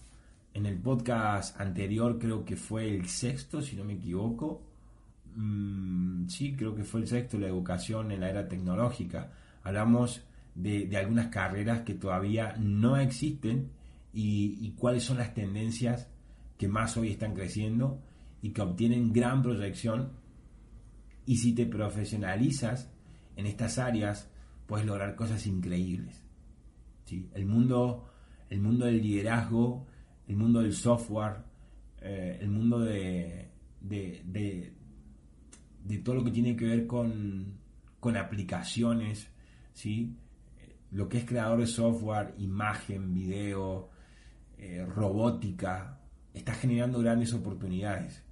en 0.56 0.66
el 0.66 0.80
podcast 0.80 1.62
anterior 1.62 2.18
creo 2.18 2.44
que 2.44 2.56
fue 2.56 2.90
el 2.90 3.08
sexto, 3.08 3.62
si 3.62 3.76
no 3.76 3.84
me 3.84 3.94
equivoco. 3.94 4.64
Mm, 5.36 6.28
sí, 6.28 6.56
creo 6.56 6.74
que 6.74 6.84
fue 6.84 7.02
el 7.02 7.08
sexto, 7.08 7.38
la 7.38 7.48
educación 7.48 8.12
en 8.12 8.22
la 8.22 8.32
era 8.32 8.48
tecnológica. 8.48 9.32
Hablamos 9.62 10.24
de, 10.56 10.90
algunas 10.98 11.28
carreras 11.28 11.82
que 11.82 11.94
todavía 11.94 12.56
no 12.58 12.98
existen 12.98 13.70
y 14.12 14.72
cuáles 14.72 15.04
son 15.04 15.20
las 15.20 15.36
tendencias 15.36 16.08
que 16.58 16.68
más 16.68 16.98
hoy 16.98 17.12
están 17.12 17.36
creciendo 17.36 18.02
y 18.42 18.50
que 18.50 18.64
obtienen 18.64 19.14
gran 19.14 19.44
proyección 19.44 20.10
y 21.30 21.38
si 21.38 21.54
te 21.54 21.68
profesionalizas 21.68 22.92
en 23.36 23.46
estas 23.46 23.78
áreas 23.78 24.32
puedes 24.66 24.88
lograr 24.88 25.16
cosas 25.16 25.46
increíbles. 25.46 26.24
¿sí? 27.06 27.30
El, 27.36 27.46
mundo, 27.46 28.10
el 28.50 28.60
mundo 28.60 28.88
del 28.88 29.00
liderazgo, 29.00 29.86
el 30.28 30.38
mundo 30.38 30.62
del 30.64 30.74
software, 30.74 31.44
eh, 32.02 32.40
el 32.42 32.50
mundo 32.50 32.80
de, 32.80 33.52
de, 33.80 34.24
de, 35.84 35.98
todo 36.00 36.16
lo 36.16 36.24
que 36.24 36.32
tiene 36.32 36.56
que 36.56 36.66
ver 36.66 36.88
con, 36.88 37.60
con 38.00 38.18
aplicaciones, 38.18 39.28
¿sí? 39.72 40.18
lo 40.90 41.08
que 41.08 41.20
es 41.20 41.26
creador 41.26 41.60
de 41.60 41.68
software, 41.68 42.34
imagen, 42.40 43.14
video, 43.14 43.92
eh, 44.58 44.84
robótica, 44.84 46.02
está 46.34 46.56
generando 46.56 46.98
grandes 46.98 47.36
oportunidades. 47.36 48.24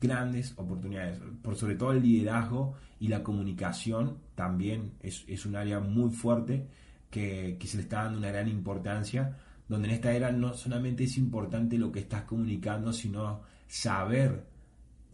Grandes 0.00 0.52
oportunidades. 0.56 1.20
Por 1.42 1.56
sobre 1.56 1.74
todo 1.74 1.92
el 1.92 2.02
liderazgo 2.02 2.74
y 3.00 3.08
la 3.08 3.22
comunicación 3.22 4.18
también 4.34 4.92
es, 5.00 5.46
un 5.46 5.56
área 5.56 5.80
muy 5.80 6.10
fuerte 6.10 6.68
que, 7.10 7.56
que, 7.58 7.66
se 7.66 7.78
le 7.78 7.84
está 7.84 8.04
dando 8.04 8.18
una 8.18 8.28
gran 8.28 8.48
importancia. 8.48 9.38
Donde 9.68 9.88
en 9.88 9.94
esta 9.94 10.12
era 10.12 10.30
no 10.30 10.54
solamente 10.54 11.04
es 11.04 11.16
importante 11.16 11.78
lo 11.78 11.90
que 11.90 12.00
estás 12.00 12.22
comunicando, 12.22 12.92
sino 12.92 13.42
saber 13.66 14.44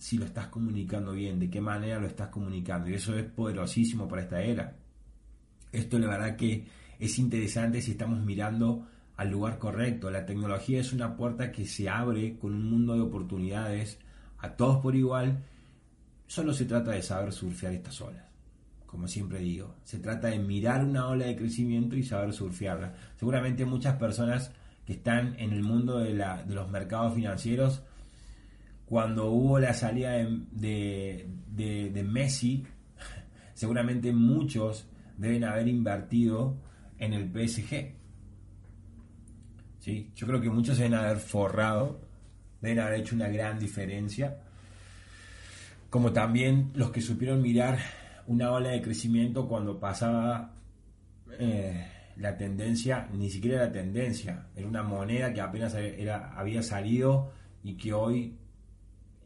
si 0.02 0.18
lo 0.18 0.24
estás 0.24 0.48
comunicando 0.48 1.12
bien, 1.12 1.38
de 1.38 1.48
qué 1.48 1.60
manera 1.60 2.00
lo 2.00 2.08
estás 2.08 2.28
comunicando. 2.28 2.90
Y 2.90 2.94
eso 2.94 3.16
es 3.16 3.24
poderosísimo 3.24 4.08
para 4.08 4.22
esta 4.22 4.42
era. 4.42 4.76
Esto 5.70 5.98
la 5.98 6.08
verdad 6.08 6.36
que 6.36 6.66
es 6.98 7.18
interesante 7.18 7.80
si 7.80 7.92
estamos 7.92 8.20
mirando 8.20 8.86
al 9.16 9.30
lugar 9.30 9.58
correcto. 9.58 10.10
La 10.10 10.26
tecnología 10.26 10.80
es 10.80 10.92
una 10.92 11.16
puerta 11.16 11.52
que 11.52 11.66
se 11.66 11.88
abre 11.88 12.36
con 12.36 12.52
un 12.52 12.68
mundo 12.68 12.94
de 12.94 13.00
oportunidades 13.00 13.98
a 14.42 14.50
todos 14.50 14.82
por 14.82 14.94
igual. 14.94 15.42
Solo 16.26 16.52
se 16.52 16.66
trata 16.66 16.90
de 16.90 17.02
saber 17.02 17.32
surfear 17.32 17.72
estas 17.72 17.98
olas. 18.02 18.24
Como 18.84 19.08
siempre 19.08 19.38
digo, 19.38 19.76
se 19.84 19.98
trata 19.98 20.28
de 20.28 20.38
mirar 20.38 20.84
una 20.84 21.08
ola 21.08 21.24
de 21.24 21.36
crecimiento 21.36 21.96
y 21.96 22.02
saber 22.02 22.34
surfearla. 22.34 22.94
Seguramente 23.16 23.64
muchas 23.64 23.96
personas 23.96 24.52
que 24.84 24.92
están 24.92 25.34
en 25.38 25.52
el 25.52 25.62
mundo 25.62 25.98
de, 25.98 26.12
de 26.12 26.54
los 26.54 26.68
mercados 26.70 27.14
financieros 27.14 27.82
cuando 28.92 29.30
hubo 29.30 29.58
la 29.58 29.72
salida 29.72 30.12
de, 30.50 31.26
de, 31.48 32.02
Messi, 32.06 32.62
seguramente 33.54 34.12
muchos 34.12 34.86
deben 35.16 35.44
haber 35.44 35.66
invertido 35.66 36.58
en 36.98 37.14
el 37.14 37.30
PSG. 37.30 37.94
¿Sí? 39.78 40.12
Yo 40.14 40.26
creo 40.26 40.42
que 40.42 40.50
muchos 40.50 40.76
deben 40.76 40.92
haber 40.92 41.16
forrado, 41.16 42.02
deben 42.62 42.78
haber 42.78 43.00
hecho 43.00 43.14
una 43.14 43.28
gran 43.28 43.58
diferencia. 43.58 44.38
Como 45.90 46.12
también 46.12 46.70
los 46.74 46.90
que 46.90 47.02
supieron 47.02 47.42
mirar 47.42 47.78
una 48.26 48.50
ola 48.52 48.70
de 48.70 48.80
crecimiento 48.80 49.46
cuando 49.46 49.78
pasaba 49.78 50.54
eh, 51.38 51.86
la 52.16 52.36
tendencia, 52.36 53.08
ni 53.12 53.28
siquiera 53.28 53.66
la 53.66 53.72
tendencia, 53.72 54.46
era 54.56 54.66
una 54.66 54.82
moneda 54.82 55.34
que 55.34 55.40
apenas 55.40 55.74
era, 55.74 56.32
había 56.34 56.62
salido 56.62 57.32
y 57.62 57.74
que 57.74 57.92
hoy 57.92 58.36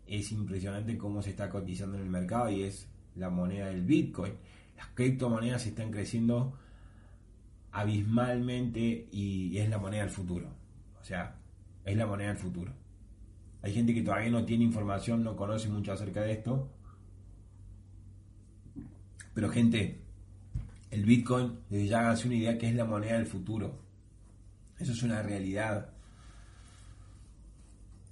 es 0.06 0.32
impresionante 0.32 0.96
cómo 0.96 1.22
se 1.22 1.30
está 1.30 1.48
cotizando 1.48 1.98
en 1.98 2.04
el 2.04 2.10
mercado 2.10 2.50
y 2.50 2.64
es 2.64 2.88
la 3.16 3.28
moneda 3.28 3.66
del 3.66 3.82
Bitcoin. 3.82 4.32
Las 4.76 4.88
criptomonedas 4.88 5.66
están 5.66 5.90
creciendo 5.90 6.54
abismalmente 7.72 9.08
y 9.12 9.56
es 9.58 9.68
la 9.68 9.78
moneda 9.78 10.02
del 10.02 10.10
futuro. 10.10 10.48
O 11.00 11.04
sea, 11.04 11.36
es 11.84 11.96
la 11.96 12.06
moneda 12.06 12.28
del 12.28 12.38
futuro. 12.38 12.85
Hay 13.62 13.72
gente 13.72 13.94
que 13.94 14.02
todavía 14.02 14.30
no 14.30 14.44
tiene 14.44 14.64
información, 14.64 15.24
no 15.24 15.36
conoce 15.36 15.68
mucho 15.68 15.92
acerca 15.92 16.22
de 16.22 16.32
esto. 16.32 16.70
Pero 19.34 19.50
gente, 19.50 20.00
el 20.90 21.04
Bitcoin, 21.04 21.60
desde 21.68 21.88
ya 21.88 22.10
hace 22.10 22.28
una 22.28 22.36
idea 22.36 22.58
que 22.58 22.68
es 22.68 22.74
la 22.74 22.84
moneda 22.84 23.14
del 23.14 23.26
futuro. 23.26 23.80
Eso 24.78 24.92
es 24.92 25.02
una 25.02 25.22
realidad. 25.22 25.90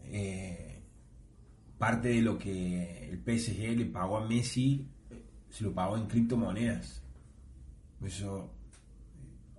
Eh, 0.02 0.82
parte 1.78 2.08
de 2.08 2.22
lo 2.22 2.38
que 2.38 3.10
el 3.10 3.18
PSG 3.18 3.76
le 3.76 3.86
pagó 3.86 4.18
a 4.18 4.26
Messi 4.26 4.88
se 5.54 5.62
lo 5.62 5.72
pagó 5.72 5.96
en 5.96 6.06
criptomonedas. 6.06 7.00
Eso 8.04 8.50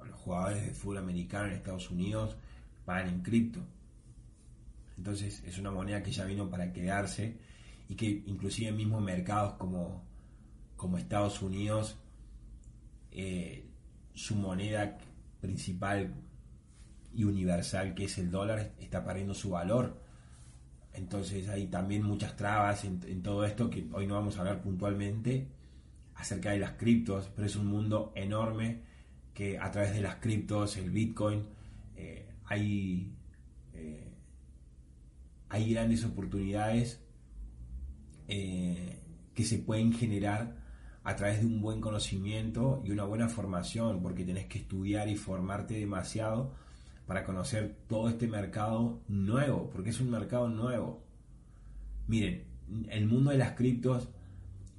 los 0.04 0.20
jugadores 0.20 0.66
de 0.66 0.74
fútbol 0.74 0.98
americano 0.98 1.48
en 1.48 1.54
Estados 1.54 1.90
Unidos 1.90 2.36
pagan 2.84 3.08
en 3.08 3.22
cripto. 3.22 3.62
Entonces 4.98 5.43
es 5.46 5.58
una 5.58 5.72
moneda 5.72 6.02
que 6.04 6.12
ya 6.12 6.26
vino 6.26 6.50
para 6.50 6.72
quedarse 6.72 7.38
y 7.88 7.96
que 7.96 8.24
inclusive 8.26 8.72
mismos 8.72 9.02
mercados 9.02 9.54
como, 9.54 10.04
como 10.76 10.98
Estados 10.98 11.41
Unidos 11.41 11.98
eh, 13.12 13.66
su 14.14 14.36
moneda 14.36 14.98
principal 15.41 16.14
y 17.14 17.24
universal 17.24 17.93
que 17.93 18.06
es 18.06 18.18
el 18.18 18.32
dólar 18.32 18.74
está 18.80 19.04
perdiendo 19.04 19.34
su 19.34 19.52
valor. 19.52 20.02
Entonces 20.93 21.48
hay 21.50 21.68
también 21.68 22.04
muchas 22.04 22.36
trabas 22.36 22.86
en, 22.86 23.22
todo 23.22 23.46
esto 23.46 23.70
que 23.70 23.88
hoy 23.91 24.08
no 24.08 24.16
vamos 24.16 24.38
a 24.38 24.39
hablar 24.39 24.62
puntualmente 24.62 25.48
acerca 26.16 26.52
de 26.52 26.60
las 26.60 26.72
criptos, 26.74 27.30
pero 27.36 27.46
es 27.46 27.56
un 27.58 27.68
mundo 27.68 28.14
enorme 28.16 28.82
que 29.34 29.60
a 29.60 29.70
través 29.72 29.93
de 29.93 30.02
las 30.02 30.16
criptos, 30.16 30.78
el 30.78 30.89
Bitcoin, 30.91 31.43
eh, 31.98 32.26
hay, 32.46 33.12
hay 35.50 35.74
grandes 35.74 36.04
oportunidades 36.06 37.02
eh, 38.28 39.00
que 39.34 39.43
se 39.43 39.60
pueden 39.60 39.93
generar 39.93 40.56
a 41.04 41.16
través 41.16 41.39
de 41.39 41.46
un 41.46 41.62
buen 41.62 41.82
conocimiento 41.82 42.82
y 42.84 42.91
una 42.91 43.04
buena 43.04 43.30
formación, 43.30 44.02
porque 44.02 44.26
tenés 44.26 44.48
que 44.48 44.60
estudiar 44.60 45.08
y 45.08 45.16
formarte 45.16 45.76
demasiado 45.76 46.56
para 47.06 47.24
conocer 47.24 47.78
todo 47.88 48.10
este 48.10 48.28
mercado 48.28 49.04
nuevo, 49.08 49.70
porque 49.70 49.91
es 49.91 50.00
un 50.00 50.10
mercado 50.10 50.50
nuevo. 50.50 51.04
Miren, 52.08 52.46
el 52.89 53.06
mundo 53.06 53.32
de 53.32 53.38
las 53.38 53.52
criptos 53.52 54.10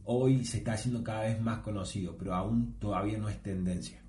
hoy 0.05 0.45
se 0.45 0.59
está 0.59 0.73
haciendo 0.73 1.05
cada 1.05 1.23
vez 1.23 1.41
más 1.41 1.61
conocido, 1.61 2.17
pero 2.17 2.35
aún 2.35 2.75
todavía 2.81 3.19
no 3.19 3.29
es 3.29 3.41
tendencia. 3.43 4.03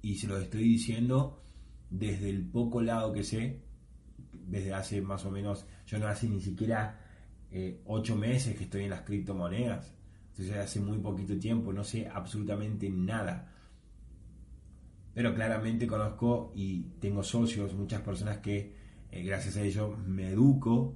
Y 0.00 0.16
se 0.16 0.26
lo 0.26 0.38
estoy 0.38 0.62
diciendo 0.62 1.42
desde 1.90 2.30
el 2.30 2.46
poco 2.46 2.80
lado 2.80 3.12
que 3.12 3.24
sé, 3.24 3.60
desde 4.48 4.74
hace 4.74 5.00
más 5.00 5.24
o 5.24 5.30
menos, 5.30 5.66
yo 5.86 5.98
no 5.98 6.08
hace 6.08 6.28
ni 6.28 6.40
siquiera 6.40 7.00
eh, 7.50 7.80
ocho 7.86 8.16
meses 8.16 8.56
que 8.56 8.64
estoy 8.64 8.84
en 8.84 8.90
las 8.90 9.02
criptomonedas. 9.02 9.92
Entonces 10.30 10.56
hace 10.56 10.80
muy 10.80 10.98
poquito 10.98 11.38
tiempo, 11.38 11.72
no 11.72 11.84
sé 11.84 12.08
absolutamente 12.08 12.88
nada 12.90 13.54
pero 15.18 15.34
claramente 15.34 15.88
conozco 15.88 16.52
y 16.54 16.82
tengo 17.00 17.24
socios, 17.24 17.74
muchas 17.74 18.02
personas 18.02 18.38
que 18.38 18.72
eh, 19.10 19.24
gracias 19.24 19.56
a 19.56 19.62
ello 19.62 19.96
me 20.06 20.28
educo 20.28 20.94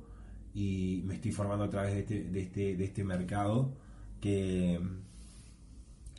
y 0.54 1.02
me 1.06 1.16
estoy 1.16 1.32
formando 1.32 1.64
a 1.64 1.68
través 1.68 1.94
de 1.94 1.98
este, 2.02 2.22
de 2.30 2.40
este, 2.40 2.76
de 2.76 2.84
este 2.84 3.02
mercado 3.02 3.74
que, 4.20 4.78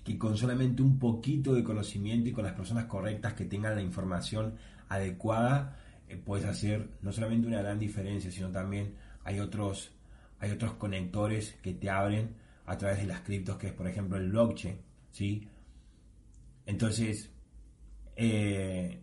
que 0.04 0.18
con 0.18 0.36
solamente 0.36 0.82
un 0.82 1.00
poquito 1.00 1.54
de 1.54 1.64
conocimiento 1.64 2.28
y 2.28 2.34
con 2.34 2.44
las 2.44 2.56
personas 2.56 2.88
correctas 2.88 3.36
que 3.36 3.46
tengan 3.46 3.74
la 3.74 3.82
información 3.82 4.56
adecuada, 4.90 5.80
puedes 6.18 6.46
hacer 6.46 6.90
no 7.02 7.12
solamente 7.12 7.48
una 7.48 7.62
gran 7.62 7.80
diferencia, 7.80 8.32
sino 8.32 8.50
también 8.50 8.96
hay 9.24 9.40
otros, 9.40 9.92
hay 10.40 10.52
otros 10.52 10.74
conectores 10.74 11.54
que 11.62 11.74
te 11.74 11.90
abren 11.90 12.36
a 12.66 12.78
través 12.78 13.00
de 13.00 13.08
las 13.08 13.22
criptos, 13.22 13.58
que 13.58 13.68
es 13.68 13.74
por 13.74 13.88
ejemplo 13.88 14.18
el 14.18 14.30
blockchain, 14.30 14.78
¿sí? 15.12 15.48
Entonces, 16.66 17.30
eh, 18.16 19.00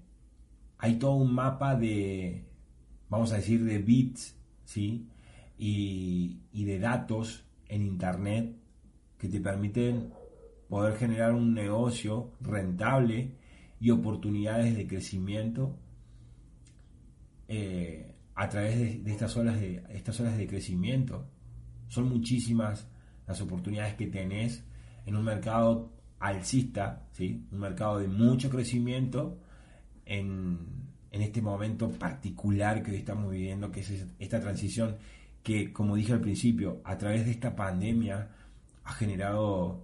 hay 0.78 0.98
todo 0.98 1.16
un 1.16 1.34
mapa 1.34 1.76
de, 1.76 2.44
vamos 3.08 3.32
a 3.32 3.36
decir, 3.36 3.64
de 3.64 3.78
bits, 3.78 4.36
¿sí? 4.64 5.08
Y, 5.58 6.38
de 6.52 6.78
datos 6.78 7.44
en 7.68 7.82
Internet 7.82 8.56
que 9.18 9.28
te 9.28 9.40
permiten 9.40 10.12
poder 10.68 10.96
generar 10.96 11.34
un 11.34 11.52
negocio 11.52 12.32
rentable 12.40 13.32
y 13.80 13.90
oportunidades 13.90 14.76
de 14.76 14.86
crecimiento 14.86 15.76
eh, 17.52 18.14
a 18.36 18.48
través 18.48 18.78
de, 18.78 19.10
estas 19.10 19.36
olas 19.36 19.60
de 19.60 19.82
estas 19.88 20.36
de 20.38 20.46
crecimiento. 20.46 21.26
Son 21.88 22.08
muchísimas 22.08 22.86
las 23.26 23.40
oportunidades 23.40 23.94
que 23.96 24.06
tenés 24.06 24.62
en 25.04 25.16
un 25.16 25.24
mercado 25.24 25.92
alcista, 26.20 27.08
¿sí? 27.10 27.44
un 27.50 27.58
mercado 27.58 27.98
de 27.98 28.06
mucho 28.06 28.48
crecimiento 28.50 29.40
en, 30.06 30.58
en 31.10 31.22
este 31.22 31.42
momento 31.42 31.90
particular 31.90 32.84
que 32.84 32.92
hoy 32.92 32.98
estamos 32.98 33.32
viviendo, 33.32 33.72
que 33.72 33.80
es 33.80 34.06
esta 34.20 34.38
transición 34.38 34.96
que, 35.42 35.72
como 35.72 35.96
dije 35.96 36.12
al 36.12 36.20
principio, 36.20 36.80
a 36.84 36.96
través 36.96 37.24
de 37.24 37.32
esta 37.32 37.56
pandemia 37.56 38.28
ha 38.84 38.92
generado 38.92 39.82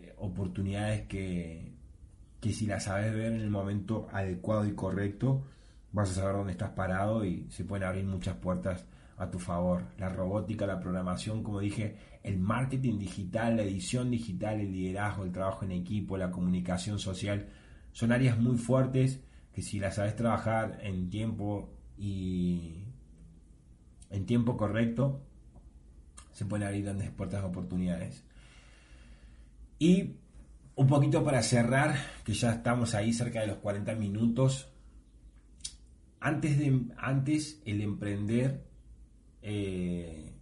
eh, 0.00 0.14
oportunidades 0.16 1.02
que, 1.02 1.74
que 2.40 2.54
si 2.54 2.64
las 2.64 2.84
sabes 2.84 3.12
ver 3.12 3.34
en 3.34 3.42
el 3.42 3.50
momento 3.50 4.08
adecuado 4.10 4.66
y 4.66 4.72
correcto, 4.72 5.42
vas 5.92 6.10
a 6.10 6.14
saber 6.14 6.36
dónde 6.36 6.52
estás 6.52 6.70
parado 6.70 7.24
y 7.24 7.46
se 7.50 7.64
pueden 7.64 7.86
abrir 7.86 8.04
muchas 8.04 8.36
puertas 8.36 8.86
a 9.16 9.30
tu 9.30 9.38
favor. 9.38 9.84
La 9.98 10.08
robótica, 10.08 10.66
la 10.66 10.80
programación, 10.80 11.42
como 11.42 11.60
dije, 11.60 11.96
el 12.22 12.38
marketing 12.38 12.98
digital, 12.98 13.56
la 13.56 13.62
edición 13.62 14.10
digital, 14.10 14.60
el 14.60 14.72
liderazgo, 14.72 15.24
el 15.24 15.32
trabajo 15.32 15.64
en 15.64 15.72
equipo, 15.72 16.16
la 16.16 16.30
comunicación 16.30 16.98
social, 16.98 17.48
son 17.92 18.12
áreas 18.12 18.38
muy 18.38 18.56
fuertes 18.56 19.20
que 19.52 19.62
si 19.62 19.78
las 19.78 19.96
sabes 19.96 20.16
trabajar 20.16 20.78
en 20.82 21.10
tiempo 21.10 21.70
y 21.98 22.84
en 24.10 24.26
tiempo 24.26 24.56
correcto, 24.56 25.20
se 26.32 26.46
pueden 26.46 26.66
abrir 26.66 26.84
grandes 26.84 27.10
puertas 27.10 27.42
de 27.42 27.48
oportunidades. 27.48 28.24
Y 29.78 30.16
un 30.76 30.86
poquito 30.86 31.22
para 31.24 31.42
cerrar, 31.42 31.94
que 32.24 32.32
ya 32.32 32.52
estamos 32.52 32.94
ahí 32.94 33.12
cerca 33.12 33.40
de 33.40 33.48
los 33.48 33.58
40 33.58 33.94
minutos. 33.96 34.70
Antes, 36.20 36.58
de, 36.58 36.82
antes 36.98 37.62
el 37.64 37.80
emprender 37.80 38.62
eh, 39.42 40.34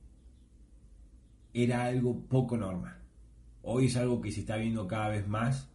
era 1.54 1.84
algo 1.84 2.20
poco 2.26 2.56
normal. 2.56 2.98
Hoy 3.62 3.86
es 3.86 3.96
algo 3.96 4.20
que 4.20 4.32
se 4.32 4.40
está 4.40 4.56
viendo 4.56 4.86
cada 4.86 5.08
vez 5.08 5.26
más. 5.28 5.70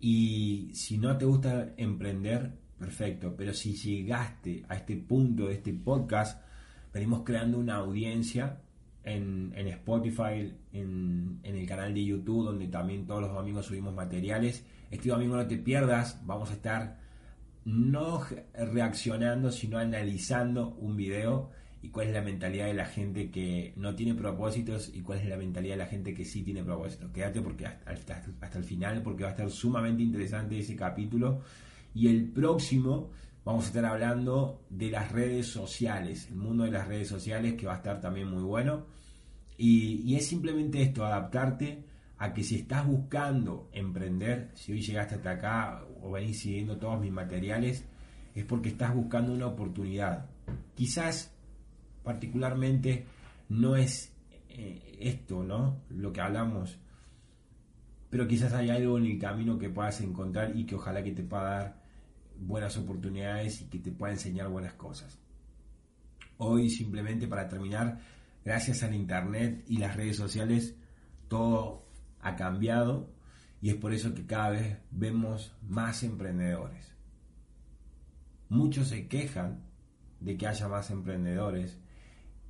Y 0.00 0.70
si 0.74 0.98
no 0.98 1.16
te 1.16 1.24
gusta 1.24 1.74
emprender, 1.76 2.58
perfecto. 2.78 3.34
Pero 3.36 3.54
si 3.54 3.74
llegaste 3.74 4.64
a 4.68 4.76
este 4.76 4.96
punto 4.96 5.46
de 5.46 5.54
este 5.54 5.72
podcast, 5.72 6.42
venimos 6.92 7.22
creando 7.24 7.58
una 7.58 7.76
audiencia 7.76 8.60
en, 9.04 9.52
Spotify, 9.68 10.52
en, 10.72 11.40
el 11.42 11.66
canal 11.66 11.94
de 11.94 12.04
YouTube, 12.04 12.46
donde 12.46 12.68
también 12.68 13.06
todos 13.06 13.22
los 13.22 13.32
domingos 13.32 13.66
subimos 13.66 13.94
materiales. 13.94 14.64
Este 14.90 15.08
domingo 15.08 15.36
no 15.36 15.46
te 15.46 15.58
pierdas, 15.58 16.20
vamos 16.26 16.50
a 16.50 16.54
estar 16.54 17.03
no 17.64 18.22
reaccionando, 18.54 19.50
sino 19.50 19.78
analizando 19.78 20.74
un 20.80 20.96
video 20.96 21.50
y 21.82 21.90
cuál 21.90 22.08
es 22.08 22.14
la 22.14 22.22
mentalidad 22.22 22.66
de 22.66 22.74
la 22.74 22.86
gente 22.86 23.30
que 23.30 23.74
no 23.76 23.94
tiene 23.94 24.14
propósitos 24.14 24.90
y 24.94 25.02
cuál 25.02 25.18
es 25.18 25.28
la 25.28 25.36
mentalidad 25.36 25.74
de 25.74 25.78
la 25.78 25.86
gente 25.86 26.14
que 26.14 26.24
sí 26.24 26.42
tiene 26.42 26.64
propósitos. 26.64 27.10
Quédate 27.10 27.42
porque 27.42 27.66
hasta, 27.66 28.22
hasta 28.40 28.58
el 28.58 28.64
final, 28.64 29.02
porque 29.02 29.24
va 29.24 29.30
a 29.30 29.32
estar 29.32 29.50
sumamente 29.50 30.02
interesante 30.02 30.58
ese 30.58 30.76
capítulo. 30.76 31.42
Y 31.94 32.08
el 32.08 32.30
próximo 32.30 33.10
vamos 33.44 33.64
a 33.64 33.68
estar 33.68 33.84
hablando 33.84 34.62
de 34.70 34.90
las 34.90 35.12
redes 35.12 35.46
sociales, 35.46 36.28
el 36.30 36.36
mundo 36.36 36.64
de 36.64 36.70
las 36.70 36.88
redes 36.88 37.08
sociales 37.08 37.54
que 37.54 37.66
va 37.66 37.74
a 37.74 37.76
estar 37.76 38.00
también 38.00 38.28
muy 38.28 38.42
bueno. 38.42 38.86
Y, 39.56 40.16
es 40.16 40.26
simplemente 40.26 40.82
esto, 40.82 41.04
adaptarte 41.04 41.84
a 42.24 42.32
que 42.32 42.42
si 42.42 42.56
estás 42.56 42.86
buscando 42.86 43.68
emprender, 43.70 44.50
si 44.54 44.72
hoy 44.72 44.80
llegaste 44.80 45.16
hasta 45.16 45.32
acá 45.32 45.84
o 46.00 46.10
venís 46.10 46.40
siguiendo 46.40 46.78
todos 46.78 46.98
mis 46.98 47.12
materiales, 47.12 47.84
es 48.34 48.44
porque 48.46 48.70
estás 48.70 48.94
buscando 48.94 49.34
una 49.34 49.46
oportunidad. 49.46 50.24
Quizás 50.74 51.36
particularmente 52.02 53.04
no 53.50 53.76
es 53.76 54.10
eh, 54.48 54.96
esto, 55.00 55.44
¿no? 55.44 55.82
Lo 55.90 56.14
que 56.14 56.22
hablamos, 56.22 56.78
pero 58.08 58.26
quizás 58.26 58.54
hay 58.54 58.70
algo 58.70 58.96
en 58.96 59.04
el 59.04 59.18
camino 59.18 59.58
que 59.58 59.68
puedas 59.68 60.00
encontrar 60.00 60.56
y 60.56 60.64
que 60.64 60.76
ojalá 60.76 61.04
que 61.04 61.12
te 61.12 61.24
pueda 61.24 61.42
dar 61.42 61.82
buenas 62.40 62.74
oportunidades 62.78 63.60
y 63.60 63.66
que 63.66 63.80
te 63.80 63.92
pueda 63.92 64.14
enseñar 64.14 64.48
buenas 64.48 64.72
cosas. 64.72 65.18
Hoy 66.38 66.70
simplemente 66.70 67.28
para 67.28 67.46
terminar, 67.48 68.00
gracias 68.42 68.82
al 68.82 68.94
Internet 68.94 69.64
y 69.68 69.76
las 69.76 69.94
redes 69.94 70.16
sociales, 70.16 70.74
todo 71.28 71.83
ha 72.24 72.36
cambiado 72.36 73.10
y 73.60 73.70
es 73.70 73.76
por 73.76 73.92
eso 73.92 74.14
que 74.14 74.26
cada 74.26 74.50
vez 74.50 74.78
vemos 74.90 75.54
más 75.62 76.02
emprendedores. 76.02 76.92
Muchos 78.48 78.88
se 78.88 79.06
quejan 79.06 79.62
de 80.20 80.36
que 80.36 80.46
haya 80.46 80.68
más 80.68 80.90
emprendedores 80.90 81.78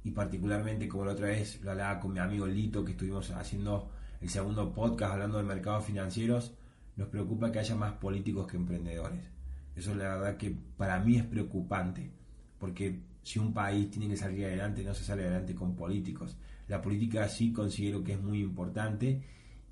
y 0.05 0.13
particularmente 0.13 0.89
como 0.89 1.05
la 1.05 1.13
otra 1.13 1.29
vez 1.29 1.61
lo 1.63 1.73
hablaba 1.73 2.01
con 2.01 2.13
mi 2.13 2.21
amigo 2.21 2.47
Lito 2.47 2.85
que 2.85 2.93
estuvimos 2.93 3.31
haciendo 3.31 3.91
el 4.21 4.29
segundo 4.29 4.73
podcast 4.73 5.13
hablando 5.13 5.39
de 5.39 5.45
mercados 5.45 5.85
financieros, 5.85 6.55
nos 6.97 7.09
preocupa 7.09 7.51
que 7.51 7.59
haya 7.59 7.75
más 7.75 7.93
políticos 7.95 8.47
que 8.47 8.57
emprendedores. 8.57 9.29
Eso 9.75 9.95
la 9.95 10.17
verdad 10.17 10.37
que 10.37 10.57
para 10.77 11.01
mí 11.01 11.17
es 11.17 11.25
preocupante, 11.25 12.13
porque 12.59 13.03
si 13.23 13.39
un 13.39 13.53
país 13.53 13.91
tiene 13.91 14.09
que 14.09 14.17
salir 14.17 14.45
adelante, 14.47 14.85
no 14.85 14.95
se 14.95 15.05
sale 15.05 15.23
adelante 15.23 15.55
con 15.55 15.75
políticos. 15.75 16.37
La 16.69 16.81
política 16.81 17.29
sí 17.29 17.53
considero 17.53 18.05
que 18.05 18.13
es 18.13 18.23
muy 18.23 18.41
importante 18.41 19.23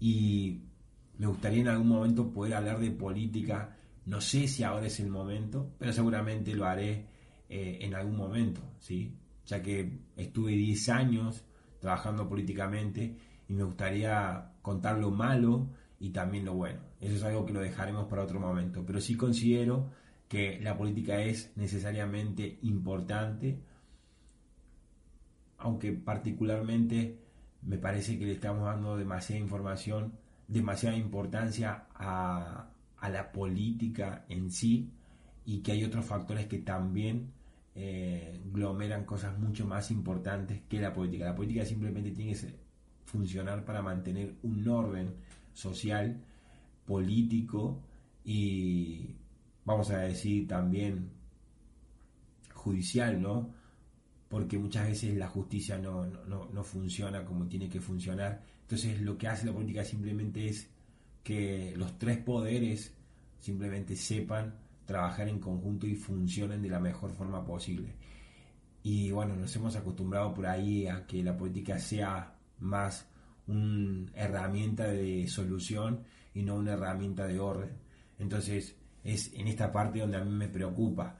y 0.02 0.58
me 1.18 1.28
gustaría 1.28 1.60
en 1.60 1.68
algún 1.68 1.86
momento 1.86 2.32
poder 2.32 2.54
hablar 2.54 2.80
de 2.80 2.90
política. 2.90 3.76
No 4.04 4.20
sé 4.20 4.48
si 4.48 4.64
ahora 4.64 4.88
es 4.88 4.98
el 4.98 5.08
momento, 5.08 5.70
pero 5.78 5.92
seguramente 5.92 6.56
lo 6.56 6.66
haré 6.66 7.06
eh, 7.48 7.78
en 7.82 7.94
algún 7.94 8.16
momento, 8.16 8.62
¿sí? 8.80 9.14
ya 9.46 9.62
que 9.62 10.00
estuve 10.16 10.56
10 10.56 10.88
años 10.88 11.44
trabajando 11.78 12.28
políticamente 12.28 13.16
y 13.48 13.52
me 13.52 13.62
gustaría 13.62 14.54
contar 14.60 14.98
lo 14.98 15.12
malo 15.12 15.68
y 16.00 16.10
también 16.10 16.46
lo 16.46 16.54
bueno. 16.54 16.80
Eso 17.00 17.14
es 17.14 17.22
algo 17.22 17.46
que 17.46 17.52
lo 17.52 17.60
dejaremos 17.60 18.06
para 18.08 18.24
otro 18.24 18.40
momento. 18.40 18.84
Pero 18.84 19.00
sí 19.00 19.14
considero 19.14 19.88
que 20.26 20.58
la 20.60 20.76
política 20.76 21.22
es 21.22 21.52
necesariamente 21.54 22.58
importante, 22.62 23.60
aunque 25.58 25.92
particularmente 25.92 27.22
me 27.62 27.78
parece 27.78 28.18
que 28.18 28.26
le 28.26 28.32
estamos 28.32 28.64
dando 28.64 28.96
demasiada 28.96 29.40
información, 29.40 30.12
demasiada 30.48 30.96
importancia 30.96 31.86
a, 31.94 32.68
la 33.08 33.32
política 33.32 34.24
en 34.28 34.50
sí 34.50 34.92
y 35.44 35.58
que 35.60 35.72
hay 35.72 35.84
otros 35.84 36.04
factores 36.04 36.46
que 36.46 36.58
también 36.58 37.32
eh, 37.74 38.40
glomeran 38.52 39.04
cosas 39.04 39.36
mucho 39.40 39.66
más 39.66 39.90
importantes 39.90 40.60
que 40.68 40.80
la 40.80 40.92
política. 40.92 41.24
La 41.24 41.34
política 41.34 41.64
simplemente 41.64 42.12
tiene 42.12 42.34
que 42.34 42.54
funcionar 43.06 43.64
para 43.64 43.82
mantener 43.82 44.36
un 44.42 44.68
orden 44.68 45.14
social, 45.52 46.22
político 46.86 47.80
y 48.24 49.16
vamos 49.64 49.90
a 49.90 49.98
decir 49.98 50.46
también 50.46 51.10
judicial, 52.54 53.20
¿no? 53.20 53.50
Porque 54.32 54.56
muchas 54.56 54.88
veces 54.88 55.14
la 55.14 55.28
justicia 55.28 55.76
no, 55.76 56.06
no, 56.06 56.64
funciona 56.64 57.22
como 57.22 57.46
tiene 57.48 57.68
que 57.68 57.82
funcionar. 57.82 58.42
Entonces 58.62 58.98
lo 59.02 59.18
que 59.18 59.28
hace 59.28 59.44
la 59.44 59.52
política 59.52 59.84
simplemente 59.84 60.48
es 60.48 60.70
que 61.22 61.74
los 61.76 61.98
tres 61.98 62.16
poderes 62.16 62.94
simplemente 63.40 63.94
sepan 63.94 64.54
trabajar 64.86 65.28
en 65.28 65.38
conjunto 65.38 65.86
y 65.86 65.96
funcionen 65.96 66.62
de 66.62 66.70
la 66.70 66.80
mejor 66.80 67.12
forma 67.12 67.44
posible. 67.44 67.92
Y 68.82 69.10
bueno, 69.10 69.36
nos 69.36 69.54
hemos 69.54 69.76
acostumbrado 69.76 70.32
por 70.32 70.46
ahí 70.46 70.86
a 70.86 71.06
que 71.06 71.22
la 71.22 71.36
política 71.36 71.78
sea 71.78 72.34
más 72.60 73.06
una 73.46 74.10
herramienta 74.14 74.86
de 74.86 75.28
solución 75.28 76.04
y 76.32 76.42
no 76.42 76.54
una 76.54 76.72
herramienta 76.72 77.26
de 77.26 77.38
orden. 77.38 77.72
Entonces 78.18 78.76
es 79.04 79.30
en 79.34 79.46
esta 79.48 79.70
parte 79.70 79.98
donde 79.98 80.16
a 80.16 80.24
mí 80.24 80.30
me 80.30 80.48
preocupa. 80.48 81.18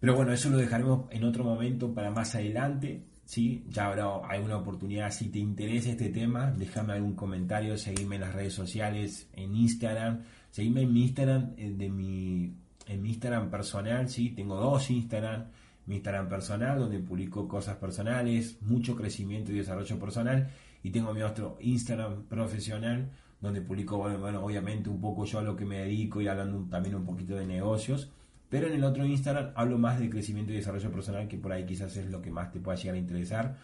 Pero 0.00 0.14
bueno, 0.14 0.32
eso 0.32 0.50
lo 0.50 0.58
dejaremos 0.58 1.06
en 1.10 1.24
otro 1.24 1.44
momento 1.44 1.92
para 1.92 2.10
más 2.10 2.34
adelante. 2.34 3.04
¿sí? 3.24 3.64
Ya 3.68 3.86
habrá 3.86 4.16
alguna 4.28 4.56
oportunidad. 4.56 5.10
Si 5.10 5.28
te 5.28 5.38
interesa 5.38 5.90
este 5.90 6.10
tema, 6.10 6.50
déjame 6.50 6.94
algún 6.94 7.14
comentario, 7.14 7.76
seguime 7.76 8.16
en 8.16 8.22
las 8.22 8.34
redes 8.34 8.54
sociales, 8.54 9.28
en 9.32 9.54
Instagram. 9.54 10.22
Seguime 10.50 10.82
en 10.82 10.92
mi 10.92 11.02
Instagram, 11.02 11.54
eh, 11.56 11.74
de 11.76 11.88
mi, 11.88 12.54
en 12.86 13.02
mi 13.02 13.10
Instagram 13.10 13.50
personal, 13.50 14.08
¿sí? 14.08 14.30
Tengo 14.30 14.56
dos 14.56 14.90
Instagram. 14.90 15.46
Mi 15.86 15.96
Instagram 15.96 16.28
personal, 16.28 16.78
donde 16.78 16.98
publico 16.98 17.48
cosas 17.48 17.76
personales, 17.76 18.58
mucho 18.60 18.94
crecimiento 18.94 19.52
y 19.52 19.56
desarrollo 19.56 19.98
personal 19.98 20.50
y 20.82 20.90
tengo 20.90 21.12
mi 21.12 21.22
otro 21.22 21.56
Instagram 21.60 22.24
profesional 22.24 23.10
donde 23.40 23.62
publico, 23.62 23.98
bueno, 23.98 24.44
obviamente 24.44 24.90
un 24.90 25.00
poco 25.00 25.24
yo 25.24 25.38
a 25.38 25.42
lo 25.42 25.54
que 25.54 25.64
me 25.64 25.78
dedico 25.78 26.20
y 26.20 26.26
hablando 26.26 26.66
también 26.68 26.96
un 26.96 27.04
poquito 27.04 27.36
de 27.36 27.46
negocios, 27.46 28.10
pero 28.48 28.66
en 28.66 28.74
el 28.74 28.84
otro 28.84 29.04
Instagram 29.04 29.52
hablo 29.54 29.78
más 29.78 30.00
de 30.00 30.08
crecimiento 30.08 30.52
y 30.52 30.56
desarrollo 30.56 30.90
personal, 30.90 31.28
que 31.28 31.36
por 31.36 31.52
ahí 31.52 31.66
quizás 31.66 31.96
es 31.96 32.10
lo 32.10 32.22
que 32.22 32.30
más 32.30 32.50
te 32.50 32.60
pueda 32.60 32.78
llegar 32.78 32.94
a 32.94 32.98
interesar. 32.98 33.56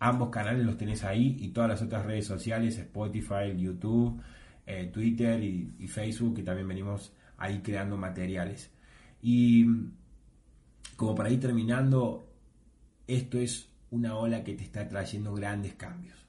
Ambos 0.00 0.30
canales 0.30 0.66
los 0.66 0.76
tenés 0.76 1.04
ahí 1.04 1.36
y 1.40 1.48
todas 1.48 1.70
las 1.70 1.82
otras 1.82 2.04
redes 2.04 2.26
sociales, 2.26 2.76
Spotify, 2.78 3.56
YouTube, 3.56 4.20
eh, 4.66 4.90
Twitter 4.92 5.42
y, 5.42 5.74
y 5.78 5.86
Facebook, 5.86 6.36
que 6.36 6.42
también 6.42 6.66
venimos 6.66 7.12
ahí 7.38 7.60
creando 7.60 7.96
materiales. 7.96 8.70
Y 9.22 9.64
como 10.96 11.14
para 11.14 11.30
ir 11.30 11.40
terminando, 11.40 12.28
esto 13.06 13.38
es 13.38 13.68
una 13.90 14.16
ola 14.16 14.42
que 14.42 14.54
te 14.54 14.64
está 14.64 14.88
trayendo 14.88 15.32
grandes 15.32 15.74
cambios. 15.74 16.26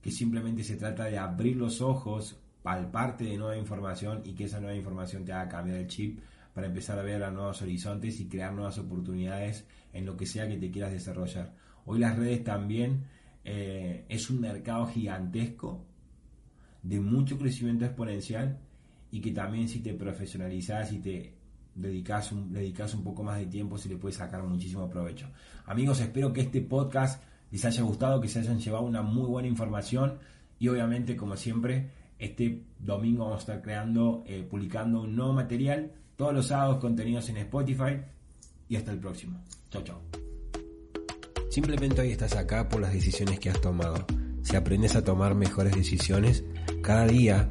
Que 0.00 0.12
simplemente 0.12 0.62
se 0.62 0.76
trata 0.76 1.04
de 1.04 1.18
abrir 1.18 1.56
los 1.56 1.80
ojos, 1.80 2.38
palparte 2.62 3.24
de 3.24 3.36
nueva 3.36 3.56
información 3.56 4.22
y 4.24 4.34
que 4.34 4.44
esa 4.44 4.60
nueva 4.60 4.76
información 4.76 5.24
te 5.24 5.32
haga 5.32 5.48
cambiar 5.48 5.78
el 5.78 5.88
chip 5.88 6.20
para 6.58 6.66
empezar 6.66 6.98
a 6.98 7.02
ver 7.02 7.22
a 7.22 7.30
nuevos 7.30 7.62
horizontes 7.62 8.18
y 8.18 8.26
crear 8.26 8.52
nuevas 8.52 8.78
oportunidades 8.78 9.64
en 9.92 10.04
lo 10.04 10.16
que 10.16 10.26
sea 10.26 10.48
que 10.48 10.56
te 10.56 10.72
quieras 10.72 10.90
desarrollar. 10.90 11.54
Hoy 11.84 12.00
las 12.00 12.18
redes 12.18 12.42
también 12.42 13.04
eh, 13.44 14.04
es 14.08 14.28
un 14.28 14.40
mercado 14.40 14.84
gigantesco 14.88 15.86
de 16.82 16.98
mucho 16.98 17.38
crecimiento 17.38 17.84
exponencial 17.84 18.58
y 19.12 19.20
que 19.20 19.30
también 19.30 19.68
si 19.68 19.78
te 19.78 19.94
profesionalizas 19.94 20.92
y 20.92 20.98
te 20.98 21.36
dedicas 21.76 22.32
un, 22.32 22.52
dedicas 22.52 22.92
un 22.92 23.04
poco 23.04 23.22
más 23.22 23.38
de 23.38 23.46
tiempo, 23.46 23.78
se 23.78 23.88
le 23.88 23.96
puede 23.96 24.16
sacar 24.16 24.42
muchísimo 24.42 24.90
provecho. 24.90 25.30
Amigos, 25.64 26.00
espero 26.00 26.32
que 26.32 26.40
este 26.40 26.60
podcast 26.60 27.22
les 27.52 27.64
haya 27.64 27.84
gustado, 27.84 28.20
que 28.20 28.26
se 28.26 28.40
hayan 28.40 28.58
llevado 28.58 28.84
una 28.84 29.02
muy 29.02 29.28
buena 29.28 29.46
información 29.46 30.18
y 30.58 30.66
obviamente, 30.66 31.14
como 31.14 31.36
siempre, 31.36 31.92
este 32.18 32.64
domingo 32.80 33.26
vamos 33.26 33.36
a 33.36 33.42
estar 33.42 33.62
creando, 33.62 34.24
eh, 34.26 34.42
publicando 34.42 35.02
un 35.02 35.14
nuevo 35.14 35.34
material, 35.34 35.92
todos 36.18 36.34
los 36.34 36.48
sábados 36.48 36.78
contenidos 36.78 37.28
en 37.28 37.36
Spotify 37.36 37.96
y 38.68 38.74
hasta 38.74 38.90
el 38.90 38.98
próximo. 38.98 39.40
Chao, 39.70 39.82
chao. 39.84 40.02
Simplemente 41.48 42.00
hoy 42.00 42.10
estás 42.10 42.34
acá 42.34 42.68
por 42.68 42.80
las 42.80 42.92
decisiones 42.92 43.38
que 43.38 43.50
has 43.50 43.60
tomado. 43.60 44.04
Si 44.42 44.56
aprendes 44.56 44.96
a 44.96 45.04
tomar 45.04 45.36
mejores 45.36 45.76
decisiones, 45.76 46.42
cada 46.82 47.06
día, 47.06 47.48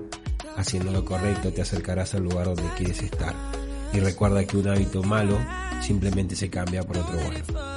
haciendo 0.58 0.92
lo 0.92 1.06
correcto, 1.06 1.54
te 1.54 1.62
acercarás 1.62 2.14
al 2.14 2.24
lugar 2.24 2.48
donde 2.48 2.70
quieres 2.76 3.02
estar. 3.02 3.34
Y 3.94 4.02
recuerda 4.02 4.44
que 4.44 4.58
un 4.58 4.68
hábito 4.68 5.02
malo 5.02 5.40
simplemente 5.82 6.36
se 6.36 6.50
cambia 6.50 6.84
por 6.84 6.98
otro 6.98 7.18
bueno. 7.18 7.77